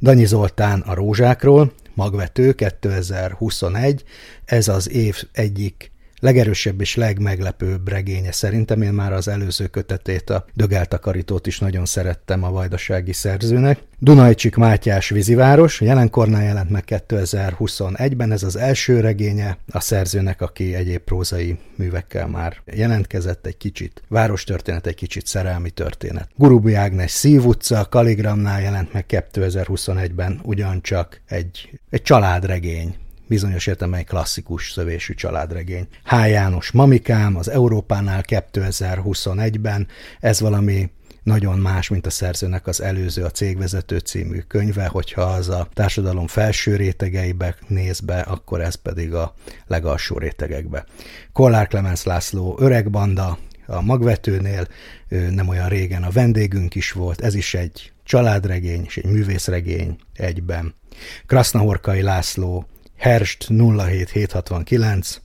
Danyi 0.00 0.24
Zoltán 0.24 0.80
a 0.80 0.94
rózsákról, 0.94 1.72
magvető 1.94 2.52
2021, 2.52 4.04
ez 4.44 4.68
az 4.68 4.90
év 4.90 5.22
egyik 5.32 5.91
legerősebb 6.22 6.80
és 6.80 6.94
legmeglepőbb 6.96 7.88
regénye 7.88 8.32
szerintem. 8.32 8.82
Én 8.82 8.92
már 8.92 9.12
az 9.12 9.28
előző 9.28 9.66
kötetét, 9.66 10.30
a 10.30 10.44
Dögeltakarítót 10.54 11.46
is 11.46 11.58
nagyon 11.58 11.84
szerettem 11.84 12.42
a 12.44 12.50
vajdasági 12.50 13.12
szerzőnek. 13.12 13.78
Dunajcsik 13.98 14.56
Mátyás 14.56 15.08
víziváros, 15.08 15.80
jelenkornál 15.80 16.42
jelent 16.42 16.70
meg 16.70 16.84
2021-ben, 16.86 18.32
ez 18.32 18.42
az 18.42 18.56
első 18.56 19.00
regénye 19.00 19.58
a 19.72 19.80
szerzőnek, 19.80 20.40
aki 20.40 20.74
egyéb 20.74 21.00
prózai 21.00 21.58
művekkel 21.76 22.26
már 22.26 22.56
jelentkezett, 22.64 23.46
egy 23.46 23.56
kicsit 23.56 24.02
várostörténet, 24.08 24.86
egy 24.86 24.94
kicsit 24.94 25.26
szerelmi 25.26 25.70
történet. 25.70 26.28
Gurubi 26.36 26.74
Ágnes 26.74 27.10
Szív 27.10 27.44
utca, 27.44 27.86
Kaligramnál 27.90 28.60
jelent 28.60 28.92
meg 28.92 29.04
2021-ben 29.08 30.40
ugyancsak 30.42 31.20
egy, 31.28 31.80
egy 31.90 32.02
családregény, 32.02 32.94
bizonyos 33.33 33.66
értelemben 33.66 34.01
egy 34.01 34.07
klasszikus 34.07 34.70
szövésű 34.70 35.14
családregény. 35.14 35.87
H. 36.05 36.28
János 36.28 36.70
Mamikám 36.70 37.37
az 37.37 37.49
Európánál 37.51 38.24
2021-ben, 38.26 39.87
ez 40.20 40.41
valami 40.41 40.91
nagyon 41.22 41.59
más, 41.59 41.89
mint 41.89 42.07
a 42.07 42.11
szerzőnek 42.11 42.66
az 42.66 42.80
előző, 42.80 43.24
a 43.24 43.30
Cégvezető 43.30 43.99
című 43.99 44.39
könyve, 44.39 44.87
hogyha 44.87 45.22
az 45.22 45.49
a 45.49 45.68
társadalom 45.72 46.26
felső 46.26 46.76
rétegeibe 46.76 47.57
néz 47.66 48.01
be, 48.01 48.20
akkor 48.20 48.61
ez 48.61 48.74
pedig 48.74 49.14
a 49.14 49.35
legalsó 49.66 50.18
rétegekbe. 50.18 50.85
Kollár 51.33 51.68
Clemens 51.68 52.03
László 52.03 52.57
öregbanda, 52.61 53.39
a 53.66 53.80
magvetőnél 53.80 54.68
nem 55.09 55.49
olyan 55.49 55.68
régen 55.68 56.03
a 56.03 56.11
vendégünk 56.11 56.74
is 56.74 56.93
volt, 56.93 57.20
ez 57.20 57.35
is 57.35 57.55
egy 57.55 57.93
családregény 58.05 58.85
és 58.85 58.97
egy 58.97 59.11
művészregény 59.11 59.97
egyben. 60.14 60.74
Krasznahorkai 61.26 62.03
László 62.03 62.66
Herst 63.03 63.48
07769, 63.48 65.20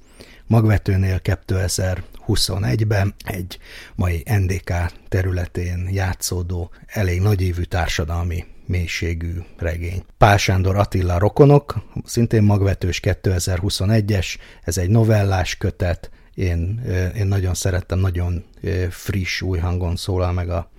magvetőnél 0.48 1.20
2021-ben 1.24 3.16
egy 3.26 3.58
mai 3.96 4.24
NDK 4.40 4.74
területén 5.08 5.90
játszódó, 5.92 6.72
elég 6.86 7.22
nagyívű 7.22 7.62
társadalmi 7.62 8.46
mélységű 8.66 9.34
regény. 9.58 10.04
Pál 10.18 10.38
Sándor 10.38 10.76
Attila 10.76 11.18
Rokonok, 11.20 11.76
szintén 12.06 12.44
magvetős 12.44 13.00
2021-es, 13.04 14.36
ez 14.64 14.78
egy 14.78 14.90
novellás 14.90 15.56
kötet, 15.56 16.12
én, 16.34 16.82
én 17.18 17.28
nagyon 17.28 17.54
szerettem, 17.54 18.00
nagyon 18.00 18.46
friss, 18.90 19.42
új 19.42 19.60
hangon 19.60 19.96
szólal 19.96 20.32
meg 20.32 20.50
a 20.50 20.70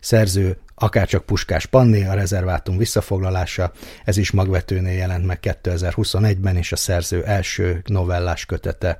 szerző, 0.00 0.58
akárcsak 0.82 1.24
Puskás 1.24 1.66
Panni, 1.66 2.04
a 2.04 2.14
rezervátum 2.14 2.76
visszafoglalása, 2.76 3.72
ez 4.04 4.16
is 4.16 4.30
magvetőnél 4.30 4.96
jelent 4.96 5.26
meg 5.26 5.38
2021-ben, 5.42 6.56
és 6.56 6.72
a 6.72 6.76
szerző 6.76 7.24
első 7.24 7.82
novellás 7.86 8.46
kötete. 8.46 8.98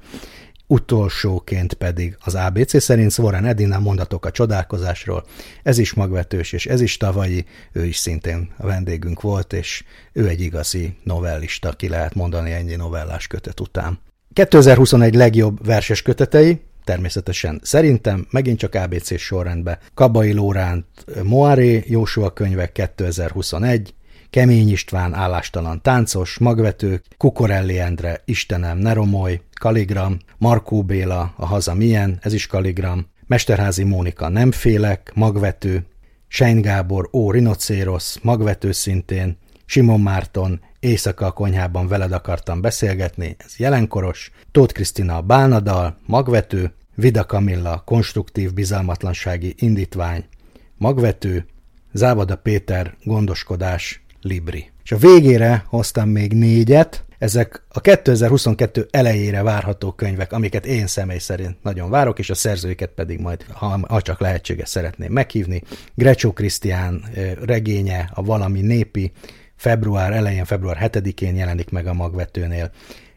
utolsóként 0.66 1.74
pedig 1.74 2.16
az 2.20 2.34
ABC 2.34 2.82
szerint 2.82 3.18
Warren 3.18 3.44
Edina 3.44 3.78
mondatok 3.78 4.26
a 4.26 4.30
csodálkozásról. 4.30 5.24
Ez 5.62 5.78
is 5.78 5.92
magvetős, 5.92 6.52
és 6.52 6.66
ez 6.66 6.80
is 6.80 6.96
tavalyi, 6.96 7.44
ő 7.72 7.84
is 7.84 7.96
szintén 7.96 8.50
a 8.56 8.66
vendégünk 8.66 9.20
volt, 9.20 9.52
és 9.52 9.84
ő 10.12 10.28
egy 10.28 10.40
igazi 10.40 10.96
novellista, 11.02 11.72
ki 11.72 11.88
lehet 11.88 12.14
mondani 12.14 12.52
ennyi 12.52 12.74
novellás 12.74 13.26
kötet 13.26 13.60
után. 13.60 13.98
2021 14.32 15.14
legjobb 15.14 15.66
verses 15.66 16.02
kötetei, 16.02 16.60
természetesen 16.84 17.60
szerintem 17.62 18.26
megint 18.30 18.58
csak 18.58 18.74
ABC 18.74 19.18
sorrendben. 19.20 19.78
Kabai 19.94 20.32
Lóránt, 20.32 20.86
Moaré, 21.22 21.84
Jósua 21.86 22.32
könyvek 22.32 22.72
2021, 22.72 23.94
Kemény 24.30 24.70
István, 24.70 25.14
állástalan 25.14 25.82
táncos, 25.82 26.38
magvetők, 26.38 27.04
Kukorelli 27.16 27.78
Endre, 27.78 28.20
Istenem, 28.24 28.78
Neromoly, 28.78 29.40
Kaligram, 29.60 30.18
Markó 30.38 30.82
Béla, 30.82 31.32
a 31.36 31.46
haza 31.46 31.74
milyen, 31.74 32.18
ez 32.22 32.32
is 32.32 32.46
Kaligram, 32.46 33.06
Mesterházi 33.26 33.84
Mónika, 33.84 34.28
nem 34.28 34.50
félek, 34.50 35.12
magvető, 35.14 35.86
Sein 36.28 36.60
Gábor, 36.60 37.08
Ó, 37.12 37.30
Rinocérosz, 37.30 38.18
magvető 38.22 38.72
szintén, 38.72 39.38
Simon 39.64 40.00
Márton, 40.00 40.60
éjszaka 40.82 41.26
a 41.26 41.30
konyhában 41.30 41.88
veled 41.88 42.12
akartam 42.12 42.60
beszélgetni, 42.60 43.36
ez 43.38 43.54
jelenkoros, 43.56 44.30
Tóth 44.50 44.74
Krisztina 44.74 45.16
a 45.16 45.20
Bálnadal, 45.20 45.96
magvető, 46.06 46.72
Vida 46.94 47.24
Kamilla, 47.24 47.82
konstruktív 47.86 48.52
bizalmatlansági 48.52 49.54
indítvány, 49.58 50.24
magvető, 50.76 51.46
Závada 51.92 52.36
Péter, 52.36 52.96
gondoskodás, 53.04 54.04
Libri. 54.20 54.70
És 54.84 54.92
a 54.92 54.96
végére 54.96 55.64
hoztam 55.66 56.08
még 56.08 56.32
négyet, 56.32 57.04
ezek 57.18 57.62
a 57.68 57.80
2022 57.80 58.88
elejére 58.90 59.42
várható 59.42 59.92
könyvek, 59.92 60.32
amiket 60.32 60.66
én 60.66 60.86
személy 60.86 61.18
szerint 61.18 61.62
nagyon 61.62 61.90
várok, 61.90 62.18
és 62.18 62.30
a 62.30 62.34
szerzőiket 62.34 62.90
pedig 62.90 63.20
majd, 63.20 63.42
ha, 63.52 63.80
ha 63.88 64.02
csak 64.02 64.20
lehetséges, 64.20 64.68
szeretném 64.68 65.12
meghívni. 65.12 65.62
Grecsó 65.94 66.32
Krisztián 66.32 67.04
regénye, 67.42 68.10
a 68.14 68.22
Valami 68.22 68.60
Népi, 68.60 69.12
február 69.62 70.12
elején, 70.12 70.44
február 70.44 70.90
7-én 70.92 71.36
jelenik 71.36 71.70
meg 71.70 71.86
a 71.86 71.92
magvetőnél. 71.92 72.70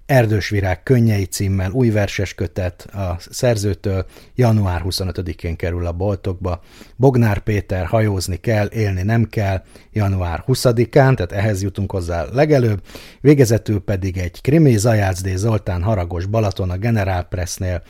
Erdős 0.05 0.49
virág 0.49 0.83
könnyei 0.83 1.25
címmel 1.25 1.71
új 1.71 1.89
verses 1.89 2.33
kötet 2.33 2.81
a 2.81 3.17
szerzőtől, 3.29 4.05
január 4.35 4.81
25-én 4.85 5.55
kerül 5.55 5.85
a 5.85 5.91
boltokba. 5.91 6.61
Bognár 6.95 7.39
Péter 7.39 7.85
hajózni 7.85 8.35
kell, 8.35 8.67
élni 8.67 9.03
nem 9.03 9.23
kell, 9.23 9.63
január 9.91 10.43
20-án, 10.47 10.91
tehát 10.91 11.31
ehhez 11.31 11.61
jutunk 11.61 11.91
hozzá 11.91 12.25
legelőbb. 12.31 12.81
Végezetül 13.21 13.79
pedig 13.79 14.17
egy 14.17 14.41
krimi 14.41 14.77
Zajács 14.77 15.21
D. 15.21 15.37
Zoltán 15.37 15.83
Haragos 15.83 16.25
Balaton 16.25 16.69
a 16.69 16.77
General 16.77 17.23
Pressnél, 17.23 17.83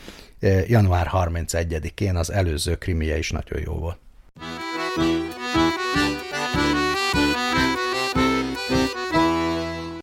január 0.66 1.10
31-én 1.12 2.16
az 2.16 2.32
előző 2.32 2.74
krimije 2.74 3.18
is 3.18 3.30
nagyon 3.30 3.60
jó 3.64 3.72
volt. 3.72 3.98